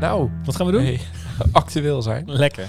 Nou, 0.00 0.30
Wat 0.44 0.56
gaan 0.56 0.66
we 0.66 0.72
doen? 0.72 0.82
hey, 0.90 1.00
actueel 1.52 2.02
zijn. 2.02 2.22
Lekker. 2.32 2.68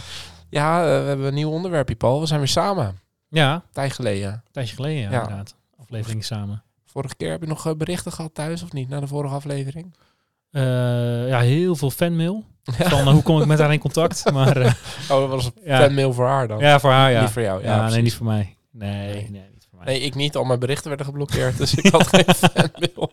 Ja, 0.50 0.80
eh, 0.80 0.86
we 1.02 1.08
hebben 1.08 1.26
een 1.28 1.34
nieuw 1.34 1.50
onderwerpje, 1.50 1.96
Paul. 1.96 2.20
We 2.20 2.26
zijn 2.26 2.40
weer 2.40 2.48
samen. 2.50 3.00
Ja, 3.30 3.64
Tijd 3.72 3.94
geleden. 3.94 4.44
tijdje 4.52 4.76
geleden 4.76 5.02
ja, 5.02 5.12
Ja. 5.12 5.22
inderdaad. 5.22 5.56
Aflevering 5.82 6.26
samen. 6.26 6.64
Vorige 6.86 7.16
keer 7.16 7.32
heb 7.32 7.42
je 7.42 7.48
nog 7.48 7.68
eh, 7.68 7.74
berichten 7.74 8.12
gehad 8.12 8.34
thuis 8.34 8.64
of 8.64 8.74
niet, 8.74 8.90
na 8.90 9.00
de 9.00 9.08
vorige 9.08 9.36
aflevering? 9.36 9.96
Eh, 10.52 11.28
ja, 11.28 11.40
heel 11.40 11.76
veel 11.76 11.90
fanmail. 11.92 12.44
Van 12.64 13.00
eh, 13.00 13.08
hoe 13.08 13.24
kom 13.24 13.42
ik 13.42 13.46
met 13.48 13.60
haar 13.60 13.74
in 13.74 13.80
contact? 13.80 14.24
Maar 14.34 14.58
Oh, 15.10 15.20
dat 15.20 15.30
was 15.30 15.46
een 15.46 15.54
Ja. 15.64 15.80
fanmail 15.82 16.14
voor 16.14 16.26
haar 16.28 16.48
dan. 16.48 16.60
ja, 16.60 16.80
voor 16.80 16.92
haar 16.92 17.12
ja. 17.12 17.22
Niet 17.22 17.30
voor 17.30 17.42
jou. 17.42 17.64
Ja, 17.64 17.76
Ja, 17.76 17.90
nee, 17.90 18.02
niet 18.02 18.14
voor 18.16 18.26
mij. 18.26 18.56
Nee, 18.72 19.30
Nee. 19.30 19.50
Mij. 19.84 19.94
Nee, 19.94 20.02
ik 20.02 20.16
niet. 20.16 20.36
Al 20.36 20.44
mijn 20.44 20.60
berichten 20.60 20.88
werden 20.88 21.06
geblokkeerd, 21.06 21.58
dus 21.58 21.76
ik 21.76 21.92
had 21.92 22.08
geen 22.08 22.26
fanmail. 22.52 23.12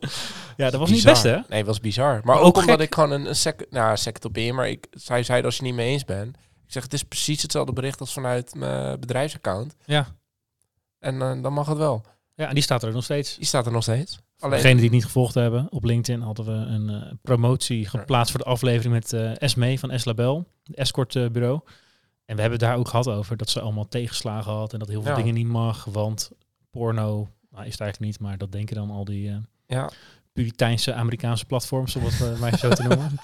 Ja, 0.57 0.71
dat 0.71 0.81
was 0.81 0.91
niet 0.91 1.03
het 1.03 1.13
beste, 1.13 1.29
hè? 1.29 1.39
Nee, 1.49 1.65
was 1.65 1.81
bizar. 1.81 2.13
Maar 2.13 2.23
Maar 2.25 2.39
ook, 2.39 2.45
ook 2.47 2.57
omdat 2.57 2.81
ik 2.81 2.95
gewoon 2.95 3.11
een, 3.11 3.27
een 3.27 3.37
sec, 3.37 3.67
nou, 3.71 3.97
sect 3.97 4.25
op 4.25 4.37
in, 4.37 4.55
maar 4.55 4.69
ik, 4.69 4.87
zij 4.91 5.23
zei 5.23 5.43
als 5.43 5.57
je 5.57 5.63
niet 5.63 5.75
mee 5.75 5.89
eens 5.91 6.05
bent. 6.05 6.37
Ik 6.37 6.73
zeg, 6.75 6.83
het 6.83 6.93
is 6.93 7.03
precies 7.03 7.43
hetzelfde 7.43 7.73
bericht 7.73 8.01
als 8.01 8.13
vanuit 8.13 8.55
mijn 8.55 9.01
bedrijfsaccount. 9.01 9.75
Ja. 9.85 10.07
En 10.99 11.23
eh, 11.23 11.43
dan 11.43 11.53
mag 11.53 11.67
het 11.67 11.79
wel. 11.79 12.05
Ja, 12.35 12.49
en 12.49 12.55
die 12.55 12.63
staat 12.63 12.83
er 12.83 12.93
nog 12.93 13.05
steeds. 13.05 13.37
Die 13.37 13.47
staat 13.47 13.67
er 13.67 13.73
nog 13.73 13.83
steeds. 13.83 14.19
Alleen, 14.39 14.55
degenen 14.57 14.77
die 14.77 14.85
het 14.85 14.95
niet 14.95 15.05
gevolgd 15.05 15.35
hebben, 15.35 15.67
op 15.71 15.85
LinkedIn 15.85 16.21
hadden 16.23 16.45
we 16.45 16.53
een 16.53 16.89
eh, 16.89 17.13
promotie 17.23 17.87
geplaatst 17.89 18.31
voor 18.31 18.41
de 18.41 18.47
aflevering 18.51 18.95
met 18.95 19.13
eh 19.13 19.43
Esme 19.43 19.79
van 19.79 19.91
Eslabel, 19.91 20.47
het 20.65 20.77
escortbureau. 20.77 21.61
En 22.25 22.35
we 22.37 22.41
hebben 22.41 22.59
het 22.59 22.69
daar 22.69 22.77
ook 22.79 22.89
gehad 22.89 23.09
over 23.09 23.37
dat 23.37 23.51
ze 23.51 23.61
allemaal 23.61 23.89
tegenslagen 23.89 24.53
had 24.53 24.73
en 24.73 24.79
dat 24.79 24.89
heel 24.89 25.03
veel 25.03 25.11
Ja. 25.11 25.17
dingen 25.17 25.35
niet 25.35 25.47
mag, 25.47 25.85
want 25.85 26.31
porno 26.71 27.29
nou, 27.51 27.65
is 27.67 27.73
het 27.73 27.81
eigenlijk 27.81 28.01
niet, 28.01 28.21
maar 28.21 28.39
dat 28.39 28.53
denken 28.53 28.77
dan 28.77 28.91
al 28.91 29.05
die 29.05 29.29
eh 29.31 29.37
ja, 29.67 29.91
Puriteinse 30.33 30.93
Amerikaanse 30.95 31.45
platforms, 31.45 31.97
om 31.97 32.05
het 32.05 32.21
eh, 32.21 32.39
maar 32.39 32.59
zo 32.59 32.69
te 32.69 32.83
noemen. 32.83 33.11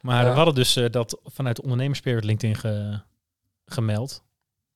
Maar 0.00 0.24
Ja. 0.24 0.30
we 0.30 0.36
hadden 0.36 0.54
dus 0.54 0.76
eh, 0.76 0.90
dat 0.90 1.18
vanuit 1.24 1.56
de 1.56 1.62
ondernemerspirit 1.62 2.24
LinkedIn 2.24 2.56
ge- 2.56 3.00
gemeld. 3.66 4.24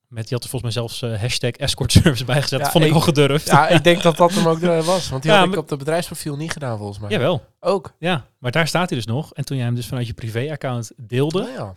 Met, 0.09 0.23
die 0.29 0.33
had 0.35 0.45
er 0.45 0.51
volgens 0.51 0.75
mij 0.75 0.87
zelfs 0.87 1.21
hashtag 1.21 1.51
escort 1.51 1.93
service 1.93 2.25
bijgezet. 2.25 2.59
Ja, 2.59 2.65
dat 2.65 2.71
vond 2.73 2.85
ik 2.85 2.91
ik- 2.91 2.97
al 2.97 3.03
gedurfd. 3.03 3.47
ja, 3.47 3.69
ik 3.69 3.85
denk 3.85 4.03
dat 4.03 4.17
dat 4.17 4.33
hem 4.35 4.47
ook 4.47 4.59
was. 4.85 5.09
Want 5.09 5.23
die 5.23 5.33
Ja, 5.33 5.39
had 5.39 5.49
ik 5.49 5.57
op 5.57 5.69
de 5.69 5.77
bedrijfsprofiel 5.77 6.37
niet 6.37 6.53
gedaan 6.53 6.77
volgens 6.79 6.99
mij. 6.99 7.11
Jawel. 7.11 7.45
Ook. 7.61 7.95
Ja, 7.99 8.27
maar 8.39 8.51
daar 8.51 8.67
staat 8.69 8.89
hij 8.89 8.99
dus 8.99 9.07
nog. 9.07 9.35
En 9.35 9.45
toen 9.45 9.57
jij 9.57 9.67
hem 9.67 9.75
dus 9.75 9.87
vanuit 9.87 10.07
je 10.07 10.13
privé-account 10.15 10.93
deelde, 10.97 11.41
Nou 11.41 11.53
ja. 11.53 11.75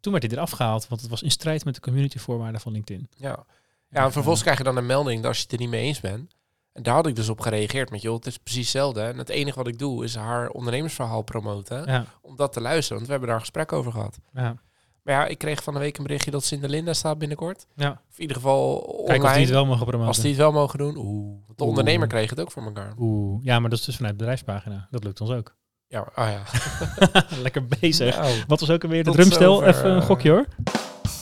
toen 0.00 0.12
werd 0.12 0.24
hij 0.24 0.32
eraf 0.32 0.50
gehaald. 0.50 0.88
Want 0.88 1.00
het 1.00 1.10
was 1.10 1.22
in 1.22 1.30
strijd 1.30 1.64
met 1.64 1.74
de 1.74 1.80
communityvoorwaarden 1.80 2.60
van 2.60 2.72
LinkedIn. 2.72 3.08
Ja. 3.16 3.44
Ja, 3.90 4.04
en 4.04 4.12
vervolgens 4.12 4.42
krijg 4.42 4.58
je 4.58 4.64
dan 4.64 4.76
een 4.76 4.86
melding 4.86 5.16
dat 5.20 5.28
als 5.28 5.36
je 5.36 5.42
het 5.42 5.52
er 5.52 5.58
niet 5.58 5.68
mee 5.68 5.82
eens 5.84 6.00
bent. 6.00 6.36
En 6.72 6.82
daar 6.82 6.94
had 6.94 7.06
ik 7.06 7.16
dus 7.16 7.28
op 7.28 7.40
gereageerd 7.40 7.90
met, 7.90 8.02
joh, 8.02 8.14
het 8.14 8.26
is 8.26 8.36
precies 8.38 8.62
hetzelfde. 8.62 9.00
En 9.00 9.18
het 9.18 9.28
enige 9.28 9.58
wat 9.58 9.66
ik 9.66 9.78
doe 9.78 10.04
is 10.04 10.14
haar 10.14 10.48
ondernemersverhaal 10.48 11.22
promoten. 11.22 11.82
Ja, 11.86 12.04
Om 12.22 12.36
dat 12.36 12.52
te 12.52 12.60
luisteren, 12.60 12.94
want 12.96 13.04
we 13.04 13.10
hebben 13.10 13.28
daar 13.28 13.38
een 13.38 13.44
gesprek 13.44 13.72
over 13.72 13.92
gehad. 13.92 14.18
ja, 14.32 14.54
Maar 15.02 15.14
ja, 15.14 15.26
ik 15.26 15.38
kreeg 15.38 15.62
van 15.62 15.74
de 15.74 15.80
week 15.80 15.96
een 15.96 16.02
berichtje 16.02 16.30
dat 16.30 16.44
Cinderlinda 16.44 16.92
staat 16.92 17.18
binnenkort. 17.18 17.66
ja. 17.74 17.90
Of 17.90 18.14
in 18.16 18.20
ieder 18.20 18.36
geval 18.36 18.76
online. 18.76 19.06
Kijk 19.06 19.22
of 19.22 19.32
die 19.32 19.40
het 19.40 19.50
wel 19.50 19.66
mogen 19.66 19.86
promoten. 19.86 20.08
Als 20.08 20.18
die 20.20 20.28
het 20.30 20.38
wel 20.38 20.52
mogen 20.52 20.78
doen. 20.78 20.96
Oeh. 20.96 21.36
Want 21.46 21.58
de 21.58 21.64
Oeh. 21.64 21.68
ondernemer 21.68 22.06
kreeg 22.08 22.30
het 22.30 22.40
ook 22.40 22.50
voor 22.50 22.62
elkaar. 22.62 22.92
Oeh, 22.98 23.44
ja, 23.44 23.58
maar 23.58 23.70
dat 23.70 23.78
is 23.78 23.84
dus 23.84 23.96
vanuit 23.96 24.12
de 24.12 24.18
bedrijfspagina. 24.18 24.86
Dat 24.90 25.04
lukt 25.04 25.20
ons 25.20 25.30
ook. 25.30 25.56
Ja, 25.86 26.08
ah 26.14 26.28
ja. 26.30 26.42
Lekker 27.42 27.66
bezig. 27.80 28.16
Nou, 28.16 28.34
Wat 28.46 28.60
was 28.60 28.70
ook 28.70 28.82
alweer 28.82 29.04
de 29.04 29.10
drumstel? 29.10 29.64
Even 29.64 29.90
een 29.90 30.00
eh, 30.00 30.06
gokje 30.06 30.30
hoor. 30.30 30.46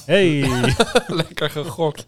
Hey. 0.06 0.40
lekker 1.06 1.50
gegokt. 1.50 2.06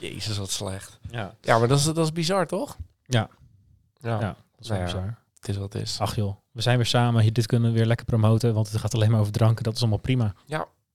Jezus, 0.00 0.36
wat 0.38 0.50
slecht. 0.50 0.98
ja. 1.10 1.34
Ja, 1.40 1.58
maar 1.58 1.68
dat 1.68 1.78
is, 1.78 1.84
dat 1.84 1.98
is 1.98 2.12
bizar, 2.12 2.46
toch? 2.46 2.76
Ja. 3.06 3.28
Ja, 4.00 4.20
ja, 4.20 4.26
dat 4.26 4.36
is 4.60 4.68
wel 4.68 4.78
Nou 4.78 4.90
ja. 4.90 4.94
bizar. 4.96 5.18
het 5.38 5.48
is 5.48 5.56
wat 5.56 5.72
het 5.72 5.82
is. 5.82 5.98
Ach 6.00 6.14
joh, 6.16 6.36
we 6.52 6.62
zijn 6.62 6.76
weer 6.76 6.86
samen. 6.86 7.22
Hier- 7.22 7.32
Dit 7.32 7.46
kunnen 7.46 7.72
we 7.72 7.76
weer 7.78 7.86
lekker 7.86 8.06
promoten, 8.06 8.54
want 8.54 8.70
het 8.70 8.80
gaat 8.80 8.94
alleen 8.94 9.10
maar 9.10 9.20
over 9.20 9.32
dranken. 9.32 9.64
Dat 9.64 9.74
is 9.74 9.80
allemaal 9.80 9.98
prima. 9.98 10.34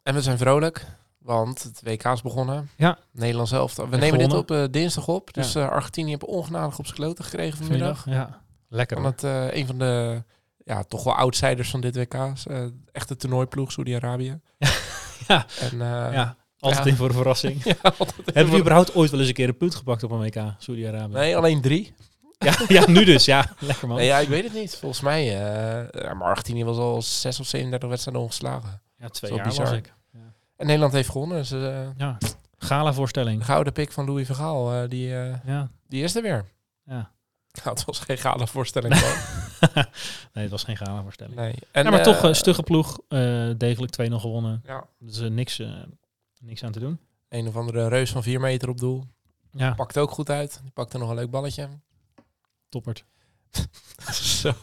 En 0.04 0.14
we 0.14 0.22
zijn 0.22 0.38
vrolijk, 0.38 0.86
want 1.18 1.64
het 1.64 1.82
WK 1.84 2.04
is 2.04 2.22
begonnen. 2.22 2.70
Ja. 2.76 2.98
Nederland 3.12 3.48
zelf. 3.48 3.76
We 3.76 3.82
En 3.90 4.00
nemen 4.00 4.20
dit 4.20 4.34
op 4.34 4.52
eh, 4.52 4.64
dinsdag 4.72 5.08
op. 5.08 5.34
Dus 5.34 5.54
Ja. 5.54 5.62
eh, 5.66 5.70
Argentinië 5.72 6.10
heeft 6.10 6.26
ongenadig 6.26 6.80
op 6.80 6.86
zijn 6.86 6.98
kloten 6.98 7.24
gekregen 7.24 7.58
vanmiddag. 7.58 8.02
Vanmiddag. 8.02 8.30
Ja, 8.32 8.42
lekker. 8.68 8.98
Van 8.98 9.06
het, 9.06 9.24
eh, 9.24 9.54
een 9.56 9.66
van 9.68 9.78
de 9.78 10.24
ja, 10.69 10.84
toch 10.84 11.03
wel 11.03 11.16
outsiders 11.16 11.69
van 11.69 11.81
dit 11.81 11.96
WK. 11.96 12.13
eh 12.13 12.66
echte 12.91 13.16
toernooiploeg, 13.16 13.72
Saudi-Arabië. 13.72 14.40
Ja. 15.28 15.46
En, 15.59 15.72
eh, 15.81 16.13
Ja, 16.13 16.35
altijd 16.59 16.84
Ja. 16.84 16.90
in 16.91 16.96
voor 16.97 17.07
een 17.07 17.13
verrassing. 17.16 17.63
ja, 17.63 17.75
Hebben 18.34 18.53
we 18.53 18.59
überhaupt 18.59 18.96
ooit 18.96 19.09
wel 19.12 19.19
eens 19.19 19.30
een 19.30 19.34
keer 19.35 19.47
een 19.47 19.57
punt 19.57 19.75
gepakt 19.75 20.03
op 20.03 20.12
een 20.12 20.19
WK, 20.19 20.53
Saudi-Arabië? 20.57 21.13
Nee, 21.13 21.38
alleen 21.38 21.62
drie. 21.62 21.94
Ja, 22.46 22.53
ja, 22.68 22.90
nu 22.90 23.03
dus. 23.06 23.25
Ja, 23.25 23.46
lekker 23.59 23.88
man. 23.88 23.97
Nee, 23.97 24.06
ja, 24.06 24.18
ik 24.18 24.28
weet 24.28 24.44
het 24.44 24.53
niet. 24.53 24.75
Volgens 24.75 25.02
mij. 25.02 25.25
ja, 25.25 26.13
maar 26.13 26.28
Argentinië 26.30 26.63
was 26.63 26.78
al 26.78 27.01
6 27.01 27.40
of 27.40 27.46
37 27.47 27.90
wedstrijden 27.90 28.24
ongeslagen. 28.24 28.81
Ja, 28.97 29.07
twee 29.09 29.34
jaar 29.34 29.47
bizar. 29.47 29.66
was 29.66 29.74
ik. 29.75 29.94
En 30.56 30.66
Nederland 30.66 30.94
heeft 30.94 31.09
gewonnen. 31.09 31.38
Dus 31.38 31.50
Ja, 31.97 32.18
gala-voorstelling. 32.57 33.40
de 33.40 33.46
gouden 33.46 33.74
pik 33.74 33.91
van 33.91 34.06
Louis 34.06 34.25
Vergaal, 34.25 34.74
eh, 34.74 34.90
die, 34.90 35.07
Ja, 35.46 35.69
die 35.88 36.03
is 36.03 36.16
er 36.16 36.22
weer. 36.22 36.46
ja. 36.86 37.12
Nou, 37.64 37.75
het 37.78 37.86
was 37.86 38.00
geen 38.00 38.18
gala 38.18 38.46
voorstelling. 38.46 38.94
nee, 40.34 40.44
het 40.44 40.50
was 40.50 40.64
geen 40.64 40.78
gala-voorstelling. 40.78 41.36
nee. 41.36 41.53
En, 41.72 41.84
ja, 41.84 41.90
maar 41.90 42.00
eh, 42.00 42.06
toch 42.06 42.24
een 42.24 42.36
stugge 42.36 42.64
ploeg. 42.64 43.00
eh, 43.08 43.50
degelijk 43.58 43.92
2-0 44.12 44.14
gewonnen. 44.20 44.62
Ja, 44.66 44.84
Dus 45.00 45.20
eh, 45.20 45.30
niks, 45.30 45.59
eh, 45.59 45.69
niks 46.42 46.64
aan 46.64 46.72
te 46.72 46.80
doen. 46.80 47.00
een 47.30 47.48
of 47.48 47.56
andere 47.56 47.88
reus 47.88 48.12
van 48.12 48.24
4 48.24 48.40
meter 48.40 48.69
op 48.69 48.78
doel. 48.78 49.03
Ja, 49.52 49.74
Pakt 49.74 49.98
ook 49.98 50.12
goed 50.12 50.30
uit. 50.30 50.59
Die 50.62 50.72
pakte 50.72 50.98
nog 50.98 51.09
een 51.09 51.16
leuk 51.16 51.30
balletje. 51.31 51.69
toppert. 52.69 53.06
Zo. 54.12 54.53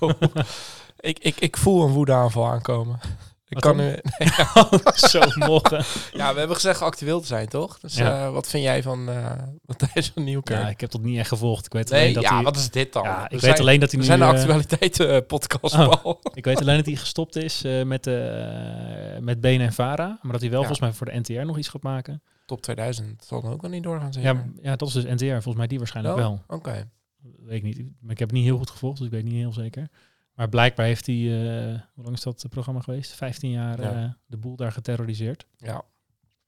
ik, 1.00 1.18
ik, 1.18 1.36
ik 1.40 1.56
voel 1.56 1.84
een 1.86 1.92
woedeaanval 1.92 2.46
aankomen. 2.46 3.00
Ik 3.48 3.60
kan 3.60 3.76
nu, 3.76 3.82
nee, 4.18 4.28
ja. 4.36 4.68
Zo 4.94 5.20
mogen. 5.34 5.84
ja, 6.20 6.32
we 6.32 6.38
hebben 6.38 6.56
gezegd 6.56 6.82
actueel 6.82 7.20
te 7.20 7.26
zijn, 7.26 7.48
toch? 7.48 7.78
Dus 7.80 7.94
Ja. 7.96 8.24
eh, 8.26 8.32
wat 8.32 8.48
vind 8.48 8.62
jij 8.62 8.82
van 8.82 9.08
eh 9.08 9.32
Matthijs 9.62 10.08
van 10.14 10.24
Nieuwkerk? 10.24 10.60
Ja, 10.62 10.68
ik 10.68 10.80
heb 10.80 10.90
dat 10.90 11.00
niet 11.02 11.18
echt 11.18 11.28
gevolgd. 11.28 11.66
Ik 11.66 11.72
weet 11.72 11.92
alleen 11.92 12.04
nee, 12.04 12.14
dat 12.14 12.22
ja, 12.22 12.34
hij... 12.34 12.42
wat 12.42 12.56
is 12.56 12.70
dit 12.70 12.92
dan? 12.92 13.02
Ja, 13.02 13.16
We 13.18 13.24
ik 13.24 13.30
weet 13.30 13.40
zijn- 13.40 13.58
alleen 13.58 13.80
dat 13.80 13.90
hij 13.90 14.00
nu... 14.00 14.06
zijn 14.06 14.20
een 14.20 14.28
eh, 14.28 14.34
actualiteiten 14.34 15.26
podcast, 15.26 15.74
Oh. 15.74 16.20
Ik 16.34 16.44
weet 16.44 16.60
alleen 16.60 16.76
dat 16.76 16.86
hij 16.86 16.94
gestopt 16.96 17.36
is 17.36 17.62
met, 17.84 18.04
met 19.20 19.40
Benen 19.40 19.66
en 19.66 19.72
Vara. 19.72 20.18
Maar 20.22 20.32
dat 20.32 20.40
hij 20.40 20.50
wel 20.50 20.58
volgens 20.58 20.80
mij 20.80 20.92
voor 20.92 21.06
de 21.06 21.18
NTR 21.18 21.32
nog 21.46 21.58
iets 21.58 21.68
gaat 21.68 21.82
maken. 21.82 22.22
Top 22.46 22.62
2000 22.62 23.24
zal 23.24 23.42
dan 23.42 23.52
ook 23.52 23.60
wel 23.62 23.70
niet 23.70 23.82
doorgaan, 23.82 24.12
zeker? 24.12 24.34
Ja, 24.34 24.44
ja, 24.62 24.76
dat 24.76 24.88
is 24.88 24.94
dus 24.94 25.04
NTR. 25.04 25.24
Volgens 25.32 25.56
mij 25.56 25.66
die 25.66 25.78
waarschijnlijk 25.78 26.16
Wel? 26.16 26.42
wel. 26.48 26.56
Oké. 26.58 26.88
Weet 27.44 27.56
ik 27.56 27.62
niet. 27.62 27.76
Maar 28.00 28.10
ik 28.12 28.18
heb 28.18 28.28
het 28.28 28.36
niet 28.36 28.46
heel 28.46 28.58
goed 28.58 28.70
gevolgd, 28.70 28.96
dus 28.98 29.06
ik 29.06 29.12
weet 29.12 29.24
niet 29.24 29.32
heel 29.32 29.52
zeker. 29.52 29.88
Maar 30.36 30.48
blijkbaar 30.48 30.86
heeft 30.86 31.06
hij, 31.06 31.14
eh, 31.16 31.80
hoe 31.94 32.04
lang 32.04 32.16
is 32.16 32.22
dat 32.22 32.44
eh, 32.44 32.50
programma 32.50 32.80
geweest? 32.80 33.12
15 33.14 33.50
jaar 33.50 33.80
Ja. 33.80 34.02
eh, 34.04 34.10
de 34.26 34.36
boel 34.36 34.56
daar 34.56 34.72
geterroriseerd. 34.72 35.46
Ja. 35.56 35.84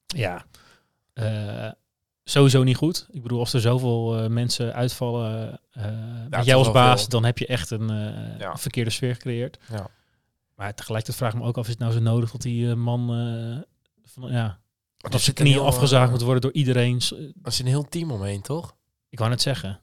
Ja, 0.06 0.44
sowieso 2.24 2.62
niet 2.62 2.76
goed. 2.76 3.06
Ik 3.10 3.22
bedoel, 3.22 3.38
als 3.38 3.52
er 3.52 3.60
zoveel 3.60 4.28
mensen 4.30 4.74
uitvallen 4.74 5.60
met 5.72 6.34
het 6.34 6.44
jou 6.44 6.60
is 6.60 6.66
als 6.66 6.72
baas, 6.72 7.00
veel. 7.00 7.08
dan 7.08 7.24
heb 7.24 7.38
je 7.38 7.46
echt 7.46 7.70
een 7.70 7.88
Ja. 8.38 8.56
verkeerde 8.56 8.90
sfeer 8.90 9.14
gecreëerd. 9.14 9.58
Ja. 9.70 9.90
Maar 10.54 10.74
tegelijkertijd 10.74 11.16
vraag 11.18 11.32
ik 11.32 11.38
me 11.38 11.46
ook 11.46 11.56
af, 11.58 11.64
is 11.64 11.70
het 11.70 11.78
nou 11.78 11.92
zo 11.92 12.00
nodig 12.00 12.30
dat 12.30 12.42
die 12.42 12.74
man 12.74 13.06
van, 14.04 14.30
ja, 14.32 14.58
dat 14.96 15.20
zijn 15.20 15.36
knieën 15.36 15.60
afgezaagd 15.60 16.10
moet 16.10 16.22
worden 16.22 16.40
door 16.42 16.52
iedereen. 16.52 17.00
S- 17.00 17.12
Er 17.42 17.52
zit 17.52 17.60
een 17.60 17.66
heel 17.72 17.88
team 17.88 18.10
omheen, 18.10 18.42
toch? 18.42 18.76
Ik 19.08 19.18
wou 19.18 19.30
net 19.30 19.42
zeggen. 19.42 19.80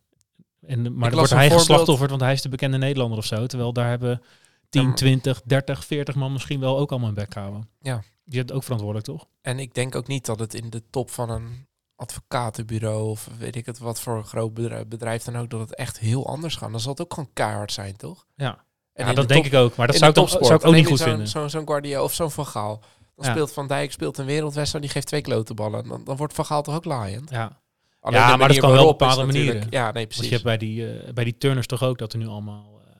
En, 0.68 0.82
maar 0.82 0.92
las 0.92 1.00
dan 1.10 1.12
wordt 1.18 1.30
hij 1.32 1.40
voorbeeld- 1.42 1.60
geslachtofferd, 1.60 2.10
want 2.10 2.22
hij 2.22 2.34
is 2.34 2.42
de 2.42 2.50
bekende 2.50 2.78
Nederlander 2.78 3.18
of 3.18 3.26
zo. 3.26 3.46
Terwijl 3.46 3.74
daar 3.74 3.90
hebben 3.90 4.22
10, 4.70 4.82
Ja, 4.82 4.88
maar- 4.88 4.96
20, 4.98 5.42
30, 5.46 5.86
40 5.86 6.16
man 6.16 6.32
misschien 6.32 6.60
wel 6.60 6.78
ook 6.78 6.92
allemaal 6.92 7.10
een 7.10 7.16
bek 7.16 7.34
houden. 7.34 7.70
Ja. 7.80 8.02
Je 8.24 8.38
hebt 8.38 8.52
ook 8.52 8.64
verantwoordelijk, 8.64 9.08
toch? 9.10 9.28
En 9.42 9.60
ik 9.60 9.74
denk 9.74 9.96
ook 9.96 10.08
niet 10.08 10.26
dat 10.26 10.40
het 10.40 10.54
in 10.54 10.70
de 10.70 10.84
top 10.90 11.10
van 11.12 11.30
een 11.30 11.68
advocatenbureau 11.96 13.10
of 13.10 13.30
weet 13.38 13.56
ik 13.56 13.66
het 13.66 13.78
wat 13.80 14.00
voor 14.00 14.18
een 14.18 14.26
groot 14.26 14.54
bedrijf, 14.54 14.88
bedrijf 14.88 15.24
dan 15.24 15.38
ook, 15.38 15.50
dat 15.50 15.60
het 15.60 15.76
echt 15.76 16.00
heel 16.00 16.28
anders 16.28 16.56
gaat. 16.56 16.72
Dan 16.72 16.80
zal 16.80 16.92
het 16.92 17.02
ook 17.02 17.14
gewoon 17.14 17.30
keihard 17.34 17.72
zijn, 17.72 17.96
toch? 17.96 18.26
Ja, 18.36 18.66
En 18.94 19.06
ja 19.08 19.14
dat 19.14 19.28
de 19.28 19.34
denk 19.34 19.44
top- 19.44 19.54
ik 19.54 19.60
ook. 19.60 19.76
Maar 19.76 19.88
dat 19.88 19.96
zou 19.96 20.14
de 20.14 20.20
ik, 20.22 20.28
dan, 20.28 20.38
topsport, 20.38 20.46
zou 20.46 20.60
ik 20.60 20.66
ook 20.66 20.74
niet 20.74 20.88
goed 20.88 20.98
je 20.98 21.04
vinden. 21.04 21.28
Zo'n 21.28 21.50
zo'n 21.50 21.68
Guardia 21.68 22.04
of 22.04 22.14
zo'n 22.14 22.32
Van 22.32 22.46
Gaal. 22.46 22.80
Dan 23.16 23.26
Ja. 23.26 23.32
speelt 23.32 23.54
Van 23.54 23.68
Dijk 23.68 23.92
speelt 23.92 24.18
een 24.18 24.26
wereldwedstrijd, 24.26 24.84
die 24.84 24.94
geeft 24.94 25.08
twee 25.08 25.22
klotenballen. 25.22 25.88
Dan, 25.88 26.04
dan 26.04 26.16
wordt 26.18 26.34
Van 26.34 26.46
Gaal 26.46 26.62
toch 26.62 26.76
ook 26.76 26.86
laaiend? 26.86 27.30
Ja, 27.30 27.62
Alleen 28.06 28.20
Ja, 28.20 28.36
maar 28.36 28.48
dat 28.48 28.58
kan 28.58 28.72
wel 28.72 28.88
op 28.88 28.98
bepaalde 29.00 29.24
manieren. 29.26 29.68
Ja, 29.70 29.84
nee, 29.92 29.94
want 29.94 30.08
precies. 30.08 30.24
je 30.26 30.32
hebt 30.32 30.44
bij 30.44 30.58
die, 30.58 31.00
eh, 31.00 31.14
bij 31.14 31.24
die 31.24 31.38
turners 31.38 31.68
toch 31.68 31.84
ook 31.84 31.98
dat 31.98 32.14
er 32.14 32.20
nu 32.20 32.28
allemaal 32.28 32.82
eh, 32.88 32.96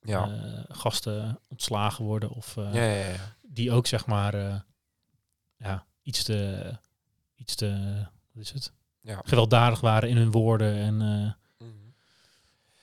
ja. 0.00 0.28
eh, 0.30 0.64
gasten 0.68 1.40
ontslagen 1.48 2.04
worden. 2.04 2.30
Of, 2.30 2.54
ja, 2.56 2.70
ja, 2.72 2.94
ja. 2.94 3.36
die 3.42 3.72
ook 3.72 3.86
zeg 3.86 4.06
maar 4.06 4.64
ja, 5.56 5.84
iets 6.02 6.22
te, 6.24 6.70
iets 7.36 7.54
te, 7.54 7.96
wat 8.32 8.42
is 8.42 8.52
het? 8.52 8.72
Ja. 9.00 9.20
Gewelddadig 9.24 9.80
waren 9.80 10.08
in 10.08 10.16
hun 10.16 10.30
woorden 10.30 10.74
en 10.76 10.96
Mhm. 11.58 11.70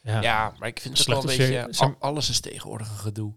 ja. 0.02 0.22
Ja, 0.22 0.54
maar 0.60 0.68
ik 0.68 0.80
vind 0.80 0.98
het 0.98 1.08
wel 1.08 1.20
een 1.20 1.26
beetje... 1.26 1.70
al- 1.78 1.96
alles 2.00 2.30
is 2.30 2.40
tegenwoordig 2.40 2.90
een 2.90 2.98
gedoe. 2.98 3.34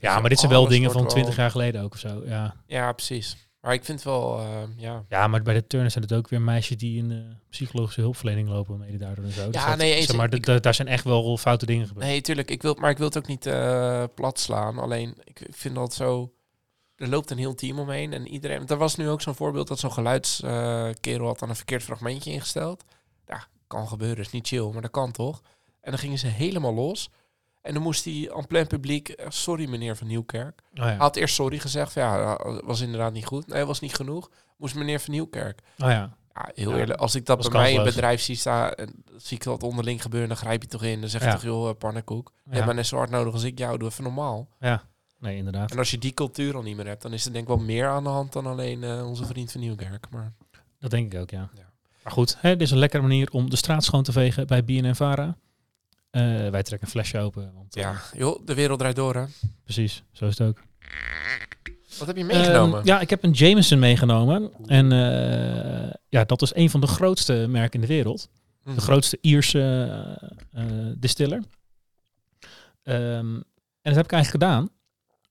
Ja, 0.00 0.20
maar 0.20 0.28
dit 0.28 0.38
zijn 0.38 0.50
wel 0.50 0.68
dingen 0.68 0.90
van 0.92 1.06
20 1.08 1.36
jaar 1.36 1.50
geleden 1.50 1.82
ook 1.82 1.92
of 1.92 1.98
zo. 1.98 2.22
Ja. 2.26 2.54
Ja, 2.66 2.92
precies. 2.92 3.36
Maar 3.62 3.72
ik 3.74 3.84
vind 3.84 4.02
wel, 4.02 4.38
eh, 4.38 4.62
ja... 4.76 5.04
ja, 5.08 5.26
maar 5.26 5.42
bij 5.42 5.54
de 5.54 5.66
turners 5.66 5.92
zijn 5.92 6.04
het 6.04 6.12
ook 6.14 6.28
weer 6.28 6.40
meisjes 6.40 6.76
die 6.76 6.98
in 6.98 7.08
de 7.08 7.26
psychologische 7.50 8.00
hulpverlening 8.00 8.48
lopen, 8.48 8.78
mede 8.78 8.96
daardoor 8.98 9.24
en 9.24 9.30
zo. 9.32 9.46
Dus 9.50 9.60
Ja, 9.62 9.68
dat- 9.68 9.78
nee, 9.78 10.02
zeg 10.02 10.16
maar, 10.16 10.34
Ik- 10.34 10.62
daar 10.62 10.74
zijn 10.74 10.88
echt 10.88 11.04
wel 11.04 11.36
foute 11.36 11.66
dingen 11.66 11.86
gebeurd. 11.86 12.06
Nee, 12.06 12.20
tuurlijk. 12.20 12.50
Ik 12.50 12.62
wil, 12.62 12.74
maar 12.74 12.90
ik 12.90 12.96
wil 12.98 13.06
het 13.06 13.18
ook 13.18 13.26
niet 13.26 13.46
eh, 13.46 14.04
plat 14.14 14.38
slaan. 14.38 14.78
Alleen, 14.78 15.14
ik 15.24 15.40
ik 15.40 15.54
vind 15.56 15.74
dat 15.74 15.94
zo... 15.94 16.32
Er 16.96 17.08
loopt 17.08 17.30
een 17.30 17.38
heel 17.38 17.54
team 17.54 17.78
omheen 17.78 18.12
en 18.12 18.28
iedereen... 18.28 18.66
Er 18.66 18.76
was 18.76 18.96
nu 18.96 19.08
ook 19.08 19.20
zo'n 19.22 19.34
voorbeeld 19.34 19.68
dat 19.68 19.78
zo'n 19.78 19.92
geluidskerel 19.92 21.26
had 21.26 21.38
dan 21.38 21.48
een 21.48 21.56
verkeerd 21.56 21.82
fragmentje 21.82 22.30
ingesteld. 22.32 22.84
Ja, 23.26 23.46
kan 23.66 23.88
gebeuren. 23.88 24.24
Is 24.24 24.30
niet 24.30 24.46
chill, 24.46 24.70
maar 24.72 24.82
dat 24.82 24.90
kan 24.90 25.12
toch? 25.12 25.40
En 25.80 25.90
dan 25.90 25.98
gingen 26.00 26.18
ze 26.18 26.26
helemaal 26.26 26.74
los. 26.74 27.10
En 27.62 27.72
dan 27.74 27.82
moest 27.82 28.04
hij 28.04 28.30
aan 28.34 28.46
plein 28.46 28.66
publiek... 28.66 29.08
eh, 29.08 29.26
sorry, 29.28 29.68
meneer 29.68 29.96
Van 29.96 30.06
Nieuwkerk. 30.06 30.60
Oh, 30.70 30.76
ja. 30.76 30.84
Hij 30.84 30.96
had 30.96 31.16
eerst 31.16 31.34
sorry 31.34 31.58
gezegd. 31.58 31.94
Ja, 31.94 32.38
was 32.64 32.80
inderdaad 32.80 33.12
niet 33.12 33.26
goed. 33.26 33.46
Nee, 33.46 33.64
was 33.64 33.80
niet 33.80 33.94
genoeg. 33.94 34.30
Moest 34.56 34.74
meneer 34.74 35.00
Van 35.00 35.12
Nieuwkerk. 35.12 35.60
Oh 35.78 35.88
ja. 35.90 36.16
Ja, 36.34 36.50
heel 36.54 36.70
Ja, 36.70 36.76
eerlijk. 36.76 37.00
Als 37.00 37.14
ik 37.14 37.26
dat 37.26 37.40
bij 37.40 37.50
mij 37.50 37.72
in 37.72 37.84
bedrijf 37.84 38.20
zie 38.20 38.36
staan... 38.36 38.72
en 38.72 39.04
zie 39.16 39.36
ik 39.36 39.42
dat 39.44 39.62
onderling 39.62 40.02
gebeuren... 40.02 40.28
dan 40.28 40.36
grijp 40.38 40.62
je 40.62 40.68
toch 40.68 40.82
in. 40.82 41.00
Dan 41.00 41.08
zeg 41.10 41.20
je 41.20 41.26
Ja. 41.26 41.32
toch, 41.32 41.42
joh, 41.42 41.68
eh, 41.68 41.74
pannenkoek. 41.78 42.32
Je 42.44 42.52
hebt 42.54 42.66
mij 42.66 42.74
net 42.74 42.86
zo 42.86 42.96
hard 42.96 43.10
nodig 43.10 43.32
als 43.32 43.42
ik 43.42 43.58
jou. 43.58 43.78
Doe 43.78 43.88
even 43.88 44.04
normaal. 44.04 44.48
ja. 44.60 44.82
Nee, 45.18 45.36
inderdaad. 45.36 45.70
En 45.70 45.78
als 45.78 45.90
je 45.90 45.98
die 45.98 46.12
cultuur 46.14 46.54
al 46.56 46.62
niet 46.62 46.76
meer 46.76 46.86
hebt... 46.86 47.02
dan 47.02 47.12
is 47.12 47.24
er 47.26 47.32
denk 47.32 47.42
ik 47.48 47.48
wel 47.56 47.58
meer 47.64 47.88
aan 47.88 48.02
de 48.02 48.08
hand... 48.08 48.32
dan 48.32 48.46
alleen 48.46 48.82
eh, 48.82 49.06
onze 49.08 49.24
vriend 49.26 49.52
van 49.52 49.60
Nieuwkerk. 49.60 50.06
Maar 50.10 50.32
Dat 50.78 50.90
denk 50.90 51.12
ik 51.12 51.20
ook, 51.20 51.30
ja. 51.30 51.50
Ja. 51.54 51.70
Maar 52.02 52.12
goed, 52.12 52.36
hè, 52.40 52.50
dit 52.50 52.60
is 52.60 52.70
een 52.70 52.78
lekkere 52.78 53.02
manier 53.02 53.28
om 53.30 53.50
de 53.50 53.56
straat 53.56 53.84
schoon 53.84 54.02
te 54.02 54.12
vegen 54.12 54.46
bij 54.46 54.64
BNN 54.64 54.94
Vara. 54.94 55.26
Eh, 55.26 55.32
wij 56.50 56.62
trekken 56.62 56.80
een 56.80 56.88
flesje 56.88 57.18
open. 57.18 57.52
Want, 57.54 57.76
eh, 57.76 57.82
ja, 57.82 58.00
joh, 58.16 58.46
de 58.46 58.54
wereld 58.54 58.78
draait 58.78 58.96
door, 58.96 59.14
hè. 59.14 59.24
precies. 59.64 60.02
Zo 60.12 60.26
is 60.26 60.38
het 60.38 60.48
ook. 60.48 60.58
Wat 61.98 62.06
heb 62.06 62.16
je 62.16 62.24
meegenomen? 62.24 62.78
Ehm, 62.78 62.86
ja, 62.86 63.00
ik 63.00 63.10
heb 63.10 63.22
een 63.24 63.30
Jameson 63.30 63.78
meegenomen. 63.78 64.50
En 64.66 64.92
eh, 64.92 65.92
ja, 66.08 66.24
dat 66.24 66.42
is 66.42 66.54
een 66.54 66.70
van 66.70 66.80
de 66.80 66.86
grootste 66.86 67.46
merken 67.48 67.74
in 67.74 67.80
de 67.86 67.94
wereld. 67.94 68.28
Mhm. 68.64 68.74
De 68.74 68.80
grootste 68.80 69.18
Ierse 69.20 69.60
eh, 70.52 70.62
eh, 70.62 70.94
distiller. 70.98 71.42
Ehm, 72.82 73.34
en 73.36 73.44
dat 73.82 73.94
heb 73.94 74.04
ik 74.04 74.12
eigenlijk 74.12 74.44
gedaan. 74.44 74.68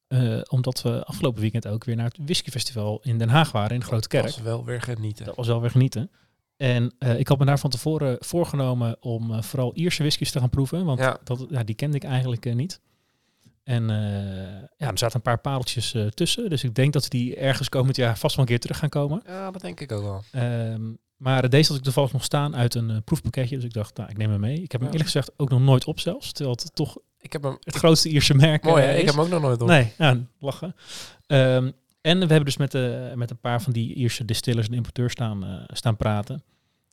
eh, 0.07 0.41
omdat 0.47 0.81
we 0.81 1.03
afgelopen 1.05 1.41
weekend 1.41 1.67
ook 1.67 1.83
weer 1.83 1.95
naar 1.95 2.05
het 2.05 2.17
whiskyfestival 2.25 2.99
in 3.03 3.17
Den 3.17 3.29
Haag 3.29 3.51
waren, 3.51 3.71
in 3.73 3.79
de 3.79 3.85
Grote 3.85 4.07
Kerk. 4.07 4.25
Dat 4.25 4.33
was 4.35 4.43
wel 4.43 4.65
weer 4.65 4.81
genieten. 4.81 5.25
Dat 5.25 5.35
was 5.35 5.47
wel 5.47 5.61
weer 5.61 5.69
genieten. 5.71 6.11
En 6.61 6.93
eh, 6.99 7.19
ik 7.19 7.27
had 7.27 7.39
me 7.39 7.45
daar 7.45 7.59
van 7.59 7.69
tevoren 7.69 8.17
voorgenomen 8.19 8.95
om 8.99 9.33
eh, 9.33 9.41
vooral 9.41 9.71
Ierse 9.75 10.01
whiskies 10.01 10.31
te 10.31 10.39
gaan 10.39 10.49
proeven. 10.49 10.85
Want 10.85 10.99
Ja. 10.99 11.17
dat, 11.23 11.45
ja, 11.49 11.63
die 11.63 11.75
kende 11.75 11.95
ik 11.97 12.03
eigenlijk 12.03 12.45
eh, 12.45 12.55
niet. 12.55 12.79
En 13.63 13.87
ja, 14.77 14.89
er 14.89 14.97
zaten 14.97 15.15
een 15.15 15.21
paar 15.21 15.39
pareltjes 15.39 15.95
tussen. 16.13 16.49
Dus 16.49 16.63
ik 16.63 16.75
denk 16.75 16.93
dat 16.93 17.09
die 17.09 17.35
ergens 17.35 17.69
komend 17.69 17.95
jaar 17.95 18.17
vast 18.17 18.35
wel 18.35 18.45
een 18.45 18.51
keer 18.51 18.59
terug 18.59 18.77
gaan 18.77 18.89
komen. 18.89 19.21
Ja, 19.25 19.51
dat 19.51 19.61
denk 19.61 19.79
ik 19.79 19.91
ook 19.91 20.03
wel. 20.03 20.23
Ehm, 20.31 20.81
maar 21.17 21.49
deze 21.49 21.67
had 21.67 21.77
ik 21.77 21.83
toevallig 21.83 22.13
nog 22.13 22.23
staan 22.23 22.55
uit 22.55 22.75
een 22.75 23.03
proefpakketje. 23.03 23.55
Dus 23.55 23.65
ik 23.65 23.73
dacht, 23.73 23.97
nou, 23.97 24.09
ik 24.09 24.17
neem 24.17 24.29
hem 24.31 24.39
mee. 24.39 24.61
Ik 24.61 24.71
heb 24.71 24.81
hem 24.81 24.81
Ja. 24.81 24.87
eerlijk 24.97 25.05
gezegd 25.11 25.31
ook 25.37 25.49
nog 25.49 25.59
nooit 25.61 25.85
op 25.85 25.99
zelfs. 25.99 26.31
Terwijl 26.31 26.55
het 26.61 26.75
toch 26.75 26.97
Ik 27.19 27.33
heb 27.33 27.43
hem... 27.43 27.57
het 27.59 27.75
grootste 27.75 28.09
Ierse 28.09 28.33
merk 28.33 28.63
Mooi, 28.63 28.83
hè? 28.83 28.95
Ik 28.95 29.05
heb 29.05 29.15
hem 29.15 29.23
ook 29.23 29.29
nog 29.29 29.41
nooit 29.41 29.61
op. 29.61 29.67
Nee, 29.67 29.93
ja, 29.97 30.17
lachen. 30.39 30.75
Ehm, 31.27 31.71
en 32.01 32.19
we 32.19 32.25
hebben 32.25 32.45
dus 32.45 32.57
met, 32.57 32.73
eh, 32.73 33.13
met 33.13 33.29
een 33.31 33.39
paar 33.39 33.61
van 33.61 33.73
die 33.73 33.93
Ierse 33.93 34.25
distillers 34.25 34.67
en 34.67 34.73
importeurs 34.73 35.11
staan, 35.11 35.43
eh, 35.45 35.63
staan 35.67 35.97
praten. 35.97 36.43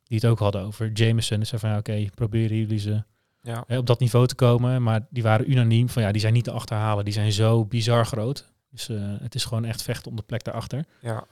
Die 0.05 0.19
het 0.19 0.27
ook 0.27 0.39
hadden 0.39 0.63
over 0.63 0.93
Jameson. 0.93 1.39
Dus 1.39 1.49
zei 1.49 1.61
van, 1.61 1.71
ja, 1.71 1.79
oké, 1.79 2.05
proberen 2.15 2.57
jullie 2.57 2.79
ze 2.79 3.03
Ja. 3.43 3.65
hè, 3.67 3.79
op 3.79 3.87
dat 3.87 4.01
niveau 4.01 4.27
te 4.27 4.35
komen. 4.35 4.83
Maar 4.83 5.07
die 5.11 5.23
waren 5.23 5.51
unaniem 5.51 5.89
van, 5.89 6.03
ja, 6.03 6.13
die 6.13 6.21
zijn 6.21 6.33
niet 6.33 6.45
te 6.45 6.51
achterhalen. 6.51 7.05
Die 7.05 7.13
zijn 7.13 7.33
zo 7.33 7.65
bizar 7.65 8.07
groot. 8.07 8.53
Dus 8.71 8.89
eh, 8.89 9.15
het 9.21 9.35
is 9.35 9.45
gewoon 9.45 9.65
echt 9.65 9.83
vechten 9.83 10.11
om 10.11 10.17
de 10.17 10.23
plek 10.23 10.45
daarachter. 10.45 10.85
ja, 11.01 11.27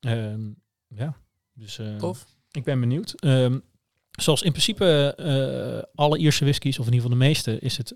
Ehm, 0.00 0.40
ja, 0.88 1.16
dus 1.52 1.78
eh, 1.78 1.96
tof. 1.96 2.26
ik 2.50 2.64
ben 2.64 2.80
benieuwd. 2.80 3.12
Ehm, 3.20 3.58
zoals 4.10 4.42
in 4.42 4.50
principe 4.50 5.14
eh, 5.16 5.82
alle 5.94 6.18
Ierse 6.18 6.44
whiskies, 6.44 6.78
of 6.78 6.86
in 6.86 6.92
ieder 6.92 7.04
geval 7.10 7.18
de 7.20 7.24
meeste, 7.26 7.58
is 7.58 7.76
het 7.76 7.94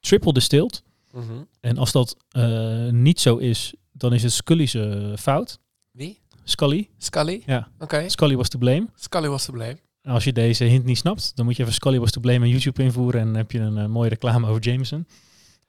triple 0.00 0.32
distilled. 0.32 0.82
Mhm. 1.12 1.32
En 1.60 1.78
als 1.78 1.92
dat 1.92 2.16
eh, 2.28 2.88
niet 2.88 3.20
zo 3.20 3.36
is, 3.36 3.74
dan 3.96 4.12
is 4.12 4.22
het 4.22 4.32
Scully's 4.32 4.74
eh, 4.74 5.16
fout. 5.16 5.58
Wie? 5.90 6.20
Scully. 6.44 6.90
Scully? 6.98 7.42
Ja. 7.46 7.68
Oké. 7.78 8.08
Scully 8.08 8.36
was 8.36 8.48
to 8.48 8.58
blame. 8.58 8.86
Scully 8.94 9.28
was 9.28 9.44
te 9.44 9.52
blame. 9.52 9.78
En 10.02 10.12
als 10.12 10.24
je 10.24 10.32
deze 10.32 10.64
hint 10.64 10.84
niet 10.84 10.98
snapt, 10.98 11.36
dan 11.36 11.44
moet 11.44 11.56
je 11.56 11.62
even 11.62 11.74
Scully 11.74 11.98
was 11.98 12.10
to 12.10 12.20
blame 12.20 12.46
in 12.46 12.52
YouTube 12.52 12.82
invoeren 12.82 13.20
en 13.20 13.26
dan 13.26 13.36
heb 13.36 13.50
je 13.50 13.58
een 13.58 13.78
eh, 13.78 13.86
mooie 13.86 14.08
reclame 14.08 14.46
over 14.46 14.62
Jameson. 14.62 15.06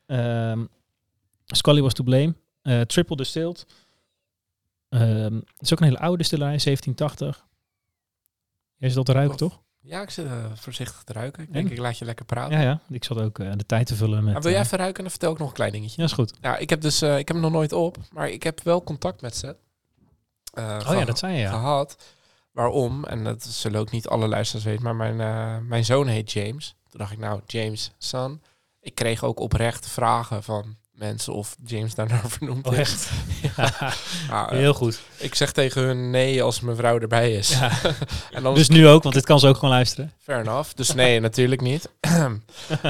Ehm, 0.06 0.66
Scully 1.46 1.82
was 1.82 1.94
to 1.94 2.04
blame. 2.04 2.36
Eh, 2.62 2.82
triple 2.82 3.16
distilled. 3.16 3.66
Ehm, 4.90 5.36
het 5.36 5.62
is 5.62 5.74
ook 5.74 5.80
een 5.80 5.86
hele 5.86 6.00
oude 6.00 6.18
distillerij, 6.18 6.60
1780. 6.60 7.46
Jij 8.78 8.90
zit 8.90 8.98
al 8.98 9.04
te 9.04 9.12
ruiken, 9.12 9.38
toch? 9.38 9.64
Ja, 9.88 10.02
ik 10.02 10.10
zit 10.10 10.26
eh, 10.26 10.46
voorzichtig 10.54 11.04
te 11.04 11.14
ruiken. 11.14 11.42
Ik 11.44 11.48
En? 11.48 11.54
denk, 11.54 11.70
ik 11.70 11.78
laat 11.78 11.98
je 11.98 12.06
lekker 12.06 12.26
praten. 12.26 12.58
Ja, 12.58 12.64
ja. 12.64 12.80
Ik 12.90 13.04
zat 13.04 13.22
ook 13.22 13.40
eh, 13.40 13.52
de 13.56 13.66
tijd 13.66 13.88
te 13.88 13.96
vullen 13.96 14.24
met... 14.24 14.34
Maar 14.34 14.42
wil 14.42 14.52
jij 14.52 14.60
eh, 14.60 14.66
even 14.66 14.78
ruiken? 14.78 15.02
Dan 15.02 15.12
vertel 15.12 15.32
ik 15.32 15.38
nog 15.38 15.48
een 15.48 15.54
klein 15.54 15.72
dingetje. 15.72 15.96
ja, 15.98 16.08
is 16.08 16.14
goed. 16.14 16.34
Ja, 16.42 16.58
ik 16.58 16.70
heb 16.70 16.82
dus, 16.82 17.02
ik 17.02 17.28
heb 17.28 17.28
hem 17.28 17.40
nog 17.40 17.52
nooit 17.52 17.74
op, 17.74 17.98
maar 18.12 18.30
ik 18.30 18.44
heb 18.44 18.64
wel 18.64 18.84
contact 18.84 19.22
met 19.22 19.36
ze. 19.36 19.56
Oh 20.54 20.80
ja, 20.90 21.06
dat 21.06 21.20
zei 21.20 21.34
je, 21.34 21.40
ja. 21.40 21.50
Gehad. 21.50 21.98
Waarom? 22.52 23.04
En 23.04 23.24
dat 23.24 23.44
zullen 23.44 23.80
ook 23.80 23.92
niet 23.92 24.08
alle 24.08 24.28
luisteraars 24.28 24.66
weten, 24.66 24.84
maar 24.84 24.96
mijn, 24.96 25.68
mijn 25.68 25.86
zoon 25.86 26.08
heet 26.08 26.32
James. 26.32 26.76
Toen 26.90 27.00
dacht 27.00 27.12
ik, 27.12 27.18
nou, 27.18 27.42
James, 27.46 27.92
son. 27.98 28.42
Ik 28.80 28.96
kreeg 28.96 29.24
ook 29.24 29.40
oprecht 29.40 29.88
vragen 29.88 30.44
van 30.44 30.76
mensen 30.96 31.34
of 31.34 31.56
James 31.66 31.96
daarnaar 31.96 32.30
vernoemd 32.30 32.68
Oh, 32.68 32.78
echt? 32.78 33.10
Nou, 34.30 34.50
eh, 34.52 34.58
Heel 34.58 34.74
goed. 34.74 35.00
ik 35.18 35.36
zeg 35.36 35.52
tegen 35.52 35.82
hun 35.82 36.10
nee 36.10 36.44
als 36.44 36.60
mijn 36.60 36.78
vrouw 36.78 37.00
erbij 37.00 37.34
is. 37.34 37.50
Ja. 37.50 37.72
en 38.32 38.44
dan 38.44 38.54
Dus 38.56 38.70
nu 38.70 38.88
ook, 38.88 39.04
want 39.04 39.16
dit 39.16 39.26
kan 39.26 39.40
ze 39.40 39.48
ook 39.48 39.56
gewoon 39.56 39.70
luisteren. 39.74 40.14
Fair 40.20 40.40
enough. 40.40 40.74
Dus 40.74 40.94
nee, 40.94 41.20
natuurlijk 41.30 41.62
niet. 41.62 41.90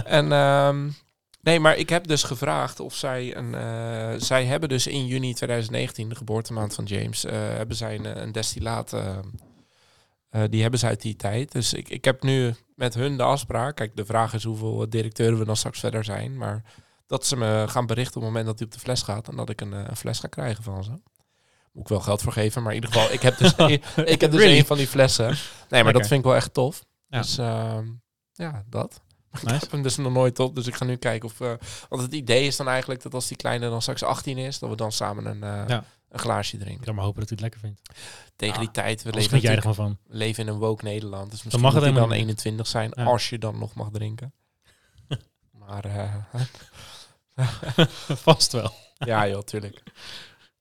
en 0.06 0.32
ehm, 0.32 0.90
nee, 1.42 1.60
maar 1.60 1.78
ik 1.78 1.90
heb 1.90 2.08
dus 2.08 2.24
gevraagd 2.24 2.80
of 2.80 2.96
zij 2.96 3.36
een. 3.36 3.56
eh, 3.56 4.14
zij 4.22 4.46
hebben 4.46 4.70
dus 4.70 4.88
in 4.88 5.06
juni 5.06 5.34
2019, 5.34 6.10
de 6.10 6.16
geboortemaand 6.16 6.74
van 6.74 6.84
James, 6.86 7.26
eh, 7.26 7.34
hebben 7.34 7.76
zij 7.76 7.96
een, 7.96 8.22
een 8.22 8.32
destillaat. 8.32 8.94
eh, 8.94 9.18
eh, 10.30 10.42
die 10.50 10.62
hebben 10.62 10.80
ze 10.80 10.86
uit 10.86 11.02
die 11.02 11.16
tijd. 11.16 11.52
Dus 11.52 11.74
ik, 11.74 11.90
ik 11.90 12.06
heb 12.06 12.24
nu 12.24 12.56
met 12.76 12.94
hun 12.94 13.18
de 13.18 13.24
afspraak. 13.24 13.76
Kijk, 13.76 13.96
de 13.96 14.06
vraag 14.06 14.34
is 14.34 14.44
hoeveel 14.44 14.90
directeuren 14.90 15.40
we 15.40 15.46
dan 15.46 15.56
straks 15.58 15.80
verder 15.80 16.04
zijn. 16.04 16.38
Maar 16.38 16.64
dat 17.08 17.26
ze 17.26 17.36
me 17.38 17.66
gaan 17.68 17.86
berichten 17.86 18.16
op 18.16 18.22
het 18.22 18.32
moment 18.32 18.46
dat 18.46 18.58
hij 18.58 18.68
op 18.68 18.74
de 18.74 18.80
fles 18.80 19.02
gaat. 19.02 19.28
En 19.28 19.36
dat 19.36 19.50
ik 19.50 19.62
een, 19.62 19.74
eh, 19.74 19.84
een 19.88 19.96
fles 19.96 20.20
ga 20.20 20.28
krijgen 20.28 20.64
van 20.64 20.84
ze. 20.84 20.90
Moet 21.72 21.84
ik 21.84 21.88
wel 21.90 22.00
geld 22.00 22.22
voor 22.22 22.32
geven. 22.34 22.64
Maar 22.64 22.74
in 22.74 22.82
ieder 22.82 22.94
geval, 22.94 23.14
ik 23.14 23.22
heb 23.22 23.38
dus, 23.38 23.54
ik 24.16 24.22
heb 24.22 24.32
dus 24.32 24.40
Really? 24.40 24.58
een 24.58 24.66
van 24.66 24.78
die 24.78 24.88
flessen. 24.88 25.26
Nee, 25.26 25.36
maar 25.70 25.84
Lekker. 25.84 25.94
dat 25.94 26.08
vind 26.08 26.20
ik 26.20 26.26
wel 26.26 26.36
echt 26.36 26.54
tof. 26.54 26.84
Ja. 27.08 27.22
Dus 27.22 27.38
ehm, 27.38 27.86
ja, 28.34 28.64
dat. 28.70 29.02
Ik 29.34 29.42
Nice. 29.44 29.56
heb 29.60 29.72
hem 29.72 29.82
dus 29.82 29.96
nog 29.98 30.14
nooit 30.14 30.40
op, 30.40 30.56
dus 30.56 30.68
ik 30.68 30.76
ga 30.76 30.86
nu 30.86 30.96
kijken 30.96 31.30
of... 31.30 31.42
eh, 31.42 31.54
want 31.90 32.02
het 32.02 32.14
idee 32.14 32.48
is 32.48 32.56
dan 32.56 32.68
eigenlijk 32.68 33.02
dat 33.04 33.14
als 33.14 33.28
die 33.28 33.38
kleine 33.38 33.70
dan 33.70 33.82
straks 33.82 34.04
18 34.04 34.38
is, 34.38 34.60
dat 34.60 34.70
we 34.70 34.76
dan 34.76 34.92
samen 34.92 35.26
een, 35.26 35.44
eh, 35.44 35.68
Ja. 35.68 35.84
een 36.10 36.20
glaasje 36.20 36.56
Ik 36.56 36.62
drinken. 36.62 36.84
kan 36.86 36.96
maar 36.96 37.04
hopen 37.04 37.20
dat 37.20 37.30
hij 37.30 37.38
het 37.42 37.54
lekker 37.54 37.60
vindt. 37.70 38.02
Tegen 38.36 38.60
die 38.60 38.72
tijd, 38.72 39.04
we 39.04 39.12
leven, 39.14 39.40
jij 39.40 39.56
er 39.56 39.74
van. 39.74 39.98
leven 40.08 40.44
in 40.48 40.54
een 40.54 40.60
woke 40.60 40.84
Nederland, 40.84 41.32
dus 41.32 41.44
misschien 41.44 41.64
mag 41.64 41.74
mag 41.74 41.84
het 41.84 41.96
dan 41.96 42.10
niet. 42.10 42.18
21 42.18 42.68
zijn, 42.68 42.92
Ja. 42.96 43.04
als 43.04 43.30
je 43.30 43.38
dan 43.38 43.60
nog 43.60 43.74
mag 43.74 43.90
drinken. 43.92 44.34
maar 45.52 45.86
Vast 48.28 48.52
wel. 48.52 48.72
ja 48.98 49.28
joh, 49.28 49.42
tuurlijk. 49.42 49.84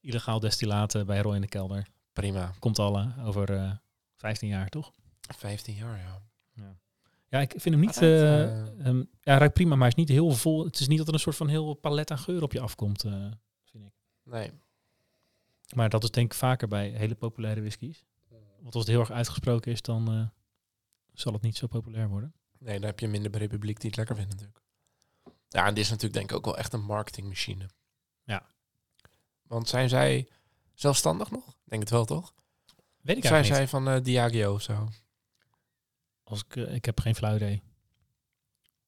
Illegaal 0.00 0.40
destillaten 0.40 1.06
bij 1.06 1.20
Roy 1.20 1.34
in 1.34 1.40
de 1.40 1.48
kelder. 1.48 1.86
Prima. 2.12 2.54
Komt 2.58 2.78
alle 2.78 3.12
over 3.24 3.56
eh 3.56 3.70
15 4.16 4.48
jaar, 4.48 4.68
toch? 4.68 4.92
15 5.20 5.74
jaar, 5.74 5.98
ja. 5.98 6.22
Ja, 7.28 7.40
ik 7.40 7.50
vind 7.50 7.74
hem 7.74 7.80
niet... 7.80 7.96
Eh, 7.96 8.60
eh, 8.86 9.04
ja, 9.20 9.38
ruikt 9.38 9.54
prima, 9.54 9.70
maar 9.70 9.78
hij 9.78 9.88
is 9.88 9.94
niet 9.94 10.08
heel 10.08 10.30
vol. 10.30 10.64
Het 10.64 10.80
is 10.80 10.88
niet 10.88 10.98
dat 10.98 11.08
er 11.08 11.14
een 11.14 11.20
soort 11.20 11.36
van 11.36 11.48
heel 11.48 11.74
palet 11.74 12.10
aan 12.10 12.18
geur 12.18 12.42
op 12.42 12.52
je 12.52 12.60
afkomt, 12.60 13.00
vind 13.64 13.84
ik. 13.84 13.92
Nee. 14.22 14.50
Maar 15.74 15.88
dat 15.88 16.02
is 16.02 16.10
denk 16.10 16.32
ik 16.32 16.38
vaker 16.38 16.68
bij 16.68 16.88
hele 16.88 17.14
populaire 17.14 17.60
whiskies. 17.60 18.04
Want 18.60 18.74
als 18.74 18.84
het 18.84 18.86
heel 18.86 19.00
erg 19.00 19.10
uitgesproken 19.10 19.72
is, 19.72 19.82
dan 19.82 20.30
zal 21.12 21.32
het 21.32 21.42
niet 21.42 21.56
zo 21.56 21.66
populair 21.66 22.08
worden. 22.08 22.34
Nee, 22.58 22.78
dan 22.78 22.86
heb 22.86 23.00
je 23.00 23.08
minder 23.08 23.36
republiek 23.36 23.80
die 23.80 23.88
het 23.88 23.96
lekker 23.96 24.16
vindt 24.16 24.30
natuurlijk. 24.30 24.63
Ja, 25.54 25.66
en 25.66 25.74
dit 25.74 25.84
is 25.84 25.90
natuurlijk 25.90 26.14
denk 26.14 26.30
ik 26.30 26.36
ook 26.36 26.44
wel 26.44 26.56
echt 26.58 26.72
een 26.72 26.84
marketingmachine. 26.84 27.68
Ja. 28.24 28.46
Want 29.42 29.68
zijn 29.68 29.88
zij 29.88 30.28
zelfstandig 30.74 31.30
nog? 31.30 31.56
Denk 31.64 31.82
het 31.82 31.90
wel, 31.90 32.04
toch? 32.04 32.34
Weet 33.00 33.16
ik 33.16 33.22
Zijn 33.22 33.34
eigenlijk 33.34 33.46
zij 33.70 33.78
niet. 33.80 33.86
van 33.86 33.88
eh, 33.88 34.02
Diageo 34.04 34.54
of 34.54 34.62
zo? 34.62 34.88
Als 36.24 36.44
ik, 36.44 36.56
eh, 36.56 36.74
ik 36.74 36.84
heb 36.84 37.00
geen 37.00 37.14
flauw 37.14 37.34
idee. 37.36 37.62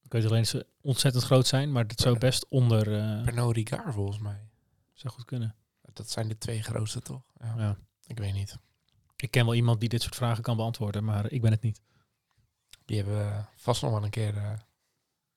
Ik 0.03 0.13
weet 0.13 0.25
alleen 0.25 0.39
dat 0.39 0.49
ze 0.49 0.67
ontzettend 0.81 1.25
groot 1.25 1.47
zijn, 1.47 1.73
maar 1.73 1.85
het 1.85 2.01
zou 2.01 2.15
Ja. 2.15 2.21
best 2.21 2.47
onder... 2.49 2.99
eh 3.01 3.23
Pernod 3.25 3.55
Ricard 3.57 3.95
volgens 3.95 4.19
mij. 4.19 4.49
zou 4.93 5.13
goed 5.15 5.25
kunnen. 5.25 5.57
dat 5.93 6.11
zijn 6.11 6.29
de 6.29 6.39
twee 6.39 6.63
grootste 6.63 7.01
toch? 7.01 7.23
Ja. 7.41 7.55
Ja. 7.57 7.77
Ik 8.07 8.19
weet 8.19 8.33
niet. 8.33 8.57
Ik 9.17 9.31
ken 9.31 9.45
wel 9.45 9.55
iemand 9.55 9.81
die 9.81 9.89
dit 9.89 10.03
soort 10.03 10.15
vragen 10.15 10.43
kan 10.43 10.57
beantwoorden, 10.57 11.05
maar 11.05 11.31
ik 11.33 11.41
ben 11.41 11.51
het 11.51 11.63
niet. 11.63 11.81
Die 12.85 12.97
hebben 12.97 13.17
we 13.17 13.45
vast 13.57 13.83
nog 13.83 13.91
wel 13.91 14.05
een 14.05 14.11
keer... 14.11 14.37
eh, 14.37 14.53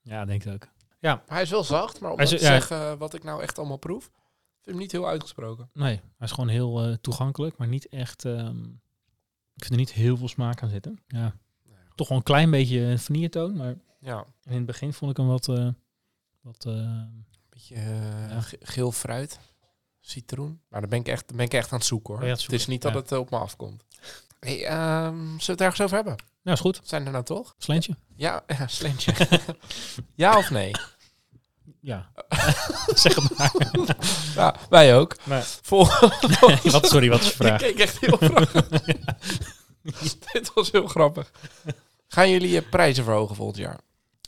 Ja, 0.02 0.26
denk 0.26 0.44
ik 0.46 0.54
ook. 0.54 0.68
Maar 1.00 1.22
hij 1.28 1.42
is 1.42 1.50
wel 1.50 1.64
zacht, 1.64 2.00
maar 2.00 2.12
om 2.12 2.18
te 2.18 2.24
ja. 2.32 2.38
zeggen 2.38 2.98
wat 2.98 3.14
ik 3.14 3.24
nou 3.24 3.42
echt 3.42 3.58
allemaal 3.58 3.78
proef, 3.78 4.04
vind 4.04 4.14
ik 4.62 4.66
hem 4.66 4.78
niet 4.78 4.92
heel 4.92 5.08
uitgesproken. 5.08 5.70
Nee, 5.74 5.96
hij 6.18 6.28
is 6.28 6.32
gewoon 6.32 6.50
heel 6.50 6.84
eh, 6.84 6.94
toegankelijk, 7.02 7.58
maar 7.58 7.68
niet 7.68 7.88
echt... 7.88 8.26
ehm, 8.26 8.64
ik 9.56 9.66
vind 9.66 9.72
er 9.72 9.78
niet 9.78 9.92
heel 9.92 10.18
veel 10.18 10.28
smaak 10.28 10.64
aan 10.64 10.70
zitten. 10.70 11.00
Ja. 11.08 11.34
Toch 11.96 12.08
wel 12.08 12.18
een 12.18 12.24
klein 12.24 12.52
beetje 12.52 12.98
vanilletoon, 12.98 13.58
maar 13.58 13.76
Ja, 14.00 14.26
in 14.44 14.54
het 14.56 14.66
begin 14.66 14.94
vond 14.94 15.12
ik 15.12 15.18
hem 15.18 15.28
wat... 15.28 15.48
eh, 15.48 15.68
wat 16.42 16.66
eh, 16.66 17.02
beetje 17.50 17.76
eh, 17.76 18.30
Ja. 18.30 18.42
ge- 18.42 18.60
geel 18.62 18.92
fruit, 18.92 19.40
citroen. 20.00 20.62
Maar 20.70 20.82
dan 20.82 20.90
ben 20.90 21.00
ik 21.00 21.08
echt, 21.08 21.28
dan 21.28 21.38
ben 21.38 21.46
ik 21.46 21.54
echt 21.54 21.72
aan 21.72 21.78
het 21.78 21.88
zoeken 21.88 22.14
hoor. 22.14 22.24
Je 22.24 22.30
aan 22.30 22.36
het 22.38 22.42
het 22.42 22.52
is 22.54 22.64
zoeken, 22.64 22.74
niet 22.74 22.82
dat 22.82 22.94
ja. 22.94 23.00
het 23.00 23.12
eh, 23.12 23.18
op 23.20 23.30
me 23.30 23.38
afkomt. 23.38 23.84
Hey, 24.40 24.66
ehm, 24.66 25.16
zullen 25.16 25.38
we 25.46 25.52
het 25.52 25.62
ergens 25.62 25.82
over 25.82 25.96
hebben? 25.96 26.16
Ja, 26.42 26.52
is 26.52 26.60
goed. 26.60 26.80
Zijn 26.84 27.06
er 27.06 27.12
nou 27.12 27.24
toch? 27.24 27.56
Slentje? 27.58 27.96
Ja, 28.16 28.44
ja 28.60 28.68
slentje. 28.68 29.14
ja 30.16 30.38
of 30.38 30.50
nee? 30.50 30.72
Ja. 31.82 32.12
zeg 32.96 33.16
het 33.16 33.38
maar. 33.38 33.52
Ja, 34.36 34.56
wij 34.70 34.96
ook. 34.96 35.16
Nee. 35.24 35.42
Vol 35.42 35.86
wat, 36.64 36.88
sorry, 36.88 37.10
wat 37.10 37.22
is 37.22 37.30
Ik 37.30 37.36
vraag? 37.36 37.60
keek 37.60 37.80
echt 37.80 38.00
heel 38.00 38.18
grappig. 38.18 38.68
Dit 40.32 40.54
was 40.54 40.72
heel 40.72 40.88
grappig. 40.88 41.32
Gaan 42.08 42.30
jullie 42.30 42.50
je 42.50 42.62
prijzen 42.62 43.04
verhogen 43.04 43.36
volgend 43.36 43.58
jaar? 43.58 43.80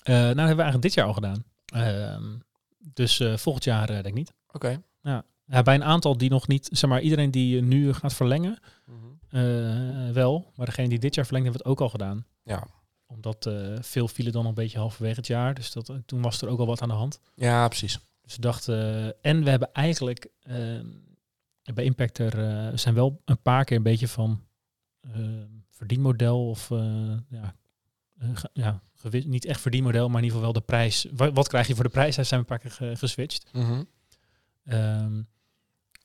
Eh, 0.03 0.13
nou, 0.13 0.25
hebben 0.25 0.55
we 0.55 0.61
eigenlijk 0.61 0.81
dit 0.81 0.93
jaar 0.93 1.05
al 1.05 1.13
gedaan. 1.13 1.43
Ehm, 1.65 2.37
dus 2.79 3.19
eh, 3.19 3.37
volgend 3.37 3.63
jaar 3.63 3.89
eh, 3.89 3.93
denk 3.95 4.05
ik 4.05 4.13
niet. 4.13 4.33
Oké. 4.51 4.81
Ja, 5.01 5.23
bij 5.63 5.75
een 5.75 5.83
aantal 5.83 6.17
die 6.17 6.29
nog 6.29 6.47
niet, 6.47 6.69
zeg 6.71 6.89
maar, 6.89 7.01
iedereen 7.01 7.31
die 7.31 7.61
nu 7.61 7.93
gaat 7.93 8.13
verlengen, 8.13 8.59
eh, 9.31 10.09
wel. 10.13 10.51
Maar 10.55 10.65
degene 10.65 10.89
die 10.89 10.99
dit 10.99 11.15
jaar 11.15 11.25
verlengd 11.25 11.47
hebben, 11.47 11.63
het 11.65 11.71
ook 11.73 11.81
al 11.85 11.89
gedaan. 11.89 12.25
Ja. 12.43 12.67
Omdat 13.07 13.45
eh, 13.45 13.75
veel 13.81 14.07
vielen 14.07 14.33
dan 14.33 14.45
een 14.45 14.53
beetje 14.53 14.77
halverwege 14.77 15.15
het 15.15 15.27
jaar. 15.27 15.53
Dus 15.53 15.71
dat, 15.71 15.89
eh, 15.89 15.95
toen 16.05 16.21
was 16.21 16.41
er 16.41 16.47
ook 16.47 16.59
al 16.59 16.65
wat 16.65 16.81
aan 16.81 16.87
de 16.89 16.93
hand. 16.95 17.19
Ja, 17.35 17.67
precies. 17.67 17.99
Dus 18.21 18.35
we 18.35 18.41
dachten, 18.41 18.75
eh, 19.21 19.31
en 19.31 19.43
we 19.43 19.49
hebben 19.49 19.73
eigenlijk 19.73 20.27
ehm, 20.43 20.85
bij 21.73 21.83
Impactor 21.83 22.39
eh, 22.47 22.67
zijn 22.77 22.95
wel 22.95 23.21
een 23.25 23.41
paar 23.41 23.63
keer 23.63 23.77
een 23.77 23.83
beetje 23.83 24.07
van 24.07 24.43
ehm, 25.01 25.45
verdienmodel 25.69 26.49
of 26.49 26.71
eh, 26.71 27.13
ja, 27.29 27.55
eh, 28.19 28.29
ja 28.53 28.81
niet 29.11 29.45
echt 29.45 29.61
verdienmodel, 29.61 30.07
maar 30.09 30.17
in 30.17 30.23
ieder 30.23 30.37
geval 30.37 30.53
wel 30.53 30.61
de 30.61 30.67
prijs. 30.67 31.07
Wa- 31.11 31.31
Wat, 31.31 31.47
krijg 31.47 31.67
je 31.67 31.75
voor 31.75 31.83
de 31.83 31.89
prijs? 31.89 32.15
Daar 32.15 32.25
zijn 32.25 32.41
we 32.45 32.51
een 32.51 32.57
paar 32.59 32.69
keer 32.69 32.77
ge- 32.89 32.95
geswitcht. 32.97 33.49
Mhm. 33.53 33.83
Ehm, 34.63 35.13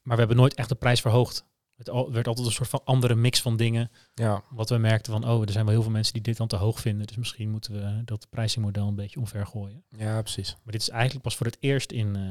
maar 0.03 0.15
we 0.15 0.19
hebben 0.19 0.37
nooit 0.37 0.55
echt 0.55 0.69
de 0.69 0.75
prijs 0.75 1.01
verhoogd. 1.01 1.45
Het 1.77 1.91
al- 1.91 2.13
werd 2.13 2.27
altijd 2.27 2.47
een 2.47 2.53
soort 2.53 2.69
van 2.69 2.81
andere 2.85 3.15
mix 3.15 3.41
van 3.43 3.57
dingen. 3.57 3.91
Ja. 4.15 4.43
Wat 4.51 4.69
we 4.69 4.77
merkten 4.77 5.13
van, 5.13 5.29
oh, 5.31 5.43
er 5.43 5.51
zijn 5.53 5.65
wel 5.65 5.75
heel 5.75 5.83
veel 5.83 5.93
mensen 5.93 6.13
die 6.13 6.23
dit 6.23 6.37
dan 6.37 6.47
te 6.49 6.57
hoog 6.57 6.81
vinden. 6.81 7.07
Dus 7.07 7.17
misschien 7.17 7.51
moeten 7.51 7.73
we 7.73 8.05
dat 8.05 8.27
prijsingmodel 8.31 8.89
een 8.89 8.95
beetje 8.95 9.19
omver 9.21 9.47
gooien. 9.47 9.85
ja, 9.91 10.23
precies. 10.23 10.53
Maar 10.65 10.73
dit 10.73 10.81
is 10.83 10.89
eigenlijk 10.89 11.23
pas 11.23 11.37
voor 11.37 11.47
het 11.47 11.57
eerst 11.61 11.93
in, 11.93 12.17
eh, 12.17 12.23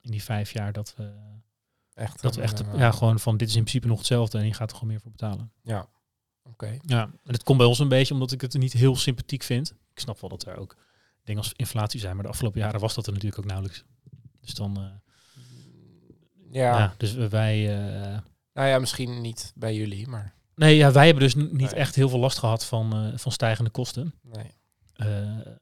in 0.00 0.10
die 0.10 0.22
vijf 0.22 0.52
jaar 0.52 0.72
dat 0.72 0.94
we, 0.96 1.12
Echt. 1.94 2.22
dat 2.22 2.34
we 2.34 2.40
een, 2.40 2.46
echt, 2.46 2.60
eh, 2.60 2.74
ja, 2.78 2.90
gewoon 2.90 3.18
van 3.20 3.36
dit 3.36 3.48
is 3.48 3.54
in 3.56 3.60
principe 3.62 3.86
nog 3.86 3.98
hetzelfde 3.98 4.38
en 4.38 4.46
je 4.46 4.54
gaat 4.54 4.70
er 4.70 4.76
gewoon 4.76 4.92
meer 4.92 5.00
voor 5.02 5.10
betalen. 5.10 5.52
Ja. 5.62 5.88
Oké. 6.42 6.78
Ja, 6.80 7.02
en 7.02 7.32
het 7.32 7.42
komt 7.42 7.58
bij 7.58 7.66
ons 7.66 7.78
een 7.78 7.88
beetje 7.88 8.14
omdat 8.14 8.32
ik 8.32 8.40
het 8.40 8.58
niet 8.58 8.72
heel 8.72 8.96
sympathiek 8.96 9.42
vind. 9.42 9.70
Ik 9.92 9.98
snap 10.00 10.20
wel 10.20 10.30
dat 10.30 10.46
er 10.46 10.56
ook 10.56 10.76
dingen 11.24 11.42
als 11.42 11.52
inflatie 11.56 12.00
zijn, 12.00 12.14
maar 12.14 12.24
de 12.24 12.30
afgelopen 12.30 12.60
jaren 12.60 12.80
was 12.80 12.94
dat 12.94 13.06
er 13.06 13.12
natuurlijk 13.12 13.40
ook 13.40 13.46
nauwelijks. 13.48 13.84
Dus 14.40 14.54
dan, 14.54 14.76
eh, 14.76 14.82
Ja. 16.50 16.78
ja. 16.78 16.94
dus 16.96 17.12
wij, 17.14 17.78
eh, 18.12 18.18
Nou 18.56 18.68
ja, 18.68 18.78
misschien 18.78 19.20
niet 19.20 19.52
bij 19.54 19.74
jullie, 19.74 20.08
maar 20.08 20.34
nee, 20.54 20.76
ja, 20.76 20.92
wij 20.92 21.04
hebben 21.06 21.22
dus 21.22 21.34
niet 21.34 21.52
Nee. 21.52 21.68
echt 21.68 21.94
heel 21.94 22.08
veel 22.08 22.18
last 22.18 22.38
gehad 22.38 22.64
van, 22.64 22.92
eh, 22.94 23.18
van 23.18 23.32
stijgende 23.32 23.70
kosten. 23.70 24.14
nee. 24.22 24.54
Eh, 24.94 25.06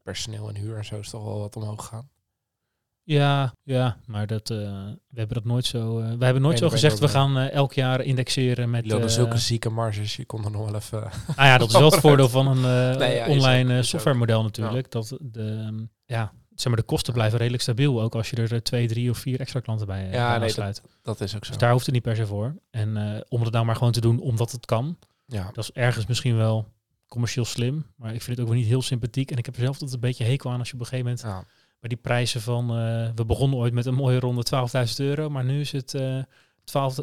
Personeel 0.02 0.48
en 0.48 0.56
huur 0.56 0.76
en 0.76 0.84
zo 0.84 0.98
is 0.98 1.10
toch 1.10 1.24
wel 1.24 1.38
wat 1.38 1.56
omhoog 1.56 1.80
gegaan. 1.84 2.08
ja, 3.02 3.54
ja, 3.62 3.96
maar 4.06 4.26
dat, 4.26 4.50
eh, 4.50 4.56
we 5.08 5.18
hebben 5.18 5.34
dat 5.36 5.44
nooit 5.44 5.64
zo. 5.66 5.94
we 5.96 6.24
hebben 6.24 6.42
nooit 6.42 6.60
Nee, 6.60 6.68
zo 6.68 6.68
gezegd, 6.68 6.98
we 6.98 7.08
gaan 7.08 7.36
elk 7.38 7.72
jaar 7.72 8.00
indexeren 8.00 8.70
met. 8.70 8.92
Eh, 8.92 9.06
zulke 9.08 9.38
zieke 9.38 9.70
marges, 9.70 10.16
je 10.16 10.24
kon 10.24 10.44
er 10.44 10.50
nog 10.50 10.64
wel 10.64 10.74
even... 10.74 11.00
Nou 11.36 11.48
ja, 11.48 11.58
dat 11.58 11.68
is 11.68 11.74
wel 11.78 11.90
het 11.90 12.00
voordeel 12.00 12.28
van 12.28 12.46
een 12.46 12.60
Nee, 12.98 13.14
ja, 13.14 13.28
online 13.28 13.82
softwaremodel 13.82 14.42
natuurlijk. 14.42 14.90
Dat 14.90 15.16
de, 15.20 15.86
ja, 16.04 16.32
zeg 16.54 16.66
maar, 16.66 16.76
de 16.76 16.86
kosten 16.86 17.12
blijven 17.12 17.38
redelijk 17.38 17.62
stabiel. 17.62 18.02
Ook 18.02 18.14
als 18.14 18.30
je 18.30 18.36
er 18.36 18.52
eh, 18.52 18.58
twee, 18.58 18.88
drie 18.88 19.10
of 19.10 19.18
vier 19.18 19.40
extra 19.40 19.60
klanten 19.60 19.86
bij, 19.86 20.06
eh, 20.06 20.12
Ja, 20.12 20.36
nee, 20.36 20.42
aansluit. 20.42 20.82
Dat 21.02 21.20
is 21.20 21.36
ook 21.36 21.44
zo. 21.44 21.50
Dus 21.50 21.60
daar 21.60 21.72
hoeft 21.72 21.84
het 21.84 21.94
niet 21.94 22.02
per 22.02 22.16
se 22.16 22.26
voor. 22.26 22.54
En 22.70 22.96
eh, 22.96 23.20
om 23.28 23.42
het 23.42 23.52
nou 23.52 23.64
maar 23.64 23.76
gewoon 23.76 23.92
te 23.92 24.00
doen 24.00 24.20
omdat 24.20 24.52
het 24.52 24.66
kan. 24.66 24.98
Ja. 25.26 25.50
Dat 25.52 25.64
is 25.64 25.72
ergens 25.72 26.06
misschien 26.06 26.36
wel 26.36 26.68
commercieel 27.08 27.44
slim. 27.44 27.86
Maar 27.96 28.14
ik 28.14 28.22
vind 28.22 28.36
het 28.36 28.40
ook 28.40 28.52
wel 28.52 28.60
niet 28.60 28.66
heel 28.66 28.82
sympathiek. 28.82 29.30
En 29.30 29.36
ik 29.36 29.44
heb 29.44 29.54
er 29.54 29.60
zelf 29.60 29.74
altijd 29.74 29.92
een 29.92 30.00
beetje 30.00 30.24
hekel 30.24 30.50
aan 30.50 30.58
als 30.58 30.68
je 30.68 30.74
op 30.74 30.80
een 30.80 30.86
gegeven 30.86 31.10
moment... 31.10 31.26
ja. 31.26 31.44
bij 31.80 31.88
die 31.88 31.98
prijzen 31.98 32.40
van... 32.40 32.66
we 33.14 33.24
begonnen 33.26 33.58
ooit 33.58 33.72
met 33.72 33.86
een 33.86 33.94
mooie 33.94 34.18
ronde 34.18 34.44
12.000 34.88 34.94
euro. 34.96 35.30
Maar 35.30 35.44
nu 35.44 35.60
is 35.60 35.72
het 35.72 35.94
eh 35.94 36.18
12 36.64 36.96
12.341 36.98 37.02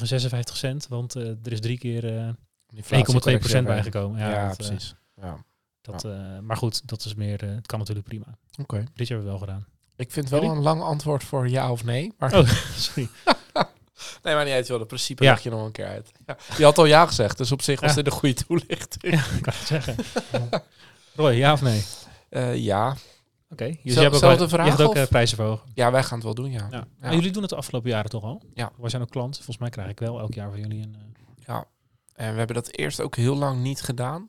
en 0.00 0.06
56 0.06 0.56
cent. 0.56 0.88
Want 0.88 1.14
er 1.14 1.52
is 1.52 1.60
drie 1.60 1.78
keer 1.78 2.16
eh 2.16 2.28
1,2 2.28 2.76
Inflatiecorrectie 2.76 3.62
bijgekomen. 3.62 4.18
Ja, 4.18 4.30
Ja, 4.30 4.48
dat, 4.48 4.56
precies. 4.56 4.94
Ja. 5.20 5.44
Dat, 5.82 6.04
eh, 6.04 6.38
maar 6.38 6.56
goed, 6.56 6.88
dat 6.88 7.04
is 7.04 7.14
meer. 7.14 7.42
eh, 7.42 7.54
het 7.54 7.66
kan 7.66 7.78
natuurlijk 7.78 8.06
prima. 8.06 8.26
Oké. 8.60 8.84
Dit 8.94 9.08
hebben 9.08 9.26
we 9.26 9.30
wel 9.32 9.40
gedaan. 9.40 9.66
Ik 9.96 10.12
vind 10.12 10.28
wel 10.28 10.40
Jullie? 10.40 10.56
een 10.56 10.62
lang 10.62 10.82
antwoord 10.82 11.24
voor 11.24 11.48
ja 11.48 11.70
of 11.70 11.84
nee. 11.84 12.12
Maar 12.18 12.34
Oh, 12.38 12.48
sorry. 12.76 13.08
nee, 14.22 14.34
maar 14.34 14.44
niet 14.44 14.54
uit. 14.54 14.68
Wel, 14.68 14.78
het 14.78 14.86
principe 14.88 15.24
Ja. 15.24 15.38
je 15.42 15.50
nog 15.50 15.64
een 15.64 15.72
keer 15.72 15.86
uit. 15.86 16.12
Ja. 16.26 16.36
Je 16.58 16.64
had 16.64 16.78
al 16.78 16.84
ja 16.84 17.06
gezegd, 17.06 17.38
dus 17.38 17.52
op 17.52 17.62
zich 17.62 17.80
was 17.80 17.90
Ja. 17.90 17.96
dit 17.96 18.06
een 18.06 18.12
goede 18.12 18.34
toelichting. 18.46 19.14
Ik 19.14 19.42
kan 19.42 19.52
het 19.56 19.66
zeggen. 19.66 19.96
Roy, 21.14 21.32
ja 21.32 21.52
of 21.52 21.62
nee? 21.62 21.84
Eh, 22.28 22.56
ja. 22.56 22.96
Oké. 23.50 23.76
Dus 23.82 23.98
ook, 23.98 24.10
wel- 24.20 24.48
vraag, 24.48 24.64
je 24.64 24.70
hebt 24.70 24.82
ook 24.82 24.94
eh, 24.94 25.06
prijzen 25.06 25.36
verhogen. 25.36 25.68
ja, 25.74 25.90
wij 25.90 26.02
gaan 26.02 26.14
het 26.14 26.24
wel 26.24 26.34
doen, 26.34 26.50
ja. 26.50 26.66
Ja. 26.70 26.76
Ja. 26.76 26.84
Maar 27.00 27.14
jullie 27.14 27.30
doen 27.32 27.42
het 27.42 27.50
de 27.50 27.56
afgelopen 27.56 27.90
jaren 27.90 28.10
toch 28.10 28.22
al? 28.24 28.42
Ja. 28.54 28.72
Wij 28.76 28.90
zijn 28.90 29.02
ook 29.02 29.10
klant. 29.10 29.34
Volgens 29.36 29.58
mij 29.58 29.68
krijg 29.70 29.88
ik 29.90 29.98
wel 29.98 30.18
elk 30.18 30.34
jaar 30.34 30.50
van 30.50 30.60
jullie 30.60 30.82
een. 30.82 30.96
Ja. 31.46 31.64
En 32.14 32.32
we 32.32 32.38
hebben 32.38 32.56
dat 32.56 32.76
eerst 32.76 33.00
ook 33.00 33.16
heel 33.16 33.36
lang 33.36 33.60
niet 33.62 33.80
gedaan. 33.80 34.28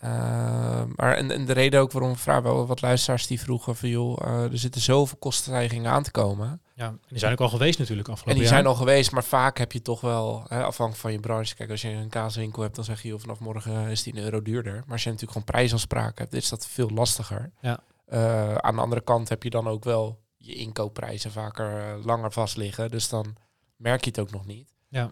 Eh, 0.00 0.82
maar 0.96 1.16
en, 1.16 1.30
en 1.30 1.44
de 1.44 1.52
reden 1.52 1.80
ook 1.80 1.92
waarom 1.92 2.16
vragen, 2.16 2.42
wel 2.42 2.66
wat 2.66 2.80
luisteraars 2.80 3.26
die 3.26 3.40
vroegen 3.40 3.76
van 3.76 3.88
joh, 3.88 4.18
eh, 4.22 4.42
er 4.42 4.58
zitten 4.58 4.80
zoveel 4.80 5.16
kostenstijgingen 5.18 5.90
aan 5.90 6.02
te 6.02 6.10
komen. 6.10 6.62
ja. 6.74 6.86
En 6.86 7.00
die 7.08 7.18
zijn 7.18 7.32
ook 7.32 7.40
al 7.40 7.48
geweest 7.48 7.78
natuurlijk 7.78 8.08
En 8.08 8.14
afgelopen 8.14 8.42
die 8.42 8.50
jaar. 8.50 8.60
zijn 8.62 8.72
al 8.72 8.78
geweest, 8.78 9.12
maar 9.12 9.24
vaak 9.24 9.58
heb 9.58 9.72
je 9.72 9.82
toch 9.82 10.00
wel, 10.00 10.44
hè, 10.48 10.64
afhankelijk 10.64 11.02
van 11.02 11.12
je 11.12 11.20
branche. 11.20 11.54
Kijk, 11.54 11.70
als 11.70 11.82
je 11.82 11.88
een 11.88 12.08
kaaswinkel 12.08 12.62
hebt, 12.62 12.74
dan 12.74 12.84
zeg 12.84 13.02
je 13.02 13.08
joh, 13.08 13.20
vanaf 13.20 13.38
morgen 13.38 13.88
is 13.88 14.02
die 14.02 14.16
een 14.16 14.22
euro 14.22 14.42
duurder. 14.42 14.72
Maar 14.72 14.92
als 14.92 15.02
je 15.02 15.10
natuurlijk 15.10 15.38
gewoon 15.38 15.54
prijsafspraken 15.54 16.22
hebt, 16.22 16.34
is 16.34 16.48
dat 16.48 16.66
veel 16.66 16.90
lastiger. 16.90 17.52
Ja. 17.60 17.80
Eh, 18.06 18.54
aan 18.54 18.74
de 18.74 18.80
andere 18.80 19.00
kant 19.00 19.28
heb 19.28 19.42
je 19.42 19.50
dan 19.50 19.68
ook 19.68 19.84
wel 19.84 20.20
je 20.36 20.54
inkoopprijzen 20.54 21.32
vaker 21.32 21.78
eh, 21.78 22.04
langer 22.04 22.32
vast 22.32 22.56
liggen. 22.56 22.90
Dus 22.90 23.08
dan 23.08 23.36
merk 23.76 24.04
je 24.04 24.10
het 24.10 24.20
ook 24.20 24.30
nog 24.30 24.46
niet. 24.46 24.74
Ja. 24.88 25.10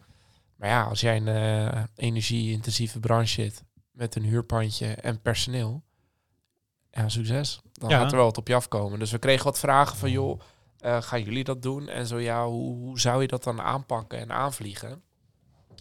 Maar 0.56 0.68
ja, 0.68 0.82
als 0.82 1.00
jij 1.00 1.16
een 1.16 1.28
eh, 1.28 1.82
energie-intensieve 1.96 3.00
branche 3.00 3.42
zit 3.42 3.64
met 3.98 4.14
een 4.14 4.24
huurpandje 4.24 4.86
en 4.86 5.20
personeel, 5.22 5.82
ja, 6.90 7.08
succes. 7.08 7.60
Dan 7.72 7.90
Ja. 7.90 7.98
gaat 7.98 8.10
er 8.10 8.16
wel 8.16 8.26
wat 8.26 8.38
op 8.38 8.48
je 8.48 8.54
afkomen. 8.54 8.98
Dus 8.98 9.10
we 9.10 9.18
kregen 9.18 9.44
wat 9.44 9.58
vragen 9.58 9.96
van, 9.96 10.10
joh, 10.10 10.40
eh, 10.78 11.02
gaan 11.02 11.22
jullie 11.22 11.44
dat 11.44 11.62
doen? 11.62 11.88
En 11.88 12.06
zo 12.06 12.18
ja, 12.18 12.46
hoe, 12.46 12.76
hoe 12.76 13.00
zou 13.00 13.22
je 13.22 13.28
dat 13.28 13.44
dan 13.44 13.60
aanpakken 13.60 14.18
en 14.18 14.32
aanvliegen? 14.32 15.02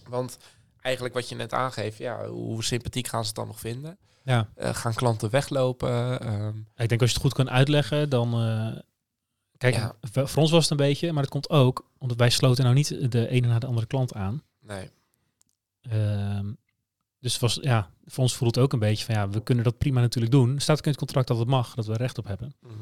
Want 0.08 0.38
eigenlijk 0.82 1.16
wat 1.16 1.30
je 1.30 1.36
net 1.36 1.54
aangeeft, 1.54 1.98
ja, 1.98 2.28
hoe 2.28 2.64
sympathiek 2.64 3.08
gaan 3.08 3.22
ze 3.22 3.28
het 3.28 3.36
dan 3.36 3.48
nog 3.48 3.60
vinden? 3.60 3.98
Ja. 4.24 4.50
Eh, 4.56 4.74
gaan 4.76 4.94
klanten 4.94 5.30
weglopen? 5.30 6.20
Ehm, 6.20 6.58
Ik 6.76 6.90
denk 6.90 7.02
als 7.02 7.10
je 7.10 7.16
het 7.16 7.26
goed 7.26 7.34
kan 7.34 7.50
uitleggen, 7.50 8.10
dan. 8.10 8.34
eh, 8.34 8.82
kijk, 9.58 9.76
Ja. 9.76 9.96
voor 10.26 10.42
ons 10.42 10.52
was 10.52 10.62
het 10.62 10.72
een 10.72 10.78
beetje, 10.88 11.12
maar 11.12 11.22
dat 11.22 11.32
komt 11.32 11.50
ook 11.50 11.90
omdat 11.98 12.18
wij 12.18 12.30
sloten 12.30 12.64
nou 12.64 12.76
niet 12.76 13.12
de 13.12 13.28
ene 13.28 13.48
na 13.48 13.60
de 13.60 13.68
andere 13.68 13.88
klant 13.88 14.14
aan. 14.14 14.44
nee. 14.60 14.90
Ehm, 15.82 16.52
dus 17.28 17.40
was, 17.40 17.58
ja, 17.62 17.90
voor 18.06 18.24
ons 18.24 18.36
voelt 18.36 18.56
het 18.56 18.64
ook 18.64 18.74
een 18.74 18.80
beetje 18.80 19.06
van 19.06 19.16
ja, 19.16 19.30
we 19.30 19.44
kunnen 19.44 19.64
dat 19.64 19.78
prima 19.78 20.02
natuurlijk 20.02 20.34
doen. 20.34 20.60
Staat 20.60 20.78
ook 20.78 20.84
in 20.84 20.90
het 20.90 21.00
contract 21.00 21.28
dat 21.28 21.38
het 21.38 21.48
mag, 21.48 21.76
dat 21.76 21.86
we 21.86 21.94
recht 21.94 22.18
op 22.18 22.28
hebben. 22.28 22.56
Mhm. 22.62 22.74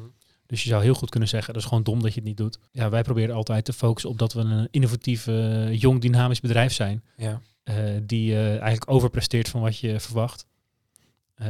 Dus 0.46 0.62
je 0.62 0.68
zou 0.68 0.82
heel 0.82 0.94
goed 0.94 1.10
kunnen 1.10 1.28
zeggen, 1.28 1.52
dat 1.52 1.62
is 1.62 1.68
gewoon 1.68 1.84
dom 1.84 2.02
dat 2.02 2.14
je 2.14 2.20
het 2.20 2.28
niet 2.28 2.36
doet. 2.36 2.58
Ja, 2.70 2.90
wij 2.90 3.02
proberen 3.02 3.34
altijd 3.34 3.64
te 3.64 3.72
focussen 3.72 4.10
op 4.10 4.18
dat 4.18 4.32
we 4.32 4.40
een 4.40 4.68
innovatief, 4.70 5.24
jong, 5.70 6.00
dynamisch 6.00 6.40
bedrijf 6.40 6.72
zijn. 6.72 7.04
Ja. 7.16 7.40
eh, 7.62 7.74
die 8.02 8.32
eh, 8.32 8.48
eigenlijk 8.50 8.90
overpresteert 8.90 9.48
van 9.48 9.60
wat 9.60 9.78
je 9.78 10.00
verwacht. 10.00 10.46
Eh, 11.34 11.48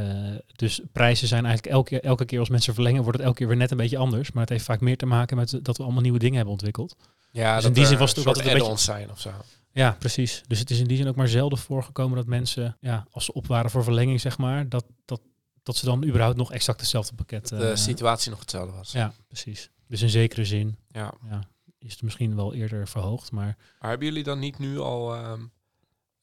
dus 0.55 0.81
prijzen 0.91 1.27
zijn 1.27 1.45
eigenlijk 1.45 1.75
elke, 1.75 2.01
elke 2.01 2.25
keer 2.25 2.39
als 2.39 2.49
mensen 2.49 2.73
verlengen, 2.73 3.01
wordt 3.01 3.17
het 3.17 3.27
elke 3.27 3.37
keer 3.37 3.47
weer 3.47 3.57
net 3.57 3.71
een 3.71 3.77
beetje 3.77 3.97
anders. 3.97 4.31
Maar 4.31 4.41
het 4.41 4.51
heeft 4.51 4.65
vaak 4.65 4.81
meer 4.81 4.97
te 4.97 5.05
maken 5.05 5.37
met 5.37 5.59
dat 5.61 5.77
we 5.77 5.83
allemaal 5.83 6.01
nieuwe 6.01 6.19
dingen 6.19 6.35
hebben 6.35 6.53
ontwikkeld. 6.53 6.95
Ja, 7.31 7.53
Dus 7.53 7.63
dat 7.63 7.75
in 7.75 7.77
die 7.77 7.85
zin 7.85 7.97
was 7.97 8.09
het 8.09 8.19
ook 8.19 8.25
altijd 8.25 8.45
een 8.45 8.53
add-ons 8.53 8.83
zijn 8.83 9.11
of 9.11 9.19
zo. 9.19 9.31
Ja, 9.77 9.91
precies. 9.99 10.43
Dus 10.47 10.59
het 10.59 10.69
is 10.69 10.79
in 10.79 10.87
die 10.87 10.97
zin 10.97 11.07
ook 11.07 11.15
maar 11.15 11.27
zelden 11.27 11.57
voorgekomen 11.57 12.17
dat 12.17 12.25
mensen, 12.25 12.77
ja, 12.79 13.07
als 13.11 13.25
ze 13.25 13.33
op 13.33 13.47
waren 13.47 13.69
voor 13.71 13.83
verlenging, 13.83 14.21
zeg 14.21 14.37
maar, 14.37 14.69
dat, 14.69 14.85
dat, 15.05 15.21
dat 15.63 15.75
ze 15.75 15.85
dan 15.85 16.05
überhaupt 16.05 16.37
nog 16.37 16.51
exact 16.51 16.79
hetzelfde 16.79 17.15
pakket. 17.15 17.49
Dat 17.49 17.59
de 17.59 17.69
eh, 17.69 17.75
situatie 17.75 18.29
nog 18.29 18.39
hetzelfde 18.39 18.75
was. 18.75 18.91
ja, 18.91 19.13
precies. 19.27 19.69
Dus 19.87 20.01
in 20.01 20.09
zekere 20.09 20.45
zin, 20.45 20.77
Ja. 20.91 21.13
ja. 21.29 21.43
is 21.79 21.91
het 21.91 22.01
misschien 22.01 22.35
wel 22.35 22.53
eerder 22.53 22.87
verhoogd. 22.87 23.31
Maar 23.31 23.57
Maar 23.79 23.89
hebben 23.89 24.07
jullie 24.07 24.23
dan 24.23 24.39
niet 24.39 24.59
nu 24.59 24.79
al 24.79 25.15
ehm, 25.15 25.41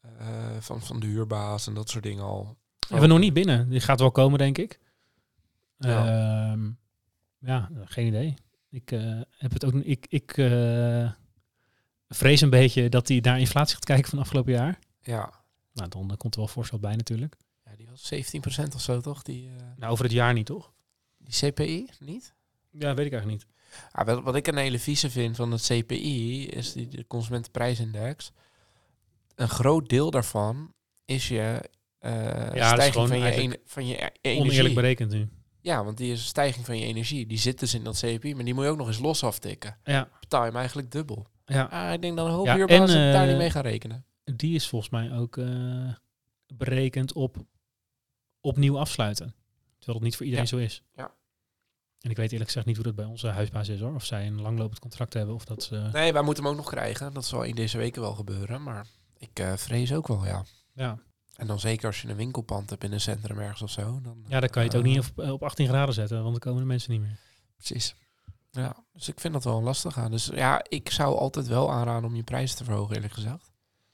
eh, 0.01 0.27
van, 0.61 0.83
van 0.83 1.01
de 1.01 1.07
huurbaas 1.07 1.67
en 1.67 1.75
dat 1.75 1.91
soort 1.91 2.05
dingen 2.05 2.25
al? 2.25 2.57
hebben 2.79 3.09
we 3.09 3.15
nog 3.15 3.23
niet 3.23 3.33
binnen. 3.35 3.69
Die 3.69 3.81
gaat 3.81 4.01
wel 4.01 4.11
komen, 4.11 4.39
denk 4.39 4.59
ik. 4.59 4.81
Ja. 5.79 6.05
Ja, 6.07 6.57
ja 7.39 7.71
geen 7.85 8.07
idee. 8.07 8.35
Ik 8.71 8.93
eh, 8.93 9.21
heb 9.31 9.53
het 9.53 9.65
ook. 9.65 9.75
Ik, 9.75 10.07
ik 10.09 10.37
vrees 12.15 12.41
een 12.41 12.51
beetje 12.51 12.89
dat 12.89 13.09
hij 13.09 13.19
naar 13.23 13.39
inflatie 13.41 13.75
gaat 13.75 13.85
kijken 13.85 14.11
van 14.11 14.19
afgelopen 14.19 14.53
jaar. 14.53 14.79
Ja. 15.01 15.33
Nou, 15.73 15.89
dan 15.89 16.17
komt 16.17 16.35
er 16.35 16.41
wel 16.41 16.49
voorstel 16.49 16.79
bij 16.79 16.97
natuurlijk. 16.97 17.37
ja, 17.65 17.77
die 17.77 17.87
was 17.91 18.13
17% 18.15 18.75
of 18.75 18.81
zo 18.81 19.01
toch? 19.01 19.23
Die, 19.23 19.49
eh, 19.49 19.63
Nou, 19.77 19.93
over 19.93 20.05
het 20.05 20.13
jaar 20.13 20.33
niet, 20.33 20.47
toch? 20.47 20.73
die 21.19 21.51
CPI, 21.51 21.89
niet? 22.01 22.35
Ja, 22.71 22.95
weet 22.95 23.07
ik 23.07 23.13
eigenlijk 23.13 23.43
niet. 23.43 23.47
Ah, 23.93 24.07
wat, 24.07 24.23
wat 24.23 24.37
ik 24.37 24.47
een 24.47 24.57
hele 24.57 24.79
vieze 24.79 25.11
vind 25.11 25.37
van 25.37 25.53
het 25.53 25.63
CPI 25.63 26.47
is 26.47 26.73
die, 26.73 26.89
de 26.89 27.07
consumentenprijsindex. 27.07 28.33
Een 29.35 29.49
groot 29.49 29.89
deel 29.89 30.11
daarvan 30.11 30.73
is 31.05 31.29
je 31.29 31.71
eh 31.99 32.55
is 32.55 32.67
stijging 32.67 32.93
gewoon 32.93 33.09
van 33.09 33.19
je, 33.19 33.61
van 33.65 33.87
je 33.87 33.95
e- 33.95 34.09
energie. 34.21 34.51
Oneerlijk 34.51 34.75
berekend 34.75 35.11
nu. 35.11 35.29
Ja, 35.61 35.85
want 35.85 35.97
die 35.97 36.13
is 36.13 36.19
een 36.19 36.27
stijging 36.27 36.67
van 36.67 36.79
je 36.79 36.87
energie. 36.87 37.27
Die 37.27 37.39
zit 37.39 37.59
dus 37.59 37.75
in 37.75 37.85
dat 37.85 37.99
CPI, 37.99 38.35
maar 38.35 38.45
die 38.45 38.55
moet 38.55 38.65
je 38.65 38.71
ook 38.71 38.77
nog 38.77 38.87
eens 38.87 38.99
los 38.99 39.25
aftikken. 39.25 39.79
Ja, 39.85 40.09
Betaal 40.21 40.41
je 40.41 40.47
hem 40.47 40.57
eigenlijk 40.57 40.91
dubbel. 40.91 41.27
Ja. 41.45 41.65
Ah, 41.65 41.93
ik 41.93 42.03
denk 42.03 42.17
dat 42.17 42.27
een 42.27 42.33
hoop 42.33 42.47
Ja, 42.47 42.59
en, 42.59 42.87
daar 42.87 43.23
eh, 43.23 43.29
niet 43.29 43.37
mee 43.37 43.51
gaan 43.51 43.63
rekenen. 43.63 44.05
die 44.25 44.55
is 44.55 44.69
volgens 44.69 44.91
mij 44.91 45.13
ook 45.13 45.37
eh, 45.37 45.95
berekend 46.55 47.13
op 47.13 47.37
opnieuw 48.41 48.79
afsluiten. 48.79 49.35
Terwijl 49.79 49.99
het 49.99 50.03
niet 50.03 50.17
voor 50.17 50.27
iedereen 50.27 50.45
Ja. 50.45 50.51
zo 50.51 50.65
is. 50.65 50.83
Ja. 50.95 51.15
En 52.01 52.11
ik 52.11 52.17
weet 52.17 52.31
eerlijk 52.31 52.51
gezegd 52.51 52.67
niet 52.67 52.77
hoe 52.77 52.85
dat 52.85 52.95
bij 52.95 53.05
onze 53.05 53.29
huisbaas 53.29 53.69
is 53.69 53.81
hoor. 53.81 53.95
Of 53.95 54.05
zij 54.05 54.27
een 54.27 54.41
langlopend 54.41 54.79
contract 54.79 55.13
hebben 55.13 55.35
of 55.35 55.45
dat 55.45 55.63
ze... 55.63 55.89
Nee, 55.93 56.13
wij 56.13 56.23
moeten 56.23 56.43
hem 56.45 56.53
ook 56.53 56.59
nog 56.59 56.69
krijgen. 56.69 57.13
Dat 57.13 57.25
zal 57.25 57.43
in 57.43 57.55
deze 57.55 57.79
weken 57.79 58.01
wel 58.03 58.15
gebeuren. 58.15 58.63
Maar 58.63 58.87
ik 59.17 59.39
eh, 59.39 59.53
vrees 59.57 59.93
ook 59.93 60.09
wel, 60.09 60.25
ja. 60.25 60.45
Ja. 60.73 60.99
En 61.37 61.47
dan 61.47 61.61
zeker 61.61 61.87
als 61.87 62.03
je 62.03 62.09
een 62.09 62.17
winkelpand 62.17 62.71
hebt 62.71 62.85
in 62.85 62.93
een 62.93 63.01
centrum 63.01 63.39
ergens 63.39 63.63
of 63.63 63.71
zo. 63.71 64.01
Dan, 64.03 64.25
ja, 64.29 64.41
dan 64.41 64.49
kan 64.49 64.63
je 64.63 64.69
het 64.69 64.79
ook 64.79 64.85
eh, 64.85 64.91
niet 64.91 65.13
op, 65.17 65.29
op 65.31 65.43
18 65.43 65.69
graden 65.69 65.95
zetten, 65.95 66.17
want 66.17 66.31
dan 66.31 66.39
komen 66.41 66.61
de 66.61 66.67
mensen 66.67 66.93
niet 66.93 67.01
meer. 67.01 67.19
Precies. 67.57 67.95
Ja, 68.55 68.77
dus 68.93 69.09
ik 69.09 69.21
vind 69.21 69.33
dat 69.35 69.45
wel 69.45 69.63
lastig 69.63 69.99
aan. 69.99 70.11
Dus 70.11 70.31
ja, 70.35 70.65
ik 70.69 70.91
zou 70.91 71.17
altijd 71.17 71.47
wel 71.47 71.73
aanraden 71.73 72.09
om 72.09 72.17
je 72.17 72.23
prijzen 72.23 72.57
te 72.57 72.65
verhogen, 72.65 72.95
eerlijk 72.95 73.13
gezegd. 73.13 73.53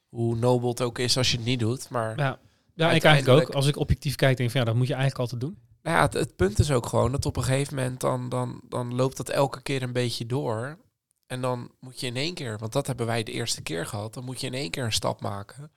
Hoe 0.09 0.37
nobel 0.37 0.69
het 0.69 0.83
ook 0.83 0.99
is 0.99 1.17
als 1.17 1.31
je 1.31 1.37
het 1.37 1.47
niet 1.47 1.59
doet. 1.61 1.89
Maar 1.89 2.19
Ja, 2.19 2.39
ja 2.75 2.91
ik 2.93 3.05
eigenlijk 3.05 3.49
ook. 3.49 3.55
Als 3.55 3.67
ik 3.67 3.77
objectief 3.77 4.15
kijk, 4.15 4.37
denk 4.37 4.49
ik 4.49 4.55
van 4.55 4.61
ja, 4.61 4.67
dat 4.71 4.77
moet 4.77 4.87
je 4.87 4.95
eigenlijk 4.95 5.23
altijd 5.23 5.41
doen. 5.41 5.59
nou 5.83 5.97
ja, 5.97 6.03
het, 6.03 6.13
het 6.13 6.37
punt 6.37 6.59
is 6.59 6.71
ook 6.71 6.87
gewoon 6.87 7.13
dat 7.13 7.27
op 7.27 7.37
een 7.37 7.43
gegeven 7.45 7.75
moment 7.75 8.01
dan, 8.01 8.29
dan, 8.29 8.61
dan 8.69 8.95
loopt 8.95 9.17
dat 9.17 9.29
elke 9.29 9.63
keer 9.63 9.83
een 9.83 9.93
beetje 9.93 10.27
door. 10.27 10.79
En 11.27 11.41
dan 11.41 11.71
moet 11.81 12.01
je 12.01 12.07
in 12.07 12.17
één 12.17 12.35
keer, 12.35 12.59
want 12.59 12.73
dat 12.73 12.87
hebben 12.87 13.07
wij 13.07 13.23
de 13.23 13.33
eerste 13.33 13.63
keer 13.63 13.87
gehad, 13.87 14.15
dan 14.15 14.25
moet 14.25 14.41
je 14.41 14.47
in 14.47 14.55
één 14.55 14.71
keer 14.71 14.85
een 14.85 14.93
stap 14.93 15.21
maken. 15.21 15.71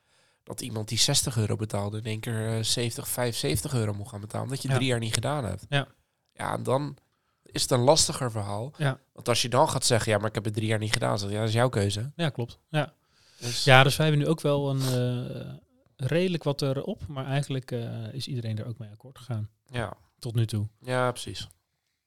Dat 0.43 0.61
iemand 0.61 0.87
die 0.87 0.97
60 0.97 1.37
euro 1.37 1.55
betaalde 1.55 1.97
in 1.97 2.03
één 2.03 2.19
keer 2.19 2.57
eh, 2.57 2.63
70, 2.63 3.07
75 3.07 3.73
euro 3.73 3.93
moet 3.93 4.07
gaan 4.07 4.21
betalen. 4.21 4.45
Omdat 4.45 4.61
je 4.61 4.67
Ja. 4.67 4.75
drie 4.75 4.87
jaar 4.87 4.99
niet 4.99 5.13
gedaan 5.13 5.45
hebt. 5.45 5.65
Ja. 5.69 5.87
Ja, 6.33 6.53
en 6.53 6.63
dan 6.63 6.97
is 7.53 7.62
het 7.62 7.72
een 7.72 7.79
lastiger 7.79 8.31
verhaal. 8.31 8.74
Ja. 8.77 9.00
Want 9.13 9.27
als 9.29 9.41
je 9.41 9.50
dan 9.50 9.69
gaat 9.69 9.86
zeggen, 9.86 10.12
ja, 10.12 10.17
maar 10.17 10.27
ik 10.27 10.36
heb 10.36 10.43
het 10.43 10.53
drie 10.53 10.67
jaar 10.67 10.79
niet 10.79 10.93
gedaan. 10.93 11.19
Zeg, 11.19 11.27
je, 11.29 11.33
ja, 11.33 11.39
dat 11.39 11.50
is 11.50 11.55
jouw 11.55 11.69
keuze. 11.69 12.12
Ja, 12.15 12.29
klopt. 12.29 12.60
Ja, 12.69 12.93
Dus, 13.39 13.63
ja 13.63 13.83
dus 13.83 13.95
wij 13.95 14.05
hebben 14.07 14.24
nu 14.25 14.29
ook 14.31 14.41
wel 14.41 14.69
een 14.69 14.81
eh, 14.81 15.53
redelijk 15.95 16.43
wat 16.43 16.62
erop. 16.62 17.07
Maar 17.07 17.25
eigenlijk 17.25 17.72
eh, 17.72 18.13
is 18.13 18.27
iedereen 18.27 18.57
er 18.60 18.65
ook 18.67 18.77
mee 18.77 18.89
akkoord 18.91 19.17
gegaan. 19.17 19.50
ja. 19.65 19.93
Tot 20.19 20.36
nu 20.36 20.45
toe. 20.45 20.67
ja, 20.79 21.12
precies. 21.12 21.48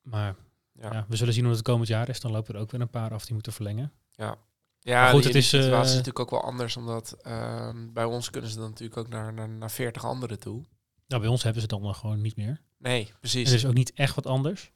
Maar 0.03 0.35
Ja. 0.81 0.93
ja. 0.93 1.05
we 1.09 1.17
zullen 1.17 1.35
zien 1.35 1.45
hoe 1.45 1.53
het 1.53 1.62
komend 1.62 1.88
jaar 1.88 2.09
is. 2.09 2.21
Dan 2.21 2.31
lopen 2.31 2.55
er 2.55 2.61
ook 2.61 2.71
weer 2.71 2.81
een 2.81 2.91
paar 2.91 3.12
af 3.12 3.25
die 3.25 3.35
moeten 3.35 3.53
verlengen. 3.53 3.93
Ja, 4.11 4.37
Maar 4.85 5.11
goed, 5.11 5.19
die- 5.23 5.26
het 5.33 5.41
is, 5.41 5.49
situatie 5.49 5.75
eh, 5.76 5.81
is 5.83 5.88
natuurlijk 5.91 6.19
ook 6.19 6.31
wel 6.31 6.43
anders, 6.43 6.76
omdat 6.76 7.17
ehm, 7.23 7.92
bij 7.92 8.05
ons 8.05 8.31
kunnen 8.31 8.51
ze 8.51 8.57
dan 8.57 8.68
natuurlijk 8.68 8.97
ook 8.99 9.09
naar, 9.09 9.33
naar, 9.33 9.49
naar 9.49 9.70
40 9.70 10.05
anderen 10.05 10.38
toe. 10.38 10.64
Nou, 11.07 11.20
bij 11.23 11.31
ons 11.31 11.42
hebben 11.42 11.62
ze 11.62 11.68
het 11.75 11.83
dan 11.83 11.94
gewoon 11.94 12.20
niet 12.20 12.37
meer. 12.37 12.61
Nee, 12.79 13.12
precies. 13.20 13.49
Er 13.49 13.55
is 13.55 13.66
ook 13.66 13.75
niet 13.75 13.92
echt 13.92 14.14
wat 14.14 14.27
anders. 14.27 14.70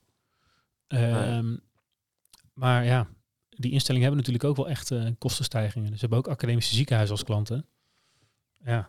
Ehm, 0.98 1.56
Maar 2.54 2.84
ja, 2.84 3.06
die 3.48 3.70
instellingen 3.72 4.06
hebben 4.08 4.24
natuurlijk 4.26 4.50
ook 4.50 4.64
wel 4.64 4.68
echt 4.74 4.90
eh, 4.90 5.06
kostenstijgingen. 5.18 5.90
Dus 5.90 6.00
ze 6.00 6.06
hebben 6.06 6.18
ook 6.18 6.28
academische 6.28 6.74
ziekenhuizen 6.74 7.16
als 7.16 7.24
klanten. 7.24 7.66
Ja, 8.64 8.88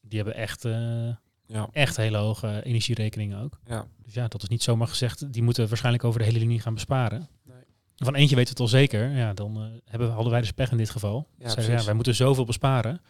die 0.00 0.18
hebben 0.18 0.34
echt, 0.36 0.64
eh, 0.64 1.08
ja, 1.46 1.68
echt 1.72 1.96
hele 1.96 2.16
hoge 2.16 2.62
energierekeningen 2.64 3.38
ook. 3.42 3.58
ja. 3.66 3.86
Dus 4.04 4.14
ja, 4.14 4.28
dat 4.28 4.42
is 4.42 4.48
niet 4.48 4.62
zomaar 4.62 4.88
gezegd. 4.88 5.32
Die 5.32 5.42
moeten 5.42 5.68
waarschijnlijk 5.68 6.04
over 6.04 6.18
de 6.20 6.24
hele 6.26 6.38
linie 6.38 6.60
gaan 6.60 6.74
besparen. 6.74 7.28
Nee. 7.42 7.56
Van 7.96 8.14
eentje 8.14 8.36
weten 8.36 8.54
we 8.56 8.62
het 8.62 8.72
al 8.72 8.78
zeker. 8.78 9.10
Ja, 9.10 9.34
dan 9.34 9.56
eh, 9.56 9.62
hebben, 9.84 10.08
we- 10.08 10.14
hadden 10.14 10.32
wij 10.32 10.40
dus 10.40 10.52
pech 10.52 10.70
in 10.70 10.76
dit 10.76 10.90
geval. 10.90 11.28
Ja, 11.38 11.48
Zeiden, 11.48 11.76
ja, 11.78 11.84
wij 11.84 11.94
moeten 11.94 12.14
zoveel 12.14 12.44
besparen. 12.44 13.00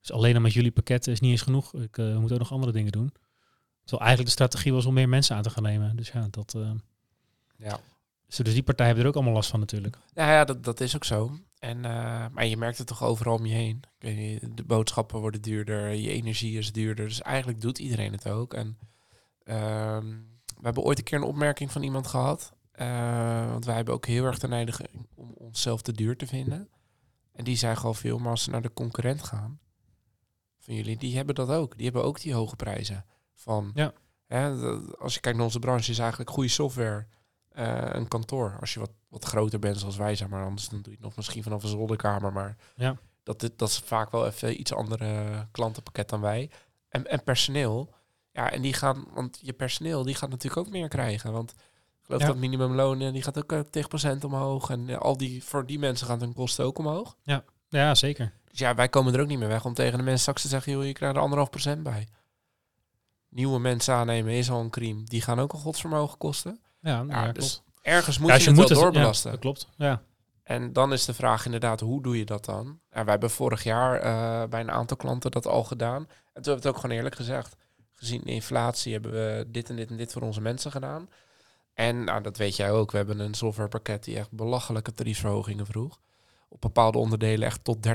Dus 0.00 0.12
alleen 0.12 0.34
al 0.34 0.40
met 0.40 0.52
jullie 0.52 0.70
pakketten 0.70 1.12
is 1.12 1.20
niet 1.20 1.30
eens 1.30 1.42
genoeg. 1.42 1.74
Ik, 1.74 1.96
moeten 1.96 2.32
ook 2.32 2.38
nog 2.38 2.52
andere 2.52 2.72
dingen 2.72 2.92
doen. 2.92 3.12
Terwijl 3.80 4.08
eigenlijk 4.08 4.24
de 4.36 4.44
strategie 4.44 4.72
was 4.72 4.86
om 4.86 4.94
meer 4.94 5.08
mensen 5.08 5.36
aan 5.36 5.42
te 5.42 5.50
gaan 5.50 5.62
nemen. 5.62 5.96
Dus 5.96 6.08
ja, 6.08 6.26
dat, 6.30 6.54
eh, 6.54 6.70
ja. 7.58 7.80
dus 8.26 8.36
die 8.54 8.62
partijen 8.62 8.86
hebben 8.86 9.02
er 9.02 9.08
ook 9.08 9.14
allemaal 9.16 9.34
last 9.34 9.50
van 9.50 9.60
natuurlijk. 9.60 9.98
Ja, 10.14 10.32
ja 10.32 10.44
dat, 10.44 10.64
dat 10.64 10.80
is 10.80 10.96
ook 10.96 11.04
zo. 11.04 11.38
En, 11.58 11.84
eh, 11.84 12.26
maar 12.32 12.46
je 12.46 12.56
merkt 12.56 12.78
het 12.78 12.86
toch 12.86 13.02
overal 13.02 13.34
om 13.34 13.46
je 13.46 13.54
heen. 13.54 13.82
De 14.54 14.64
boodschappen 14.66 15.20
worden 15.20 15.42
duurder, 15.42 15.92
je 15.92 16.10
energie 16.10 16.58
is 16.58 16.72
duurder. 16.72 17.06
Dus 17.08 17.22
eigenlijk 17.22 17.60
doet 17.60 17.78
iedereen 17.78 18.12
het 18.12 18.28
ook. 18.28 18.54
En 18.54 18.78
ehm, 19.42 20.06
we 20.46 20.62
hebben 20.64 20.82
ooit 20.82 20.98
een 20.98 21.04
keer 21.04 21.18
een 21.18 21.24
opmerking 21.24 21.72
van 21.72 21.82
iemand 21.82 22.06
gehad. 22.06 22.52
Eh, 22.72 23.50
want 23.50 23.64
wij 23.64 23.74
hebben 23.74 23.94
ook 23.94 24.06
heel 24.06 24.24
erg 24.24 24.38
de 24.38 24.48
neiging 24.48 24.88
om 25.14 25.32
onszelf 25.34 25.82
te 25.82 25.92
duur 25.92 26.16
te 26.16 26.26
vinden. 26.26 26.68
En 27.32 27.44
die 27.44 27.56
zei 27.56 27.76
gewoon 27.76 27.94
veel, 27.94 28.18
maar 28.18 28.30
als 28.30 28.42
ze 28.42 28.50
naar 28.50 28.62
de 28.62 28.72
concurrent 28.72 29.22
gaan, 29.22 29.60
van 30.58 30.74
jullie, 30.74 30.96
die 30.96 31.16
hebben 31.16 31.34
dat 31.34 31.48
ook. 31.48 31.76
Die 31.76 31.84
hebben 31.84 32.04
ook 32.04 32.20
die 32.20 32.34
hoge 32.34 32.56
prijzen. 32.56 33.04
Van, 33.34 33.70
Ja. 33.74 33.92
hè, 34.26 34.50
als 34.98 35.14
je 35.14 35.20
kijkt 35.20 35.36
naar 35.36 35.46
onze 35.46 35.58
branche, 35.58 35.90
is 35.90 35.98
eigenlijk 35.98 36.30
goede 36.30 36.48
software 36.48 37.06
eh, 37.58 37.88
een 37.92 38.08
kantoor. 38.08 38.56
Als 38.60 38.74
je 38.74 38.80
wat, 38.80 38.90
wat 39.08 39.24
groter 39.24 39.58
bent 39.58 39.78
zoals 39.78 39.96
wij, 39.96 40.14
zeg 40.16 40.28
maar, 40.28 40.44
anders 40.44 40.68
dan 40.68 40.78
doe 40.82 40.90
je 40.90 40.96
het 40.96 41.04
nog 41.06 41.16
misschien 41.16 41.42
vanaf 41.42 41.62
een 41.62 41.68
zolderkamer. 41.68 42.32
Maar 42.32 42.56
Ja. 42.74 42.96
dat, 43.22 43.40
dit- 43.40 43.58
dat 43.58 43.68
is 43.68 43.78
vaak 43.78 44.10
wel 44.10 44.26
even 44.26 44.60
iets 44.60 44.72
andere 44.74 45.46
klantenpakket 45.50 46.08
dan 46.08 46.20
wij. 46.20 46.50
En, 46.88 47.06
en 47.06 47.22
personeel, 47.24 47.94
ja, 48.32 48.50
en 48.50 48.62
die 48.62 48.72
gaan, 48.72 49.04
want 49.14 49.38
je 49.42 49.52
personeel, 49.52 50.02
die 50.04 50.14
gaat 50.14 50.30
natuurlijk 50.30 50.66
ook 50.66 50.72
meer 50.72 50.88
krijgen. 50.88 51.32
Want 51.32 51.50
ik 51.50 52.04
geloof 52.04 52.20
Ja. 52.20 52.26
dat 52.26 52.36
minimumloon, 52.36 53.00
eh, 53.00 53.12
die 53.12 53.22
gaat 53.22 53.38
ook 53.38 53.52
eh, 53.52 53.60
10% 53.60 54.24
omhoog. 54.24 54.70
En 54.70 54.88
eh, 54.88 54.98
al 54.98 55.16
die, 55.16 55.44
voor 55.44 55.66
die 55.66 55.78
mensen 55.78 56.06
gaan 56.06 56.20
hun 56.20 56.34
kosten 56.34 56.64
ook 56.64 56.78
omhoog. 56.78 57.16
Ja, 57.68 57.94
zeker. 57.94 58.32
Dus 58.50 58.58
ja, 58.58 58.74
wij 58.74 58.88
komen 58.88 59.14
er 59.14 59.20
ook 59.20 59.26
niet 59.26 59.38
meer 59.38 59.48
weg 59.48 59.64
om 59.64 59.74
tegen 59.74 59.98
de 59.98 60.04
mensen 60.04 60.20
straks 60.20 60.42
te 60.42 60.48
zeggen, 60.48 60.72
joh, 60.72 60.84
je 60.84 60.92
krijgt 60.92 61.16
er 61.16 61.22
anderhalf 61.22 61.50
procent 61.50 61.82
bij. 61.82 62.08
Nieuwe 63.28 63.58
mensen 63.58 63.94
aannemen 63.94 64.32
is 64.32 64.50
al 64.50 64.60
een 64.60 64.70
crime. 64.70 65.04
Die 65.04 65.22
gaan 65.22 65.38
ook 65.38 65.52
een 65.52 65.58
godsvermogen 65.58 66.18
kosten. 66.18 66.60
Ja, 66.88 67.04
Ja, 67.08 67.24
ja, 67.26 67.32
dus 67.32 67.50
klopt. 67.62 67.62
Ergens 67.82 68.18
moet 68.18 68.28
Ja, 68.28 68.34
je, 68.36 68.50
het 68.50 68.56
wel 68.68 68.68
doorbelasten. 68.80 69.30
dat 69.30 69.40
klopt. 69.40 69.68
Ja. 69.76 70.02
En 70.42 70.72
dan 70.72 70.92
is 70.92 71.04
de 71.04 71.14
vraag 71.14 71.44
inderdaad, 71.44 71.80
hoe 71.80 72.02
doe 72.02 72.18
je 72.18 72.24
dat 72.24 72.44
dan? 72.44 72.66
En 72.90 73.02
wij 73.02 73.10
hebben 73.12 73.30
vorig 73.30 73.62
jaar 73.62 74.00
eh, 74.00 74.48
bij 74.48 74.60
een 74.60 74.70
aantal 74.70 74.96
klanten 74.96 75.30
dat 75.30 75.46
al 75.46 75.64
gedaan. 75.64 76.00
En 76.02 76.06
toen 76.08 76.12
hebben 76.32 76.42
we 76.44 76.50
het 76.50 76.66
ook 76.66 76.76
gewoon 76.78 76.96
eerlijk 76.96 77.14
gezegd. 77.14 77.56
Gezien 77.94 78.20
de 78.24 78.30
inflatie 78.32 78.92
hebben 78.92 79.12
we 79.12 79.44
dit 79.48 79.70
en 79.70 79.76
dit 79.76 79.90
en 79.90 79.96
dit 79.96 80.12
voor 80.12 80.22
onze 80.22 80.40
mensen 80.40 80.70
gedaan. 80.70 81.08
En 81.74 82.04
nou, 82.04 82.22
dat 82.22 82.36
weet 82.36 82.56
jij 82.56 82.70
ook. 82.72 82.90
We 82.90 82.96
hebben 82.96 83.18
een 83.18 83.34
softwarepakket 83.34 84.04
die 84.04 84.16
echt 84.18 84.30
belachelijke 84.30 84.92
tariefverhogingen 84.92 85.66
vroeg. 85.66 85.98
Op 86.48 86.60
bepaalde 86.60 86.98
onderdelen 86.98 87.46
echt 87.46 87.64
tot 87.64 87.82
30% 87.82 87.90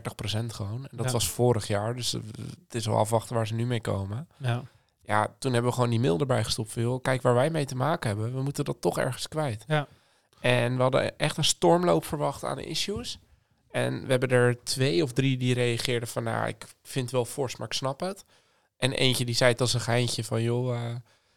gewoon. 0.53 0.87
En 0.87 0.97
dat 0.97 1.05
Ja. 1.05 1.11
was 1.11 1.29
vorig 1.29 1.67
jaar. 1.67 1.95
Dus 1.95 2.11
het 2.11 2.75
is 2.75 2.85
wel 2.85 2.97
afwachten 2.97 3.35
waar 3.35 3.47
ze 3.47 3.53
nu 3.53 3.65
mee 3.65 3.81
komen. 3.81 4.27
Ja. 4.37 4.63
Ja, 5.05 5.35
toen 5.39 5.51
hebben 5.53 5.69
we 5.69 5.75
gewoon 5.75 5.89
die 5.89 5.99
mail 5.99 6.19
erbij 6.19 6.43
gestopt. 6.43 6.71
Veel. 6.71 6.99
Kijk 6.99 7.21
waar 7.21 7.33
wij 7.33 7.49
mee 7.49 7.65
te 7.65 7.75
maken 7.75 8.09
hebben. 8.09 8.33
We 8.33 8.41
moeten 8.41 8.65
dat 8.65 8.81
toch 8.81 8.97
ergens 8.97 9.27
kwijt. 9.27 9.63
Ja. 9.67 9.87
En 10.39 10.75
we 10.75 10.81
hadden 10.81 11.17
echt 11.17 11.37
een 11.37 11.43
stormloop 11.43 12.05
verwacht 12.05 12.43
aan 12.43 12.55
de 12.55 12.65
issues. 12.65 13.19
En 13.71 14.01
we 14.05 14.11
hebben 14.11 14.29
er 14.29 14.63
twee 14.63 15.03
of 15.03 15.11
drie 15.11 15.37
die 15.37 15.53
reageerden 15.53 16.09
van... 16.09 16.23
nou, 16.23 16.47
ik 16.47 16.65
vind 16.83 17.05
het 17.05 17.13
wel 17.13 17.25
fors, 17.25 17.55
maar 17.55 17.67
ik 17.67 17.73
snap 17.73 17.99
het. 17.99 18.25
En 18.77 18.91
eentje 18.91 19.25
die 19.25 19.35
zei 19.35 19.51
het 19.51 19.61
als 19.61 19.73
een 19.73 19.79
geintje 19.79 20.23
van... 20.23 20.41
joh, 20.41 20.75
eh, 20.75 20.95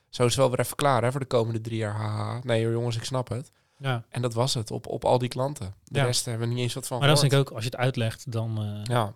zo 0.09 0.23
is 0.25 0.29
het 0.31 0.37
wel 0.37 0.51
weer 0.51 0.61
even 0.61 0.77
klaar 0.77 1.03
hè, 1.03 1.11
voor 1.11 1.21
de 1.21 1.27
komende 1.27 1.61
drie 1.61 1.77
jaar. 1.79 1.95
Haha. 1.95 2.41
Nee 2.43 2.65
hoor, 2.65 2.73
jongens, 2.73 2.97
ik 2.97 3.05
snap 3.05 3.29
het. 3.29 3.51
ja. 3.79 4.05
En 4.09 4.23
dat 4.23 4.35
was 4.35 4.55
het, 4.55 4.71
op, 4.71 4.87
op 4.87 5.05
al 5.05 5.19
die 5.19 5.29
klanten. 5.29 5.75
De 5.85 5.99
Ja. 5.99 6.05
rest 6.05 6.25
hebben 6.25 6.49
we 6.49 6.55
niet 6.55 6.63
eens 6.63 6.75
wat 6.75 6.87
van 6.87 6.99
Maar 6.99 7.09
dat 7.09 7.21
denk 7.21 7.33
ik 7.33 7.39
ook, 7.39 7.51
als 7.51 7.65
je 7.65 7.71
het 7.71 7.79
uitlegt, 7.79 8.33
dan, 8.33 8.59
eh, 8.63 8.85
Ja, 8.95 9.15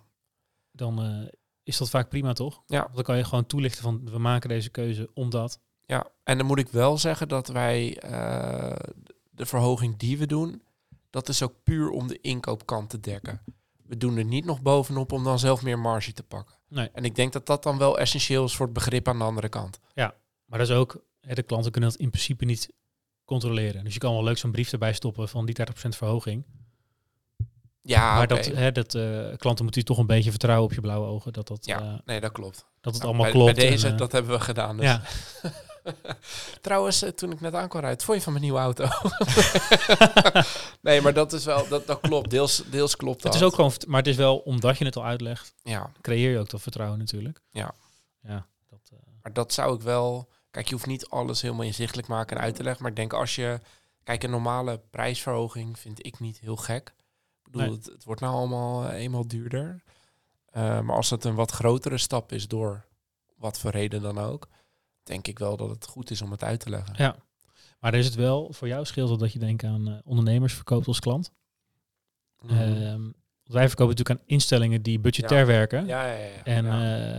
dan 0.73 1.03
eh, 1.03 1.33
is 1.71 1.79
dat 1.79 1.91
vaak 1.91 2.09
prima, 2.09 2.33
toch? 2.33 2.63
Ja. 2.67 2.81
Want 2.83 2.95
dan 2.95 3.05
kan 3.05 3.17
je 3.17 3.25
gewoon 3.25 3.47
toelichten 3.47 3.83
van, 3.83 4.11
we 4.11 4.19
maken 4.19 4.49
deze 4.49 4.71
keuze 4.71 5.11
omdat. 5.15 5.61
ja, 5.87 6.07
en 6.25 6.39
dan 6.39 6.47
moet 6.47 6.59
ik 6.59 6.69
wel 6.69 6.99
zeggen 6.99 7.29
dat 7.29 7.49
wij... 7.49 7.99
eh, 7.99 8.77
de 9.31 9.47
verhoging 9.47 9.97
die 9.97 10.19
we 10.19 10.27
doen... 10.27 10.63
dat 11.11 11.29
is 11.29 11.43
ook 11.43 11.55
puur 11.63 11.91
om 11.91 12.09
de 12.09 12.21
inkoopkant 12.21 12.91
te 12.91 13.01
dekken. 13.01 13.43
We 13.87 13.97
doen 13.97 14.17
er 14.17 14.25
niet 14.25 14.45
nog 14.45 14.63
bovenop 14.63 15.13
om 15.13 15.25
dan 15.25 15.39
zelf 15.39 15.63
meer 15.63 15.79
marge 15.79 16.13
te 16.13 16.23
pakken. 16.23 16.57
Nee. 16.69 16.91
En 16.93 17.05
ik 17.05 17.15
denk 17.15 17.33
dat 17.33 17.47
dat 17.47 17.63
dan 17.63 17.79
wel 17.79 17.99
essentieel 17.99 18.45
is 18.45 18.57
voor 18.57 18.65
het 18.67 18.75
begrip 18.75 19.09
aan 19.09 19.19
de 19.19 19.25
andere 19.25 19.49
kant. 19.49 19.81
Maar 20.45 20.59
dat 20.59 20.69
is 20.69 20.75
ook, 20.75 21.05
hè, 21.21 21.35
de 21.35 21.43
klanten 21.43 21.73
kunnen 21.73 21.91
dat 21.91 21.99
in 21.99 22.11
principe 22.11 22.45
niet 22.45 22.73
controleren. 23.25 23.85
Dus 23.85 23.93
je 23.95 23.99
kan 24.01 24.13
wel 24.13 24.25
leuk 24.25 24.39
zo'n 24.39 24.51
brief 24.51 24.73
erbij 24.73 24.93
stoppen 24.93 25.29
van 25.29 25.47
die 25.47 25.55
30% 25.55 25.89
verhoging. 25.89 26.45
Ja, 27.83 28.15
maar 28.15 28.27
dat, 28.27 28.47
hè, 28.47 28.73
dat 28.73 28.95
eh, 28.95 29.37
klanten 29.37 29.65
moeten 29.65 29.85
toch 29.85 29.99
een 29.99 30.07
beetje 30.07 30.31
vertrouwen 30.31 30.69
op 30.69 30.75
je 30.75 30.81
blauwe 30.81 31.07
ogen. 31.07 31.33
Dat, 31.33 31.49
dat, 31.49 31.67
Ja, 31.67 31.81
eh, 31.81 31.95
nee, 32.05 32.21
dat 32.21 32.33
klopt. 32.33 32.67
dat 32.81 32.93
het 32.95 33.03
Nou, 33.03 33.05
allemaal 33.05 33.23
bij, 33.23 33.33
klopt. 33.33 33.55
Bij 33.55 33.69
deze, 33.69 33.87
en, 33.87 33.93
eh, 33.93 33.99
dat 33.99 34.13
hebben 34.13 34.33
we 34.33 34.41
gedaan. 34.41 34.77
Dus. 34.77 34.87
ja. 34.87 35.03
Trouwens, 36.61 37.05
toen 37.15 37.33
ik 37.33 37.41
net 37.41 37.55
aankwam 37.55 37.81
rijden, 37.81 37.99
wat 37.99 38.05
vond 38.05 38.17
je 38.17 38.23
van 38.25 38.33
mijn 38.33 38.45
nieuwe 38.45 38.61
auto? 38.61 38.89
nee, 40.89 41.01
maar 41.01 41.13
dat 41.13 41.33
is 41.33 41.45
wel, 41.45 41.69
dat, 41.69 41.87
dat 41.87 42.01
klopt. 42.01 42.31
Deels, 42.31 42.63
deels 42.71 42.97
klopt 42.97 43.23
dat. 43.23 43.33
Het 43.33 43.43
is 43.43 43.49
ook 43.49 43.55
gewoon, 43.55 43.73
maar 43.87 43.99
het 43.99 44.09
is 44.09 44.17
wel 44.17 44.37
omdat 44.39 44.79
je 44.79 44.85
het 44.85 44.97
al 44.97 45.05
uitlegt, 45.05 45.55
Ja, 45.63 45.91
creëer 46.01 46.31
je 46.31 46.39
ook 46.39 46.51
dat 46.51 46.63
vertrouwen 46.63 46.99
natuurlijk. 46.99 47.41
Ja. 47.51 47.75
Ja, 48.23 48.47
dat, 48.71 48.81
maar 49.23 49.33
dat 49.33 49.53
zou 49.53 49.75
ik 49.75 49.81
wel... 49.81 50.29
Kijk, 50.51 50.69
je 50.69 50.75
hoeft 50.75 50.87
niet 50.87 51.09
alles 51.09 51.43
helemaal 51.43 51.65
inzichtelijk 51.65 52.09
maken 52.09 52.37
en 52.37 52.43
uit 52.43 52.55
te 52.55 52.63
leggen. 52.63 52.83
Maar 52.83 52.91
ik 52.91 52.97
denk 52.97 53.13
als 53.13 53.35
je... 53.35 53.61
Kijk, 54.03 54.23
een 54.23 54.31
normale 54.31 54.81
prijsverhoging 54.91 55.79
vind 55.79 56.07
ik 56.07 56.21
niet 56.21 56.41
heel 56.41 56.57
gek. 56.57 56.95
Bedoel, 57.51 57.67
Nee. 57.67 57.77
het, 57.77 57.87
het 57.87 58.05
wordt 58.05 58.21
nou 58.21 58.35
allemaal 58.35 58.87
eh, 58.89 59.01
eenmaal 59.03 59.29
duurder. 59.29 59.83
Eh, 60.51 60.81
maar 60.81 60.97
als 60.97 61.11
het 61.11 61.25
een 61.25 61.35
wat 61.35 61.51
grotere 61.51 61.99
stap 61.99 62.33
is 62.33 62.49
door 62.49 62.85
wat 63.37 63.59
voor 63.59 63.71
reden 63.71 64.03
dan 64.03 64.19
ook... 64.19 64.49
denk 65.03 65.27
ik 65.27 65.39
wel 65.39 65.57
dat 65.57 65.69
het 65.71 65.87
goed 65.87 66.11
is 66.11 66.23
om 66.23 66.31
het 66.31 66.45
uit 66.45 66.61
te 66.61 66.71
leggen. 66.71 66.95
Ja. 66.97 67.17
maar 67.81 67.95
is 67.95 68.05
het 68.07 68.15
wel, 68.15 68.53
voor 68.53 68.69
jou 68.69 68.85
scheelt 68.85 69.21
dat 69.21 69.33
je 69.33 69.39
denkt 69.39 69.65
aan 69.65 69.89
eh, 69.89 69.95
ondernemers 70.05 70.55
verkoopt 70.55 70.87
als 70.87 71.01
klant. 71.01 71.33
Mhm. 72.41 72.55
Ehm, 72.55 73.11
wij 73.45 73.69
verkopen 73.69 73.97
natuurlijk 73.97 74.21
aan 74.21 74.27
instellingen 74.27 74.83
die 74.83 74.99
budgetair 75.01 75.41
Ja. 75.41 75.47
werken. 75.47 75.87
ja, 75.87 76.07
ja, 76.07 76.13
ja. 76.19 76.45
En 76.45 76.65
die 76.65 76.71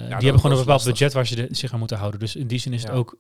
hebben 0.10 0.40
gewoon 0.40 0.52
een 0.52 0.64
bepaald 0.64 0.84
budget 0.84 1.14
waar 1.14 1.26
ze 1.28 1.36
de- 1.36 1.48
zich 1.56 1.74
aan 1.74 1.80
moeten 1.80 1.98
houden. 1.98 2.20
Dus 2.20 2.36
in 2.36 2.48
die 2.48 2.60
zin 2.60 2.74
is 2.74 2.82
het 2.84 2.92
ook 2.92 3.18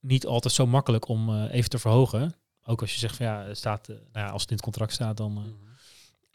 niet 0.00 0.26
altijd 0.26 0.54
zo 0.54 0.66
makkelijk 0.66 1.08
om 1.08 1.44
even 1.46 1.70
te 1.70 1.78
verhogen. 1.78 2.34
Ook 2.64 2.80
als 2.80 2.92
je 2.92 2.98
zegt 2.98 3.16
van 3.16 3.26
ja, 3.26 3.54
staat, 3.54 3.88
nou 3.88 3.98
ja, 4.12 4.28
als 4.28 4.40
het 4.42 4.50
in 4.50 4.56
het 4.56 4.64
contract 4.64 4.92
staat, 4.92 5.16
dan, 5.16 5.32
Mhm. 5.32 5.48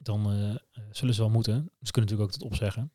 Dan 0.06 0.32
eh, 0.32 0.82
zullen 0.92 1.14
ze 1.14 1.22
wel 1.22 1.30
moeten. 1.30 1.70
Ze 1.82 1.92
kunnen 1.92 2.12
natuurlijk 2.12 2.22
ook 2.22 2.40
dat 2.40 2.50
opzeggen. 2.52 2.92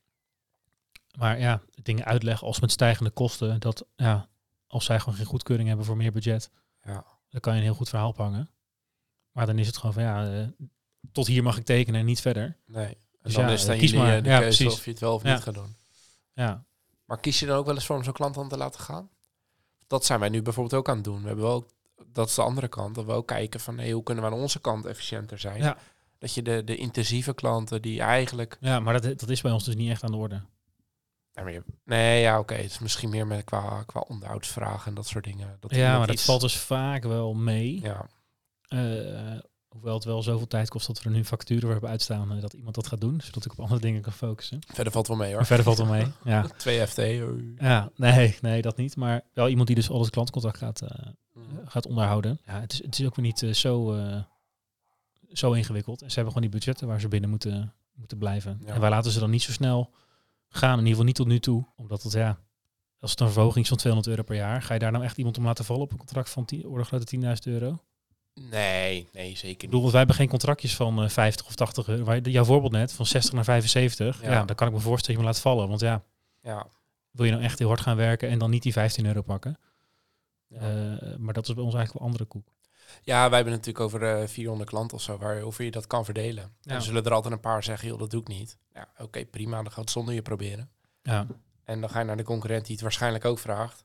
Maar 1.18 1.38
ja, 1.38 1.62
dingen 1.82 2.04
uitleggen 2.04 2.46
als 2.46 2.60
met 2.60 2.70
stijgende 2.72 3.10
kosten, 3.10 3.60
dat 3.60 3.86
ja, 3.96 4.28
als 4.66 4.84
zij 4.84 4.98
gewoon 5.00 5.14
geen 5.14 5.26
goedkeuring 5.26 5.68
hebben 5.68 5.86
voor 5.86 5.96
meer 5.96 6.12
budget, 6.12 6.50
Ja. 6.82 7.04
dan 7.30 7.40
kan 7.40 7.52
je 7.52 7.58
een 7.58 7.64
heel 7.64 7.74
goed 7.74 7.88
verhaal 7.88 8.14
hangen. 8.16 8.50
Maar 9.32 9.46
dan 9.46 9.58
is 9.58 9.66
het 9.66 9.76
gewoon 9.76 9.92
van 9.92 10.02
ja, 10.02 10.32
eh, 10.40 10.46
tot 11.12 11.26
hier 11.26 11.42
mag 11.42 11.56
ik 11.56 11.64
tekenen 11.64 12.00
en 12.00 12.06
niet 12.06 12.20
verder. 12.20 12.56
Nee. 12.66 12.86
En 12.86 12.96
Dus 13.22 13.34
dan 13.34 13.44
ja, 13.46 13.50
is 13.50 13.60
het 13.62 13.70
aan 13.70 13.78
kies 13.78 13.90
jullie 13.90 14.06
maar. 14.06 14.16
eh, 14.16 14.22
de 14.22 14.28
Ja, 14.28 14.38
keuze 14.38 14.56
precies. 14.62 14.78
of 14.78 14.84
je 14.84 14.90
het 14.90 15.00
wel 15.00 15.14
of 15.14 15.22
niet 15.22 15.40
gaat 15.40 15.54
doen. 15.54 15.76
Ja, 16.32 16.64
Maar 17.04 17.20
kies 17.20 17.38
je 17.38 17.46
dan 17.46 17.56
ook 17.56 17.66
wel 17.66 17.74
eens 17.74 17.86
voor 17.86 17.96
om 17.96 18.04
zo'n 18.04 18.12
klant 18.12 18.34
dan 18.34 18.48
te 18.48 18.56
laten 18.56 18.80
gaan? 18.80 19.10
Dat 19.86 20.04
zijn 20.04 20.20
wij 20.20 20.28
nu 20.28 20.42
bijvoorbeeld 20.42 20.74
ook 20.80 20.88
aan 20.88 20.94
het 20.94 21.04
doen. 21.04 21.20
We 21.20 21.26
hebben 21.26 21.44
wel, 21.44 21.54
ook- 21.54 21.70
dat 22.06 22.28
is 22.28 22.34
de 22.34 22.42
andere 22.42 22.68
kant, 22.68 22.94
dat 22.94 23.04
we 23.04 23.12
ook 23.12 23.26
kijken 23.26 23.60
van 23.60 23.78
hey, 23.78 23.90
hoe 23.90 24.02
kunnen 24.02 24.24
we 24.24 24.30
aan 24.30 24.36
onze 24.36 24.60
kant 24.60 24.84
efficiënter 24.86 25.38
zijn. 25.38 25.62
Ja. 25.62 25.76
Dat 26.20 26.34
je 26.34 26.42
de, 26.42 26.64
de 26.64 26.76
intensieve 26.76 27.34
klanten 27.34 27.82
die 27.82 28.00
eigenlijk... 28.00 28.56
ja 28.60 28.80
maar 28.80 29.00
dat, 29.00 29.18
dat 29.20 29.28
is 29.30 29.40
bij 29.40 29.52
ons 29.52 29.64
dus 29.64 29.74
niet 29.74 29.90
echt 29.90 30.04
aan 30.04 30.10
de 30.10 30.16
orde. 30.16 30.40
Nee, 31.84 32.20
ja, 32.20 32.38
oké. 32.38 32.54
Het 32.54 32.64
is 32.70 32.78
misschien 32.78 33.10
meer 33.10 33.26
met 33.26 33.44
qua, 33.44 33.82
qua 33.86 34.00
onderhoudsvragen 34.08 34.86
en 34.86 34.94
dat 34.94 35.06
soort 35.06 35.24
dingen. 35.24 35.56
Dat 35.60 35.74
Ja, 35.74 35.98
maar 35.98 36.06
dat 36.06 36.20
valt 36.22 36.40
dus 36.40 36.56
vaak 36.56 37.02
wel 37.04 37.34
mee. 37.34 37.80
Ja, 37.80 38.06
Eh, 38.68 39.38
hoewel 39.68 39.94
het 39.94 40.04
wel 40.04 40.22
zoveel 40.22 40.46
tijd 40.46 40.68
kost 40.68 40.86
dat 40.86 41.02
we 41.02 41.08
er 41.08 41.14
nu 41.16 41.24
factuur 41.24 41.60
voor 41.60 41.70
hebben 41.70 41.90
uitstaan 41.90 42.32
eh, 42.32 42.40
dat 42.40 42.52
iemand 42.52 42.74
dat 42.74 42.86
gaat 42.86 43.00
doen, 43.00 43.20
zodat 43.20 43.44
ik 43.44 43.52
op 43.52 43.60
andere 43.60 43.80
dingen 43.80 44.02
kan 44.02 44.12
focussen. 44.12 44.58
verder 44.74 44.92
valt 44.92 45.06
wel 45.08 45.16
mee 45.16 45.26
Maar 45.28 45.36
hoor. 45.36 45.46
verder 45.46 45.64
valt 45.64 45.78
wel 45.78 45.86
mee. 45.86 46.06
Ja. 46.24 46.46
2 46.56 46.86
FT. 46.86 47.00
ja, 47.58 47.90
nee, 47.96 48.36
nee, 48.40 48.62
dat 48.62 48.76
niet. 48.76 48.96
Maar 48.96 49.22
wel 49.32 49.48
iemand 49.48 49.66
die 49.66 49.76
dus 49.76 49.90
al 49.90 50.00
het 50.00 50.10
klantcontact 50.10 50.56
gaat, 50.58 50.80
eh, 50.80 51.06
Mhm. 51.34 51.66
gaat 51.66 51.86
onderhouden. 51.86 52.40
Ja, 52.46 52.60
het 52.60 52.72
is, 52.72 52.82
het 52.82 52.98
is 52.98 53.06
ook 53.06 53.16
weer 53.16 53.24
niet 53.24 53.56
zo, 53.56 53.94
zo 55.32 55.52
ingewikkeld. 55.52 56.02
En 56.02 56.08
ze 56.08 56.14
hebben 56.14 56.32
gewoon 56.32 56.48
die 56.50 56.58
budgetten 56.58 56.86
waar 56.86 57.00
ze 57.00 57.08
binnen 57.08 57.30
moeten, 57.30 57.74
moeten 57.94 58.18
blijven. 58.18 58.60
Ja. 58.64 58.74
En 58.74 58.80
wij 58.80 58.90
laten 58.90 59.10
ze 59.10 59.18
dan 59.18 59.30
niet 59.30 59.42
zo 59.42 59.52
snel 59.52 59.90
gaan, 60.48 60.72
in 60.72 60.78
ieder 60.78 60.90
geval 60.90 61.04
niet 61.04 61.14
tot 61.14 61.26
nu 61.26 61.38
toe. 61.40 61.66
Omdat 61.76 62.02
het, 62.02 62.12
ja, 62.12 62.38
als 63.00 63.10
het 63.10 63.20
een 63.20 63.30
verhoging 63.30 63.62
is 63.62 63.68
van 63.68 63.78
200 63.78 64.10
euro 64.16 64.26
per 64.26 64.36
jaar, 64.36 64.62
ga 64.62 64.74
je 64.74 64.80
daar 64.80 64.92
nou 64.92 65.04
echt 65.04 65.16
iemand 65.18 65.38
om 65.38 65.44
laten 65.44 65.64
vallen 65.64 65.82
op 65.82 65.92
een 65.92 65.98
contract 65.98 66.30
van 66.30 66.44
10, 66.44 66.66
orde 66.66 66.84
grootte 66.84 67.16
10.000 67.16 67.22
euro? 67.44 67.78
Nee, 68.34 69.08
nee, 69.12 69.36
zeker 69.36 69.48
Ik 69.48 69.50
niet. 69.50 69.58
bedoel, 69.60 69.80
want 69.80 69.90
wij 69.90 69.98
hebben 69.98 70.16
geen 70.16 70.28
contractjes 70.28 70.76
van 70.76 71.02
eh, 71.02 71.08
50 71.08 71.46
of 71.46 71.54
80 71.54 71.88
euro. 71.88 72.04
Waar 72.04 72.16
je- 72.22 72.30
Jouw 72.30 72.44
voorbeeld 72.44 72.72
net, 72.72 72.92
van 72.92 73.06
60 73.06 73.32
naar 73.34 73.44
75. 73.44 74.22
Ja. 74.22 74.30
Ja. 74.30 74.44
dan 74.44 74.56
kan 74.56 74.66
ik 74.68 74.72
me 74.74 74.80
voorstellen 74.80 75.00
dat 75.06 75.14
je 75.16 75.18
me 75.18 75.24
laat 75.24 75.40
vallen. 75.54 75.68
Want 75.68 75.80
ja, 75.80 76.02
Ja. 76.42 76.66
wil 77.10 77.24
je 77.24 77.30
nou 77.30 77.42
echt 77.42 77.58
heel 77.58 77.68
hard 77.68 77.80
gaan 77.80 77.96
werken 77.96 78.28
en 78.28 78.38
dan 78.38 78.50
niet 78.50 78.62
die 78.62 78.72
15 78.72 79.06
euro 79.06 79.22
pakken? 79.22 79.58
Ja. 80.46 80.58
Eh, 80.58 81.16
maar 81.16 81.34
dat 81.34 81.48
is 81.48 81.54
bij 81.54 81.64
ons 81.64 81.74
eigenlijk 81.74 81.92
wel 81.92 82.02
andere 82.02 82.24
koek. 82.24 82.48
Ja, 83.02 83.26
wij 83.28 83.34
hebben 83.36 83.52
natuurlijk 83.52 83.84
over 83.84 84.02
eh 84.20 84.28
400 84.28 84.70
klanten 84.70 84.96
of 84.96 85.02
zo, 85.02 85.18
waarover 85.18 85.64
je 85.64 85.70
dat 85.70 85.86
kan 85.86 86.04
verdelen. 86.04 86.54
Ja. 86.60 86.74
er 86.74 86.82
zullen 86.82 87.04
er 87.04 87.12
altijd 87.12 87.34
een 87.34 87.40
paar 87.40 87.62
zeggen, 87.62 87.88
joh, 87.88 87.98
dat 87.98 88.10
doe 88.10 88.20
ik 88.20 88.28
niet. 88.28 88.58
Ja, 88.74 88.88
oké, 88.98 89.24
prima, 89.24 89.56
dan 89.56 89.70
gaat 89.70 89.76
het 89.80 89.90
zonder 89.90 90.14
je 90.14 90.22
proberen. 90.22 90.70
Ja, 91.02 91.26
En 91.64 91.80
dan 91.80 91.90
ga 91.90 91.98
je 91.98 92.04
naar 92.04 92.16
de 92.16 92.22
concurrent 92.22 92.62
die 92.64 92.72
het 92.72 92.82
waarschijnlijk 92.82 93.24
ook 93.24 93.38
vraagt. 93.38 93.84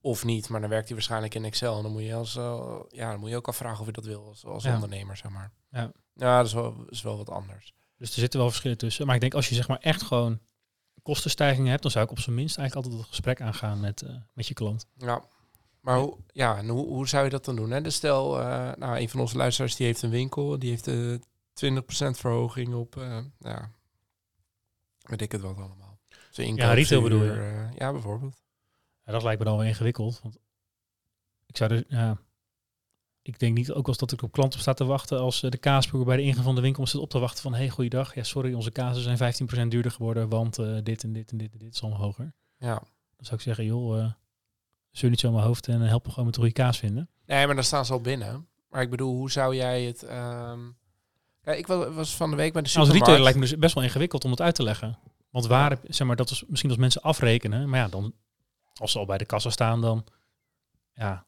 Of 0.00 0.24
niet, 0.24 0.48
maar 0.48 0.60
dan 0.60 0.70
werkt 0.70 0.86
hij 0.86 0.94
waarschijnlijk 0.94 1.34
in 1.34 1.44
Excel. 1.44 1.76
En 1.76 1.82
dan 1.82 1.92
moet 1.92 2.02
je, 2.02 2.14
als, 2.14 2.36
eh, 2.36 2.76
ja, 2.88 3.10
dan 3.10 3.20
moet 3.20 3.28
je 3.30 3.36
ook 3.36 3.48
afvragen 3.48 3.80
of 3.80 3.86
je 3.86 3.92
dat 3.92 4.04
wil 4.04 4.26
als, 4.26 4.44
als 4.44 4.64
Ja. 4.64 4.74
ondernemer, 4.74 5.16
zeg 5.16 5.30
maar. 5.30 5.52
Ja. 5.70 5.92
ja 6.14 6.36
dat 6.36 6.46
is 6.46 6.52
wel, 6.52 6.84
is 6.88 7.02
wel 7.02 7.16
wat 7.16 7.30
anders. 7.30 7.74
dus 7.96 8.08
er 8.12 8.18
zitten 8.20 8.38
wel 8.40 8.48
verschillen 8.48 8.78
tussen. 8.78 9.06
Maar 9.06 9.14
ik 9.14 9.20
denk 9.20 9.34
als 9.34 9.48
je 9.48 9.54
zeg 9.54 9.68
maar 9.68 9.78
echt 9.78 10.02
gewoon 10.02 10.40
kostenstijgingen 11.02 11.70
hebt, 11.70 11.82
dan 11.82 11.90
zou 11.90 12.04
ik 12.04 12.10
op 12.10 12.18
zijn 12.18 12.34
minst 12.36 12.58
eigenlijk 12.58 12.86
altijd 12.86 13.04
het 13.06 13.14
gesprek 13.14 13.40
aangaan 13.40 13.80
met, 13.80 14.02
eh, 14.02 14.14
met 14.32 14.46
je 14.46 14.54
klant. 14.54 14.86
Ja, 14.96 15.22
maar 15.84 15.98
hoe, 15.98 16.16
ja, 16.32 16.56
en 16.56 16.68
hoe, 16.68 16.86
hoe 16.86 17.08
zou 17.08 17.24
je 17.24 17.30
dat 17.30 17.44
dan 17.44 17.56
doen? 17.56 17.70
Hè? 17.70 17.80
Dus 17.80 17.94
stel, 17.94 18.40
eh, 18.40 18.72
nou, 18.76 18.98
een 18.98 19.08
van 19.08 19.20
onze 19.20 19.36
luisteraars 19.36 19.76
die 19.76 19.86
heeft 19.86 20.02
een 20.02 20.10
winkel, 20.10 20.58
die 20.58 20.70
heeft 20.70 20.86
eh 20.86 21.14
20% 21.52 22.18
verhoging 22.18 22.74
op, 22.74 22.96
eh, 22.96 23.18
ja, 23.38 23.70
weet 25.00 25.20
ik 25.20 25.32
het 25.32 25.40
wat 25.40 25.56
allemaal. 25.56 25.98
Zijn 26.30 26.56
Ja, 26.56 26.72
retail 26.72 27.02
bedoel 27.02 27.22
je? 27.22 27.68
ja, 27.76 27.92
bijvoorbeeld. 27.92 28.42
Ja, 29.04 29.12
dat 29.12 29.22
lijkt 29.22 29.38
me 29.38 29.44
dan 29.44 29.56
wel 29.56 29.66
ingewikkeld. 29.66 30.20
Want 30.22 30.38
ik 31.46 31.56
zou 31.56 31.84
ja, 31.88 32.18
ik 33.22 33.38
denk 33.38 33.56
niet 33.56 33.72
ook 33.72 33.88
eens 33.88 33.96
dat 33.96 34.12
ik 34.12 34.22
op 34.22 34.32
klanten 34.32 34.60
sta 34.60 34.72
te 34.72 34.84
wachten 34.84 35.18
als 35.18 35.40
de 35.40 35.58
kaasboer 35.58 36.04
bij 36.04 36.16
de 36.16 36.22
ingang 36.22 36.44
van 36.44 36.54
de 36.54 36.60
winkel 36.60 36.86
zit 36.86 37.00
op 37.00 37.10
te 37.10 37.18
wachten 37.18 37.42
van 37.42 37.54
hey, 37.54 37.68
goeiedag. 37.68 38.14
Ja, 38.14 38.22
sorry, 38.22 38.52
onze 38.52 38.70
kazen 38.70 39.16
zijn 39.16 39.34
15% 39.66 39.68
duurder 39.68 39.92
geworden, 39.92 40.28
want 40.28 40.56
dit 40.84 41.02
en 41.02 41.12
dit 41.12 41.30
en 41.30 41.36
dit 41.36 41.52
en 41.52 41.58
dit 41.58 41.74
is 41.74 41.82
allemaal 41.82 42.00
hoger. 42.00 42.34
Ja. 42.58 42.74
Dan 43.16 43.24
zou 43.24 43.36
ik 43.36 43.42
zeggen, 43.42 43.64
joh, 43.64 44.12
zul 44.98 45.10
niet 45.10 45.20
zo 45.20 45.30
mijn 45.32 45.44
hoofd 45.44 45.68
en 45.68 45.80
help 45.80 46.04
me 46.04 46.08
gewoon 46.10 46.24
met 46.24 46.34
de 46.34 46.40
goede 46.40 46.54
kaas 46.54 46.78
vinden. 46.78 47.08
Nee, 47.26 47.46
maar 47.46 47.54
dan 47.54 47.64
staan 47.64 47.84
ze 47.86 47.92
al 47.92 48.00
binnen. 48.00 48.46
Maar 48.68 48.82
ik 48.82 48.90
bedoel, 48.90 49.14
hoe 49.16 49.30
zou 49.30 49.56
jij 49.56 49.82
het... 49.84 50.04
Ja, 51.42 51.52
ik 51.52 51.66
wa- 51.66 51.90
was 51.90 52.16
van 52.16 52.30
de 52.30 52.36
week 52.36 52.52
bij 52.52 52.62
de 52.62 52.68
Als 52.68 52.72
supermarkt. 52.72 52.98
retailer 53.00 53.22
lijkt 53.22 53.38
me 53.38 53.44
dus 53.44 53.58
best 53.58 53.74
wel 53.74 53.82
ingewikkeld 53.84 54.24
om 54.24 54.30
het 54.30 54.40
uit 54.40 54.54
te 54.54 54.62
leggen. 54.62 54.98
Want 55.30 55.46
waar, 55.46 55.78
zeg 55.88 56.06
maar, 56.06 56.16
dat 56.16 56.30
is 56.30 56.44
misschien 56.46 56.70
als 56.70 56.78
mensen 56.78 57.02
afrekenen, 57.02 57.68
maar 57.68 57.80
ja, 57.80 57.88
dan 57.88 58.14
als 58.74 58.92
ze 58.92 58.98
al 58.98 59.06
bij 59.06 59.18
de 59.18 59.24
kassa 59.24 59.50
staan, 59.50 59.80
dan 59.80 60.04
ja, 60.94 61.26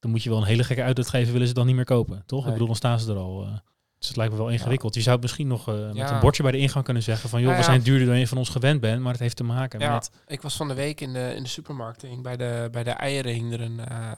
dan 0.00 0.10
moet 0.10 0.22
je 0.22 0.28
wel 0.30 0.38
een 0.38 0.44
hele 0.44 0.64
gekke 0.64 0.82
uitdruk 0.82 1.08
geven, 1.08 1.32
willen 1.32 1.48
ze 1.48 1.54
dan 1.54 1.66
niet 1.66 1.74
meer 1.74 1.84
kopen, 1.84 2.22
toch? 2.26 2.38
Nee. 2.38 2.46
Ik 2.46 2.52
bedoel, 2.52 2.66
dan 2.66 2.76
staan 2.76 3.00
ze 3.00 3.10
er 3.10 3.18
al. 3.18 3.44
eh. 3.44 3.58
Dus 4.02 4.10
het 4.10 4.20
lijkt 4.20 4.32
me 4.32 4.38
wel 4.38 4.50
ingewikkeld. 4.50 4.94
Je 4.94 5.00
zou 5.00 5.12
het 5.12 5.22
misschien 5.22 5.46
nog 5.46 5.68
eh, 5.68 5.92
met 5.92 6.10
een 6.10 6.20
bordje 6.20 6.42
bij 6.42 6.52
de 6.52 6.58
ingang 6.58 6.84
kunnen 6.84 7.02
zeggen 7.02 7.28
van, 7.28 7.40
joh, 7.40 7.48
Nou 7.48 7.60
we 7.60 7.70
zijn 7.70 7.82
duurder 7.82 8.06
dan 8.06 8.18
je 8.18 8.28
van 8.28 8.38
ons 8.38 8.48
gewend 8.48 8.80
bent, 8.80 9.00
maar 9.00 9.12
het 9.12 9.20
heeft 9.20 9.36
te 9.36 9.44
maken 9.44 9.80
Ja, 9.80 9.94
met... 9.94 10.10
ik 10.26 10.42
was 10.42 10.56
van 10.56 10.68
de 10.68 10.74
week 10.74 11.00
in 11.00 11.12
de, 11.12 11.32
in 11.36 11.42
de 11.42 11.48
supermarkt. 11.48 12.04
En 12.04 12.22
bij 12.22 12.36
de, 12.36 12.68
bij 12.72 12.82
de 12.84 12.90
eieren 12.90 13.32
hing 13.32 13.52
er 13.52 13.60
een, 13.60 13.80
eh, 13.80 14.10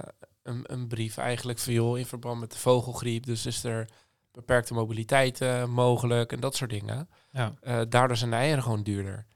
een, 0.42 0.64
een 0.66 0.88
brief 0.88 1.16
eigenlijk 1.16 1.58
van 1.58 1.72
joh, 1.72 1.98
in 1.98 2.06
verband 2.06 2.40
met 2.40 2.52
de 2.52 2.58
vogelgriep. 2.58 3.26
Dus 3.26 3.46
is 3.46 3.64
er 3.64 3.88
beperkte 4.32 4.74
mobiliteit 4.74 5.40
eh, 5.40 5.64
mogelijk 5.64 6.32
en 6.32 6.40
dat 6.40 6.56
soort 6.56 6.70
dingen. 6.70 7.08
Ja, 7.30 7.52
Eh, 7.60 7.80
daardoor 7.88 8.16
zijn 8.16 8.30
de 8.30 8.36
eieren 8.36 8.62
gewoon 8.62 8.82
duurder. 8.82 9.26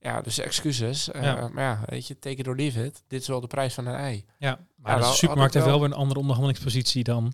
Ja, 0.00 0.20
dus 0.20 0.38
excuses. 0.38 1.10
Eh, 1.10 1.22
Ja. 1.22 1.48
Maar 1.48 1.64
ja, 1.64 1.82
weet 1.86 2.06
je, 2.06 2.18
take 2.18 2.36
it 2.36 2.48
or 2.48 2.56
leave 2.56 2.84
it. 2.84 3.02
Dit 3.06 3.20
is 3.20 3.28
wel 3.28 3.40
de 3.40 3.46
prijs 3.46 3.74
van 3.74 3.86
een 3.86 3.94
ei. 3.94 4.24
ja. 4.38 4.58
maar 4.76 5.00
Ja, 5.00 5.08
de 5.08 5.14
supermarkt 5.14 5.54
heeft 5.54 5.66
wel 5.66 5.80
weer 5.80 5.88
een 5.88 5.94
andere 5.96 6.20
onderhandelingspositie 6.20 7.04
dan 7.04 7.32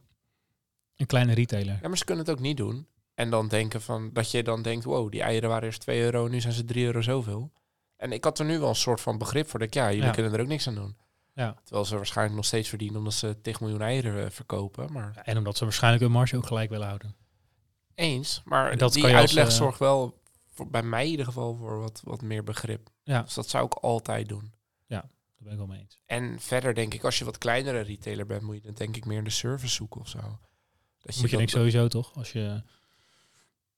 een 0.96 1.06
kleine 1.06 1.34
retailer. 1.34 1.78
Ja, 1.82 1.88
maar 1.88 1.98
ze 1.98 2.04
kunnen 2.04 2.24
het 2.24 2.34
ook 2.34 2.40
niet 2.40 2.56
doen. 2.56 2.86
En 3.14 3.30
dan 3.30 3.48
denken 3.48 3.82
van, 3.82 4.10
dat 4.12 4.30
je 4.30 4.42
dan 4.42 4.62
denkt, 4.62 4.84
wow, 4.84 5.10
die 5.10 5.22
eieren 5.22 5.48
waren 5.48 5.64
eerst 5.64 5.80
2 5.80 6.00
euro, 6.02 6.28
nu 6.28 6.40
zijn 6.40 6.52
ze 6.52 6.64
3 6.64 6.84
euro 6.84 7.00
zoveel. 7.00 7.52
En 7.96 8.12
ik 8.12 8.24
had 8.24 8.38
er 8.38 8.44
nu 8.44 8.58
wel 8.58 8.68
een 8.68 8.74
soort 8.74 9.00
van 9.00 9.18
begrip 9.18 9.48
voor. 9.48 9.58
Dat 9.58 9.68
ik, 9.68 9.74
ja, 9.74 9.88
jullie 9.90 10.04
Ja. 10.06 10.10
kunnen 10.10 10.32
er 10.32 10.40
ook 10.40 10.46
niks 10.46 10.68
aan 10.68 10.74
doen. 10.74 10.96
Ja. 11.32 11.54
Terwijl 11.64 11.84
ze 11.86 11.96
waarschijnlijk 11.96 12.36
nog 12.36 12.44
steeds 12.46 12.68
verdienen 12.68 12.96
omdat 12.98 13.12
ze 13.14 13.40
10 13.40 13.54
miljoen 13.60 13.80
eieren 13.82 14.24
eh, 14.24 14.30
verkopen. 14.30 14.92
Maar 14.92 15.12
Ja, 15.14 15.24
En 15.24 15.36
omdat 15.38 15.56
ze 15.56 15.64
waarschijnlijk 15.64 16.02
hun 16.02 16.12
marge 16.12 16.36
ook 16.36 16.46
gelijk 16.46 16.70
willen 16.70 16.86
houden. 16.86 17.16
eens. 17.94 18.42
Maar 18.44 18.70
En 18.70 18.78
dat 18.78 18.92
die 18.92 19.02
kan 19.02 19.10
je 19.10 19.16
als, 19.16 19.26
uitleg 19.26 19.46
eh, 19.48 19.52
zorgt 19.54 19.78
wel, 19.78 20.20
voor, 20.52 20.68
bij 20.70 20.82
mij 20.82 21.04
in 21.04 21.10
ieder 21.10 21.26
geval, 21.26 21.54
voor 21.56 21.78
wat, 21.80 22.00
wat 22.04 22.22
meer 22.22 22.44
begrip. 22.44 22.88
Ja, 23.02 23.22
Dus 23.22 23.34
dat 23.34 23.48
zou 23.48 23.64
ik 23.66 23.74
altijd 23.74 24.28
doen. 24.28 24.52
daar 24.88 25.06
ben 25.38 25.52
ik 25.52 25.58
wel 25.58 25.66
mee 25.66 25.80
eens. 25.80 26.00
En 26.06 26.40
verder 26.40 26.74
denk 26.74 26.94
ik, 26.94 27.04
als 27.04 27.18
je 27.18 27.24
wat 27.24 27.38
kleinere 27.38 27.80
retailer 27.80 28.26
bent, 28.26 28.42
moet 28.42 28.54
je 28.54 28.60
dan 28.60 28.74
denk 28.74 28.96
ik 28.96 29.04
meer 29.04 29.18
in 29.18 29.24
de 29.24 29.30
service 29.30 29.74
zoeken 29.74 30.00
of 30.00 30.08
zo. 30.08 30.38
Dat 31.04 31.16
moet 31.20 31.30
je 31.30 31.36
denk 31.36 31.48
sowieso 31.48 31.88
toch? 31.88 32.14
Als 32.16 32.32
je, 32.32 32.62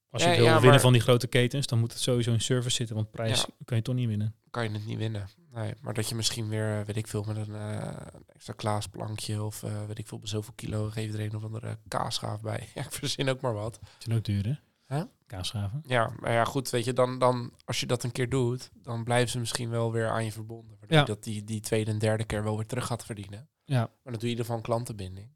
als 0.09 0.23
je 0.23 0.29
Ja, 0.29 0.35
wil 0.35 0.45
ja, 0.45 0.51
winnen 0.53 0.69
maar- 0.69 0.79
van 0.79 0.91
die 0.93 1.01
grote 1.01 1.27
ketens, 1.27 1.67
dan 1.67 1.79
moet 1.79 1.91
het 1.91 2.01
sowieso 2.01 2.31
in 2.31 2.41
service 2.41 2.75
zitten. 2.75 2.95
Want 2.95 3.11
prijs 3.11 3.39
Ja. 3.41 3.47
kan 3.65 3.77
je 3.77 3.83
toch 3.83 3.95
niet 3.95 4.07
winnen. 4.07 4.35
kan 4.51 4.63
je 4.63 4.69
het 4.71 4.85
niet 4.85 4.97
winnen. 4.97 5.27
Nee, 5.53 5.73
maar 5.81 5.93
dat 5.93 6.09
je 6.09 6.15
misschien 6.15 6.49
weer, 6.49 6.79
eh, 6.79 6.85
weet 6.85 6.95
ik 6.95 7.07
veel, 7.07 7.23
met 7.23 7.35
een 7.37 7.55
eh, 7.55 7.95
extra 8.33 8.53
klaasplankje 8.53 9.43
of 9.43 9.63
eh, 9.63 9.85
weet 9.85 9.97
ik 9.97 10.07
veel, 10.07 10.19
zoveel 10.23 10.53
kilo 10.55 10.89
geef 10.89 11.13
er 11.13 11.19
een 11.19 11.35
of 11.35 11.43
andere 11.43 11.77
kaasschaaf 11.87 12.41
bij. 12.41 12.67
Ja, 12.75 12.81
ik 12.83 12.91
verzin 12.91 13.29
ook 13.29 13.41
maar 13.41 13.53
wat. 13.53 13.79
Het 13.97 14.07
is 14.07 14.15
ook 14.15 14.23
duur, 14.23 14.45
hè? 14.45 14.53
Huh? 14.97 15.03
Kaasgaven. 15.25 15.83
Ja, 15.85 16.11
maar 16.19 16.31
ja, 16.31 16.43
goed, 16.45 16.69
weet 16.69 16.85
je, 16.85 16.93
dan, 16.93 17.19
dan 17.19 17.53
als 17.65 17.79
je 17.79 17.85
dat 17.85 18.03
een 18.03 18.11
keer 18.11 18.29
doet, 18.29 18.69
dan 18.73 19.03
blijven 19.03 19.29
ze 19.29 19.39
misschien 19.39 19.69
wel 19.69 19.91
weer 19.91 20.09
aan 20.09 20.25
je 20.25 20.31
verbonden. 20.31 20.77
Waardoor 20.79 20.97
Ja. 20.97 21.03
dat 21.03 21.23
die, 21.23 21.43
die 21.43 21.59
tweede 21.59 21.91
en 21.91 21.99
derde 21.99 22.23
keer 22.23 22.43
wel 22.43 22.55
weer 22.55 22.65
terug 22.65 22.85
gaat 22.85 23.05
verdienen. 23.05 23.49
Ja. 23.65 23.79
Maar 23.79 23.89
dan 24.03 24.13
doe 24.13 24.21
je 24.21 24.25
in 24.25 24.29
ieder 24.29 24.43
geval 24.45 24.57
een 24.57 24.63
klantenbinding. 24.65 25.29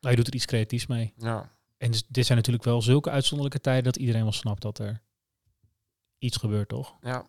Nou, 0.00 0.10
je 0.10 0.16
doet 0.16 0.26
er 0.26 0.34
iets 0.34 0.44
creatiefs 0.44 0.86
mee. 0.86 1.12
Ja, 1.16 1.50
En 1.76 1.90
dus, 1.90 2.06
dit 2.08 2.26
zijn 2.26 2.38
natuurlijk 2.38 2.64
wel 2.64 2.82
zulke 2.82 3.10
uitzonderlijke 3.10 3.60
tijden 3.60 3.84
dat 3.84 3.96
iedereen 3.96 4.22
wel 4.22 4.32
snapt 4.32 4.62
dat 4.62 4.78
er 4.78 5.02
iets 6.18 6.36
gebeurt, 6.36 6.68
toch? 6.68 6.96
ja, 7.00 7.26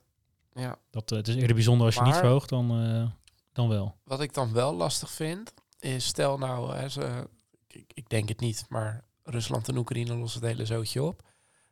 ja. 0.53 0.77
Dat, 0.89 1.11
eh, 1.11 1.17
het 1.17 1.27
is 1.27 1.35
eerder 1.35 1.55
bijzonder 1.55 1.85
als 1.85 1.95
je 1.95 2.01
niet 2.01 2.15
verhoogt 2.15 2.49
dan, 2.49 2.71
eh, 2.71 3.09
dan 3.53 3.69
wel. 3.69 3.97
Wat 4.03 4.21
ik 4.21 4.33
dan 4.33 4.53
wel 4.53 4.75
lastig 4.75 5.11
vind, 5.11 5.53
is 5.79 6.05
stel 6.05 6.37
nou, 6.37 6.75
hè, 6.75 6.89
ze, 6.89 7.29
ik, 7.67 7.91
ik 7.93 8.09
denk 8.09 8.29
het 8.29 8.39
niet, 8.39 8.65
maar 8.69 9.03
Rusland 9.23 9.67
en 9.67 9.77
Oekraïne 9.77 10.15
lossen 10.15 10.41
het 10.41 10.49
hele 10.49 10.65
zootje 10.65 11.03
op. 11.03 11.21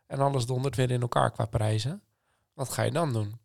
En 0.06 0.20
alles 0.20 0.46
dondert 0.46 0.76
weer 0.76 0.92
in 0.92 1.02
elkaar 1.02 1.32
qua 1.32 1.46
prijzen. 1.46 2.02
Wat 2.54 2.70
ga 2.70 2.82
je 2.82 2.92
dan 2.92 3.14
doen? 3.14 3.40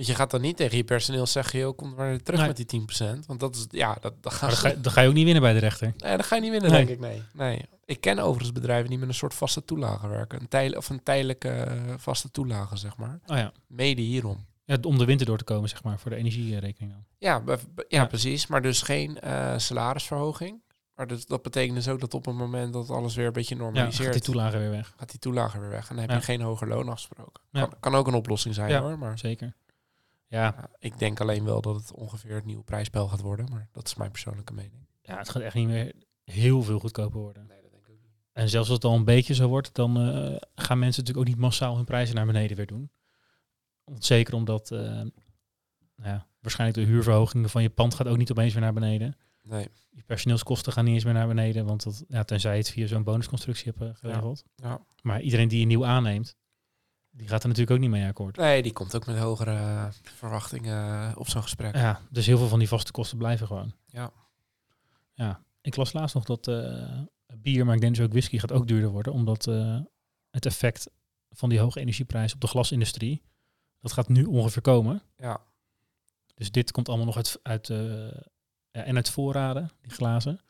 Want 0.00 0.12
je 0.12 0.18
gaat 0.18 0.30
dan 0.30 0.40
niet 0.40 0.56
tegen 0.56 0.76
je 0.76 0.84
personeel 0.84 1.26
zeggen, 1.26 1.58
joh, 1.58 1.76
kom 1.76 1.94
maar 1.94 2.08
weer 2.08 2.22
terug 2.22 2.38
Nee. 2.40 2.48
met 2.48 2.56
die 2.56 2.66
10%. 2.66 3.26
Want 3.26 3.40
dat 3.40 3.54
is, 3.56 3.66
ja, 3.70 3.92
dat, 4.00 4.02
dat 4.02 4.22
dan 4.22 4.32
ga, 4.32 4.74
dan 4.74 4.92
ga 4.92 5.00
je 5.00 5.08
ook 5.08 5.14
niet 5.14 5.24
winnen 5.24 5.42
bij 5.42 5.52
de 5.52 5.58
rechter. 5.58 5.92
Nee, 5.96 6.16
dat 6.16 6.26
ga 6.26 6.34
je 6.34 6.40
niet 6.40 6.50
winnen, 6.50 6.70
Nee. 6.70 6.84
denk 6.86 6.98
ik. 6.98 7.06
Nee. 7.06 7.22
nee. 7.32 7.62
Ik 7.84 8.00
ken 8.00 8.18
overigens 8.18 8.52
bedrijven 8.52 8.88
die 8.90 8.98
met 8.98 9.08
een 9.08 9.14
soort 9.14 9.34
vaste 9.34 9.64
toelage 9.64 10.08
werken. 10.08 10.40
Een 10.40 10.48
tijl, 10.48 10.72
of 10.72 10.88
een 10.88 11.02
tijdelijke 11.02 11.48
eh, 11.48 11.74
vaste 11.96 12.30
toelage, 12.30 12.76
zeg 12.76 12.96
maar. 12.96 13.20
Oh 13.26 13.36
ja. 13.36 13.52
Mede 13.66 14.02
hierom. 14.02 14.46
ja. 14.64 14.76
Om 14.82 14.98
de 14.98 15.04
winter 15.04 15.26
door 15.26 15.38
te 15.38 15.44
komen, 15.44 15.68
zeg 15.68 15.82
maar, 15.82 15.98
voor 15.98 16.10
de 16.10 16.16
energierekening 16.16 16.92
dan. 16.92 17.04
Ja, 17.18 17.42
ja, 17.46 17.58
Ja. 17.88 18.06
precies. 18.06 18.46
Maar 18.46 18.62
dus 18.62 18.82
geen 18.82 19.20
eh, 19.20 19.54
salarisverhoging. 19.58 20.62
Maar 20.94 21.06
dus, 21.06 21.26
dat 21.26 21.42
betekent 21.42 21.74
dus 21.76 21.88
ook 21.88 22.00
dat 22.00 22.14
op 22.14 22.24
het 22.24 22.34
moment 22.34 22.72
dat 22.72 22.90
alles 22.90 23.14
weer 23.14 23.26
een 23.26 23.32
beetje 23.32 23.54
Ja, 23.54 23.60
normaliseert, 23.60 24.02
gaat 24.04 24.12
die 24.12 24.22
toelage 24.22 24.58
weer 24.58 24.70
weg. 24.70 24.92
gaat 24.96 25.10
die 25.10 25.18
toelage 25.18 25.60
weer 25.60 25.70
weg. 25.70 25.88
En 25.90 25.96
dan 25.96 26.04
heb 26.08 26.18
je 26.18 26.24
geen 26.24 26.40
hoger 26.40 26.68
loon 26.68 26.88
afgesproken. 26.88 27.42
Ja. 27.50 27.60
Kan, 27.60 27.74
kan 27.80 27.94
ook 27.94 28.06
een 28.06 28.14
oplossing 28.14 28.54
zijn 28.54 28.74
hoor. 28.82 28.98
Maar 28.98 29.18
Zeker. 29.18 29.54
Ja, 30.30 30.70
ik 30.78 30.98
denk 30.98 31.20
alleen 31.20 31.44
wel 31.44 31.60
dat 31.60 31.76
het 31.76 31.92
ongeveer 31.92 32.34
het 32.34 32.44
nieuwe 32.44 32.62
prijsspel 32.62 33.08
gaat 33.08 33.20
worden. 33.20 33.46
Maar 33.50 33.68
dat 33.72 33.86
is 33.86 33.94
mijn 33.94 34.10
persoonlijke 34.10 34.52
mening. 34.52 34.86
ja, 35.02 35.18
het 35.18 35.28
gaat 35.28 35.42
echt 35.42 35.54
niet 35.54 35.66
meer 35.66 35.92
heel 36.24 36.62
veel 36.62 36.78
goedkoper 36.78 37.20
worden. 37.20 37.46
Nee, 37.46 37.62
dat 37.62 37.70
denk 37.70 37.84
ik 37.84 37.90
ook 37.90 38.00
niet. 38.02 38.12
En 38.32 38.48
zelfs 38.48 38.68
als 38.68 38.76
het 38.76 38.90
al 38.90 38.96
een 38.96 39.04
beetje 39.04 39.34
zo 39.34 39.48
wordt, 39.48 39.74
dan 39.74 39.96
eh, 39.96 40.36
gaan 40.54 40.78
mensen 40.78 41.02
natuurlijk 41.02 41.18
ook 41.18 41.34
niet 41.34 41.44
massaal 41.44 41.76
hun 41.76 41.84
prijzen 41.84 42.14
naar 42.14 42.26
beneden 42.26 42.56
weer 42.56 42.66
doen. 42.66 42.90
Zeker 43.98 44.34
omdat 44.34 44.70
eh, 44.70 44.78
nou 44.78 45.10
ja, 45.96 46.26
waarschijnlijk 46.40 46.78
de 46.80 46.92
huurverhogingen 46.92 47.50
van 47.50 47.62
je 47.62 47.70
pand 47.70 47.94
gaat 47.94 48.06
ook 48.08 48.16
niet 48.16 48.30
opeens 48.30 48.52
weer 48.52 48.62
naar 48.62 48.72
beneden. 48.72 49.16
Nee, 49.42 49.68
Je 49.90 50.02
personeelskosten 50.02 50.72
gaan 50.72 50.84
niet 50.84 50.94
eens 50.94 51.04
meer 51.04 51.14
naar 51.14 51.28
beneden, 51.28 51.66
want 51.66 51.82
dat, 51.82 52.04
ja, 52.08 52.24
tenzij 52.24 52.52
je 52.52 52.58
het 52.58 52.70
via 52.70 52.86
zo'n 52.86 53.02
bonusconstructie 53.04 53.72
hebt 53.76 53.90
eh, 53.90 53.98
geregeld. 53.98 54.44
ja. 54.56 54.80
Maar 55.02 55.20
iedereen 55.20 55.48
die 55.48 55.60
je 55.60 55.66
nieuw 55.66 55.86
aanneemt, 55.86 56.36
die 57.10 57.28
gaat 57.28 57.42
er 57.42 57.48
natuurlijk 57.48 57.76
ook 57.76 57.82
niet 57.82 57.90
mee 57.90 58.06
akkoord. 58.08 58.36
nee, 58.36 58.62
die 58.62 58.72
komt 58.72 58.96
ook 58.96 59.06
met 59.06 59.18
hogere 59.18 59.56
eh, 59.56 59.86
verwachtingen 60.02 61.16
op 61.16 61.28
zo'n 61.28 61.42
gesprek. 61.42 61.74
Ja, 61.74 62.00
dus 62.10 62.26
heel 62.26 62.38
veel 62.38 62.48
van 62.48 62.58
die 62.58 62.68
vaste 62.68 62.92
kosten 62.92 63.18
blijven 63.18 63.46
gewoon. 63.46 63.72
Ja. 63.86 64.12
Ja, 65.14 65.42
ik 65.60 65.76
las 65.76 65.92
laatst 65.92 66.14
nog 66.14 66.24
dat 66.24 66.48
eh, 66.48 67.00
bier, 67.36 67.64
maar 67.64 67.74
ik 67.74 67.80
denk 67.80 67.94
dus 67.94 68.04
ook 68.04 68.12
whisky 68.12 68.38
gaat 68.38 68.52
ook 68.52 68.66
duurder 68.66 68.90
worden, 68.90 69.12
omdat 69.12 69.46
eh, 69.46 69.80
het 70.30 70.46
effect 70.46 70.90
van 71.30 71.48
die 71.48 71.58
hoge 71.60 71.80
energieprijs 71.80 72.34
op 72.34 72.40
de 72.40 72.46
glasindustrie, 72.46 73.22
dat 73.80 73.92
gaat 73.92 74.08
nu 74.08 74.24
ongeveer 74.24 74.62
komen. 74.62 75.02
Ja, 75.16 75.40
Dus 76.34 76.50
dit 76.50 76.70
komt 76.70 76.88
allemaal 76.88 77.06
nog 77.06 77.16
uit, 77.16 77.38
uit 77.42 77.70
eh, 77.70 78.10
ja, 78.70 78.82
en 78.82 78.96
uit 78.96 79.10
voorraden, 79.10 79.70
die 79.80 79.92
glazen, 79.92 80.40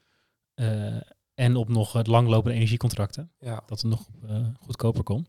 eh, 0.55 1.01
en 1.35 1.57
op 1.57 1.69
nog 1.69 1.93
het 1.93 2.07
langlopende 2.07 2.57
energiecontracten, 2.57 3.33
ja. 3.39 3.63
dat 3.67 3.81
het 3.81 3.91
nog 3.91 4.09
eh, 4.29 4.47
goedkoper 4.61 5.03
komt. 5.03 5.29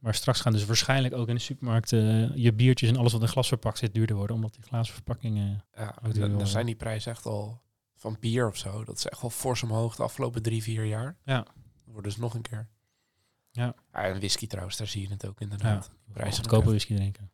Maar 0.00 0.14
straks 0.14 0.40
gaan 0.40 0.52
dus 0.52 0.64
waarschijnlijk 0.64 1.14
ook 1.14 1.28
in 1.28 1.34
de 1.34 1.40
supermarkt 1.40 1.92
eh, 1.92 2.36
je 2.36 2.52
biertjes 2.52 2.88
en 2.90 2.96
alles 2.96 3.12
wat 3.12 3.22
in 3.22 3.28
glas 3.28 3.48
verpakt 3.48 3.78
zit 3.78 3.94
duurder 3.94 4.16
worden, 4.16 4.36
omdat 4.36 4.54
die 4.54 4.62
glazen 4.62 4.94
verpakkingen 4.94 5.64
ja. 5.76 5.94
Dan, 6.12 6.38
dan 6.38 6.46
zijn 6.46 6.66
die 6.66 6.74
prijzen 6.74 7.12
echt 7.12 7.26
al 7.26 7.62
van 7.96 8.16
bier 8.20 8.48
of 8.48 8.56
zo. 8.56 8.84
Dat 8.84 8.96
is 8.96 9.06
echt 9.06 9.20
wel 9.20 9.30
fors 9.30 9.62
omhoog 9.62 9.96
de 9.96 10.02
afgelopen 10.02 10.42
drie, 10.42 10.62
vier 10.62 10.84
jaar. 10.84 11.16
Ja. 11.24 11.36
Dat 11.36 11.54
wordt 11.84 12.04
dus 12.04 12.16
nog 12.16 12.34
een 12.34 12.42
keer. 12.42 12.68
Ja. 13.52 13.74
en 13.90 14.14
whisky 14.18 14.46
trouwens, 14.46 14.76
daar 14.76 14.86
zie 14.86 15.02
je 15.02 15.08
het 15.08 15.26
ook 15.26 15.38
Ja, 15.38 15.44
inderdaad. 15.44 15.90
Prijzen 16.12 16.40
goedkope 16.42 16.68
whisky 16.68 16.94
drinken. 16.94 17.30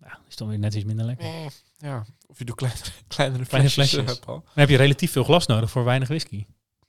Ja, 0.00 0.18
is 0.28 0.36
dan 0.36 0.48
weer 0.48 0.58
net 0.58 0.74
iets 0.74 0.84
minder 0.84 1.04
lekker. 1.06 1.26
Eh, 1.26 1.46
Ja, 1.78 2.04
of 2.26 2.38
je 2.38 2.44
doet 2.44 2.54
kleinere, 2.56 2.90
kleinere 3.06 3.44
Kleine 3.44 3.68
flesjes. 3.70 3.90
flesjes. 3.90 4.18
eh. 4.20 4.26
Dan 4.26 4.42
heb 4.54 4.68
je 4.68 4.76
relatief 4.76 5.12
veel 5.12 5.24
glas 5.24 5.46
nodig 5.46 5.70
voor 5.70 5.84
weinig 5.84 6.08
whisky. 6.08 6.44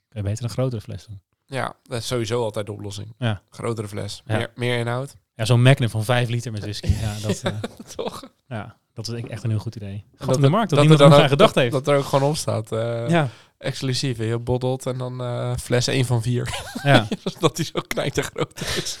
Kun 0.08 0.22
je 0.22 0.22
beter 0.22 0.44
een 0.44 0.50
grotere 0.50 0.80
fles 0.80 1.06
doen. 1.06 1.20
Ja, 1.46 1.74
dat 1.82 1.98
is 2.00 2.06
sowieso 2.06 2.42
altijd 2.42 2.66
de 2.66 2.72
oplossing. 2.72 3.14
Ja. 3.18 3.42
Grotere 3.50 3.88
fles, 3.88 4.22
Ja. 4.26 4.36
meer, 4.36 4.50
meer 4.54 4.78
inhoud. 4.78 5.16
Ja, 5.34 5.44
zo'n 5.44 5.62
Magnum 5.62 5.88
van 5.88 6.04
5 6.04 6.28
liter 6.28 6.52
met 6.52 6.62
whisky. 6.62 6.92
Ja, 7.00 7.14
dat, 7.26 7.40
eh, 7.42 7.52
Toch? 7.96 8.30
ja, 8.48 8.76
dat 8.94 9.08
is 9.08 9.22
echt 9.22 9.42
een 9.44 9.50
heel 9.50 9.58
goed 9.58 9.76
idee. 9.76 10.04
Gat 10.16 10.26
dat 10.26 10.36
in 10.36 10.42
de 10.42 10.48
markt, 10.48 10.70
dat, 10.70 10.78
er 10.78 10.84
niemand 10.88 11.10
dan 11.10 11.18
er 11.18 11.22
aan 11.24 11.28
gedacht 11.30 11.54
dat, 11.54 11.62
heeft. 11.62 11.74
Dat 11.74 11.88
er 11.88 11.96
ook 11.98 12.04
gewoon 12.04 12.28
op 12.30 12.36
staat. 12.36 12.72
eh, 12.72 13.08
ja, 13.08 13.28
Exclusief, 13.58 14.18
je 14.18 14.38
bottelt 14.38 14.86
en 14.86 14.98
dan 14.98 15.20
eh, 15.20 15.56
fles 15.56 15.86
1 15.86 16.04
van 16.04 16.22
4. 16.22 16.64
ja. 16.82 17.06
dat 17.40 17.56
die 17.56 17.64
zo 17.64 17.80
knijter 17.86 18.22
groot 18.22 18.60
is. 18.60 18.98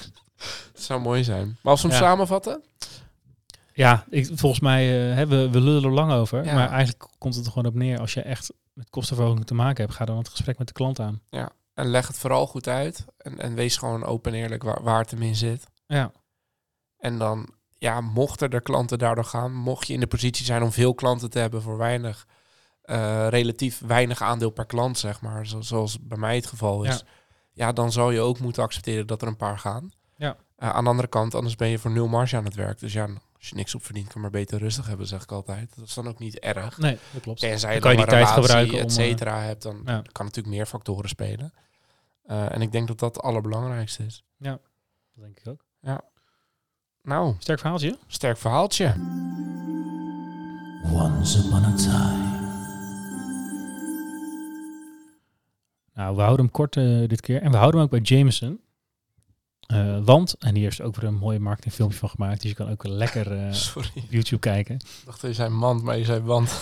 dat 0.72 0.82
zou 0.82 1.00
mooi 1.00 1.24
zijn. 1.24 1.56
Maar 1.62 1.72
als 1.72 1.82
we 1.82 1.88
hem 1.88 1.96
Ja. 2.00 2.02
samenvatten? 2.02 2.62
ja 3.72 4.04
ik, 4.10 4.30
volgens 4.34 4.60
mij, 4.60 5.10
uh, 5.10 5.28
we, 5.28 5.50
we 5.50 5.60
lullen 5.60 5.84
er 5.84 5.90
lang 5.90 6.12
over. 6.12 6.44
Ja. 6.44 6.54
Maar 6.54 6.68
eigenlijk 6.70 7.06
komt 7.18 7.34
het 7.34 7.46
er 7.46 7.52
gewoon 7.52 7.68
op 7.68 7.74
neer. 7.74 7.98
Als 8.00 8.14
je 8.14 8.20
echt 8.22 8.52
met 8.72 8.90
kostenverhoging 8.90 9.46
te 9.46 9.54
maken 9.54 9.84
hebt, 9.84 9.96
ga 9.96 10.04
dan 10.04 10.18
het 10.18 10.28
gesprek 10.28 10.58
met 10.58 10.66
de 10.66 10.72
klant 10.72 11.00
aan. 11.00 11.20
En 11.76 11.86
leg 11.86 12.06
het 12.06 12.18
vooral 12.18 12.46
goed 12.46 12.68
uit. 12.68 13.04
En, 13.18 13.38
en 13.40 13.54
wees 13.54 13.76
gewoon 13.76 14.04
open 14.04 14.32
en 14.32 14.38
eerlijk 14.38 14.62
waar, 14.62 14.82
waar 14.82 14.98
het 15.00 15.10
hem 15.10 15.22
in 15.22 15.36
zit. 15.36 15.66
Ja, 15.86 16.12
En 16.98 17.18
dan, 17.18 17.48
ja, 17.78 18.00
mochten 18.00 18.50
er 18.50 18.60
klanten 18.62 18.98
daardoor 18.98 19.24
gaan, 19.24 19.52
mocht 19.54 19.86
je 19.86 19.92
in 19.92 20.00
de 20.00 20.06
positie 20.06 20.44
zijn 20.44 20.62
om 20.62 20.72
veel 20.72 20.94
klanten 20.94 21.30
te 21.30 21.38
hebben 21.38 21.62
voor 21.62 21.76
weinig, 21.78 22.26
eh, 22.82 23.26
relatief 23.28 23.80
weinig 23.86 24.22
aandeel 24.22 24.50
per 24.50 24.66
klant, 24.66 24.98
zeg 24.98 25.20
maar, 25.20 25.46
zo- 25.46 25.60
zoals 25.60 25.98
bij 26.00 26.18
mij 26.18 26.34
het 26.36 26.46
geval 26.46 26.84
is, 26.84 26.96
Ja. 26.98 27.02
ja, 27.52 27.72
dan 27.72 27.92
zal 27.92 28.10
je 28.10 28.20
ook 28.20 28.38
moeten 28.38 28.62
accepteren 28.62 29.06
dat 29.06 29.22
er 29.22 29.28
een 29.28 29.36
paar 29.36 29.58
gaan. 29.58 29.90
Ja. 30.16 30.36
Eh, 30.56 30.70
aan 30.70 30.84
de 30.84 30.90
andere 30.90 31.08
kant, 31.08 31.34
anders 31.34 31.56
ben 31.56 31.68
je 31.68 31.78
voor 31.78 31.90
nul 31.90 32.08
marge 32.08 32.36
aan 32.36 32.44
het 32.44 32.54
werk. 32.54 32.78
Dus 32.78 32.92
ja, 32.92 33.08
als 33.38 33.48
je 33.48 33.54
niks 33.54 33.74
op 33.74 33.84
verdient, 33.84 34.08
kan 34.08 34.20
maar 34.20 34.30
beter 34.30 34.58
rustig 34.58 34.86
hebben, 34.86 35.06
zeg 35.06 35.22
ik 35.22 35.32
altijd. 35.32 35.72
Dat 35.76 35.86
is 35.86 35.94
dan 35.94 36.08
ook 36.08 36.18
niet 36.18 36.38
erg. 36.38 36.78
nee, 36.78 36.98
dat 37.12 37.22
klopt. 37.22 37.40
Tenzij 37.40 37.74
je 37.74 37.80
Dan 37.80 37.90
je 37.90 37.96
die 37.96 38.06
tijd 38.06 38.28
gebruiken 38.28 38.78
et 38.78 38.82
om, 38.82 38.88
eh, 38.88 38.94
cetera, 38.94 39.40
hebt, 39.40 39.62
dan 39.62 39.82
ja. 39.84 40.02
kan 40.12 40.24
natuurlijk 40.24 40.54
meer 40.54 40.66
factoren 40.66 41.08
spelen. 41.08 41.52
Eh, 42.22 42.52
en 42.54 42.62
ik 42.62 42.72
denk 42.72 42.88
dat 42.88 42.98
dat 42.98 43.14
het 43.14 43.24
allerbelangrijkste 43.24 44.04
is. 44.04 44.24
Dat 44.38 44.60
denk 45.14 45.38
ik 45.38 45.48
ook. 45.48 45.64
Nou, 47.02 47.34
Sterk 47.38 47.58
verhaaltje. 47.58 47.98
sterk 48.06 48.38
verhaaltje. 48.38 48.94
Once 50.92 51.38
upon 51.38 51.64
a 51.64 51.74
time. 51.74 52.34
Nou, 55.94 56.16
we 56.16 56.22
houden 56.22 56.44
hem 56.44 56.54
kort 56.54 56.76
eh, 56.76 57.08
dit 57.08 57.20
keer. 57.20 57.42
En 57.42 57.50
we 57.50 57.56
houden 57.56 57.80
hem 57.80 57.88
ook 57.90 58.02
bij 58.02 58.16
Jameson. 58.16 58.60
Eh, 59.66 59.98
want, 60.04 60.34
en 60.38 60.54
hier 60.54 60.68
is 60.68 60.80
ook 60.80 60.96
weer 60.96 61.04
een 61.08 61.14
mooie 61.14 61.38
marketingfilmpje 61.40 61.98
van 61.98 62.08
gemaakt. 62.08 62.40
Dus 62.40 62.50
je 62.50 62.56
kan 62.56 62.70
ook 62.70 62.86
lekker 62.86 63.26
op 63.76 63.84
YouTube 64.10 64.38
kijken. 64.40 64.74
Ik 64.74 65.02
dacht 65.04 65.20
dat 65.20 65.30
je 65.30 65.36
zei 65.36 65.48
mand, 65.48 65.82
maar 65.82 65.98
je 65.98 66.04
zei 66.04 66.20
wand. 66.20 66.60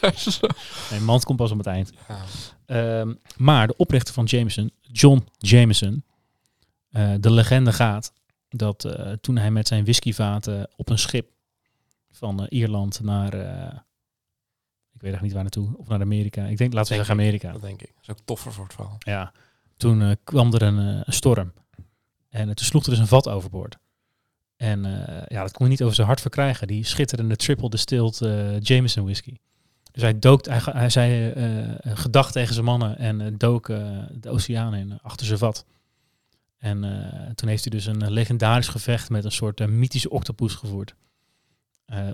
Nee, 0.90 1.00
Mand 1.00 1.24
komt 1.24 1.38
pas 1.38 1.50
op 1.50 1.58
het 1.58 1.66
eind. 1.66 1.92
ja. 2.08 2.24
Ehm, 2.66 3.14
maar 3.36 3.66
de 3.66 3.76
oprichter 3.76 4.14
van 4.14 4.24
Jameson, 4.24 4.70
John 4.80 5.26
Jameson, 5.38 6.04
eh, 6.90 7.14
de 7.20 7.30
legende 7.30 7.72
gaat 7.72 8.12
dat 8.48 8.96
toen 9.20 9.36
hij 9.36 9.50
met 9.50 9.68
zijn 9.68 9.82
whiskyvaten 9.84 10.70
op 10.76 10.88
een 10.88 10.98
schip 10.98 11.30
van 12.10 12.46
Ierland 12.48 13.00
naar, 13.02 13.34
ik 14.94 15.00
weet 15.00 15.12
echt 15.12 15.22
niet 15.22 15.32
waar 15.32 15.42
naartoe, 15.42 15.76
of 15.76 15.88
naar 15.88 16.00
Amerika. 16.00 16.44
Ik 16.44 16.56
denk, 16.56 16.72
laten 16.72 16.90
we 16.90 16.96
zeggen 16.96 17.14
Amerika. 17.14 17.52
Dat 17.52 17.60
denk 17.60 17.82
ik. 17.82 17.92
Dat 17.94 18.02
is 18.02 18.10
ook 18.10 18.18
toffer 18.24 18.52
voor 18.52 18.64
het 18.64 18.74
verhaal. 18.74 18.96
Ja, 18.98 19.32
toen 19.76 20.16
kwam 20.24 20.54
er 20.54 20.62
een, 20.62 20.76
een 20.78 21.12
storm. 21.12 21.52
En 22.28 22.48
eh, 22.48 22.54
toen 22.54 22.66
sloeg 22.66 22.84
er 22.84 22.90
dus 22.90 22.98
een 22.98 23.06
vat 23.06 23.28
overboord. 23.28 23.78
En 24.56 24.84
eh, 24.84 25.22
ja, 25.26 25.42
dat 25.42 25.52
kon 25.52 25.60
hij 25.60 25.68
niet 25.68 25.82
over 25.82 25.94
zijn 25.94 26.06
hart 26.06 26.20
verkrijgen. 26.20 26.66
Die 26.66 26.84
schitterende 26.84 27.36
triple 27.36 27.70
distilled 27.70 28.20
eh, 28.20 28.60
Jameson 28.60 29.04
whisky. 29.04 29.36
Dus 29.92 30.02
hij 30.02 30.18
dook, 30.18 30.44
hij, 30.44 30.60
hij 30.62 30.90
zei 30.90 31.34
gedag 31.82 32.32
tegen 32.32 32.54
zijn 32.54 32.66
mannen 32.66 32.98
en 32.98 33.38
dook 33.38 33.66
de 33.66 34.28
oceaan 34.28 34.74
in, 34.74 34.98
achter 35.02 35.26
zijn 35.26 35.38
vat. 35.38 35.64
En 36.58 36.80
toen 37.34 37.48
heeft 37.48 37.64
hij 37.64 37.78
dus 37.78 37.86
een 37.86 38.10
legendarisch 38.10 38.68
gevecht 38.68 39.10
met 39.10 39.24
een 39.24 39.32
soort 39.32 39.66
mythische 39.66 40.10
octopus 40.10 40.54
gevoerd. 40.54 40.94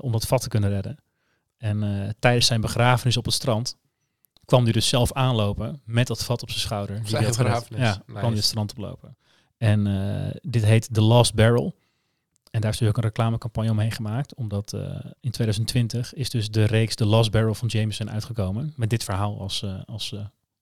om 0.01 0.13
dat 0.13 0.27
vat 0.27 0.43
te 0.43 0.49
kunnen 0.49 0.71
redden. 0.71 0.99
En 1.59 2.15
tijdens 2.19 2.47
zijn 2.47 2.61
begrafenis 2.61 3.17
op 3.17 3.25
het 3.25 3.35
strand 3.35 3.77
kwam 4.45 4.63
hij 4.63 4.73
dus 4.73 4.89
zelf 4.89 5.13
aanlopen 5.13 5.81
met 5.85 6.07
dat 6.07 6.25
vat 6.25 6.43
op 6.43 6.49
zijn 6.51 6.61
schouder. 6.61 7.01
die 7.01 7.09
zijn 7.09 7.25
begrafenis. 7.25 7.81
Ja, 7.81 7.87
Nice. 7.87 8.03
kwam 8.05 8.25
hij 8.25 8.35
het 8.35 8.45
strand 8.45 8.71
oplopen. 8.71 9.17
En 9.57 9.87
eh, 9.87 10.35
dit 10.43 10.65
heet 10.65 10.95
The 10.95 11.01
Last 11.01 11.35
Barrel. 11.35 11.75
En 12.51 12.61
daar 12.61 12.71
is 12.71 12.79
dus 12.79 12.89
ook 12.89 12.97
een 12.97 13.03
reclamecampagne 13.03 13.71
omheen 13.71 13.93
gemaakt. 13.93 14.35
Omdat 14.35 14.73
eh, 14.73 14.81
in 15.21 15.31
2020 15.31 16.15
is 16.15 16.31
dus 16.31 16.51
de 16.51 16.65
reeks 16.65 16.95
The 16.95 17.07
Last 17.07 17.31
Barrel 17.31 17.55
van 17.55 17.69
Jameson 17.69 18.11
uitgekomen. 18.11 18.73
Met 18.77 18.91
dit 18.91 19.05
verhaal 19.05 19.41
als, 19.41 19.63
eh, 19.63 19.83
als 19.85 20.15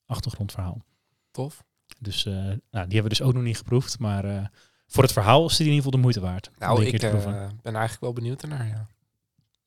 achtergrondverhaal. 0.07 0.85
Tof. 1.31 1.65
Dus 1.99 2.25
nou, 2.25 2.57
die 2.71 2.81
hebben 2.81 3.03
we 3.03 3.09
dus 3.09 3.23
ook 3.23 3.35
nog 3.35 3.43
niet 3.43 3.57
geproefd. 3.57 3.99
Maar 3.99 4.51
voor 4.87 5.03
het 5.03 5.13
verhaal 5.13 5.47
is 5.47 5.57
die 5.57 5.67
in 5.67 5.73
ieder 5.73 5.85
geval 5.85 5.91
de 5.91 6.03
moeite 6.03 6.21
waard. 6.21 6.51
Nou, 6.59 6.85
ik 6.85 7.01
ben 7.63 7.75
eigenlijk 7.75 8.01
wel 8.01 8.13
benieuwd 8.13 8.43
ernaar, 8.43 8.67
ja. 8.67 8.87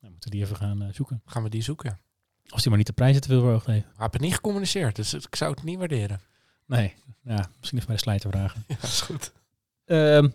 Dan 0.01 0.11
moeten 0.11 0.29
we 0.29 0.35
die 0.35 0.45
even 0.45 0.55
gaan 0.55 0.89
zoeken. 0.93 1.21
Gaan 1.25 1.43
we 1.43 1.49
die 1.49 1.61
zoeken? 1.61 1.99
Als 2.47 2.61
die 2.61 2.69
maar 2.69 2.77
niet 2.77 2.87
de 2.87 2.93
prijzen 2.93 3.21
te 3.21 3.27
veel 3.27 3.39
verhoogd 3.39 3.65
heeft. 3.65 3.85
Ik 3.85 3.91
heb 3.97 4.13
het 4.13 4.21
niet 4.21 4.33
gecommuniceerd, 4.33 4.95
dus 4.95 5.13
ik 5.13 5.35
zou 5.35 5.51
het 5.51 5.63
niet 5.63 5.77
waarderen. 5.77 6.21
Nee, 6.65 6.93
ja, 7.23 7.49
misschien 7.59 7.77
even 7.77 7.87
bij 7.87 7.95
de 7.95 8.01
slijter 8.01 8.29
vragen. 8.29 8.63
Ja, 8.67 8.75
is 8.81 9.01
goed. 9.01 9.31
Ehm 9.85 10.27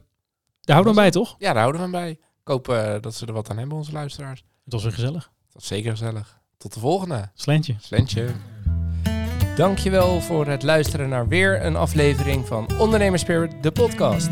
daar 0.71 0.79
houden 0.79 0.95
we 0.95 1.01
bij, 1.01 1.11
toch? 1.11 1.37
Ja, 1.39 1.53
daar 1.53 1.63
houden 1.63 1.81
we 1.81 1.89
hem 1.89 2.05
bij. 2.05 2.11
Ik 2.11 2.19
hoop 2.45 2.69
eh, 2.69 2.95
dat 3.01 3.15
ze 3.15 3.27
er 3.27 3.33
wat 3.33 3.51
aan 3.51 3.59
hebben, 3.59 3.77
onze 3.77 3.93
luisteraars. 3.93 4.45
Het 4.65 4.73
was 4.73 4.83
weer 4.83 4.93
gezellig. 4.93 5.31
Dat 5.53 5.63
is 5.63 5.69
zeker 5.69 5.91
gezellig. 5.91 6.41
Tot 6.57 6.75
de 6.75 6.81
volgende. 6.81 7.29
Slentje. 7.35 7.75
Slentje. 7.81 8.29
Dankjewel 9.57 10.21
voor 10.21 10.47
het 10.47 10.63
luisteren 10.63 11.09
naar 11.09 11.29
weer 11.29 11.65
een 11.65 11.77
aflevering 11.77 12.47
van 12.47 12.79
Ondernemerspirit, 12.79 13.63
de 13.63 13.71
podcast. 13.73 14.29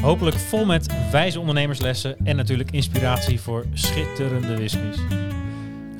Hopelijk 0.00 0.36
vol 0.36 0.64
met 0.64 1.10
wijze 1.10 1.40
ondernemerslessen 1.40 2.16
en 2.24 2.36
natuurlijk 2.36 2.70
inspiratie 2.70 3.40
voor 3.40 3.66
schitterende 3.72 4.56
whiskies. 4.56 4.96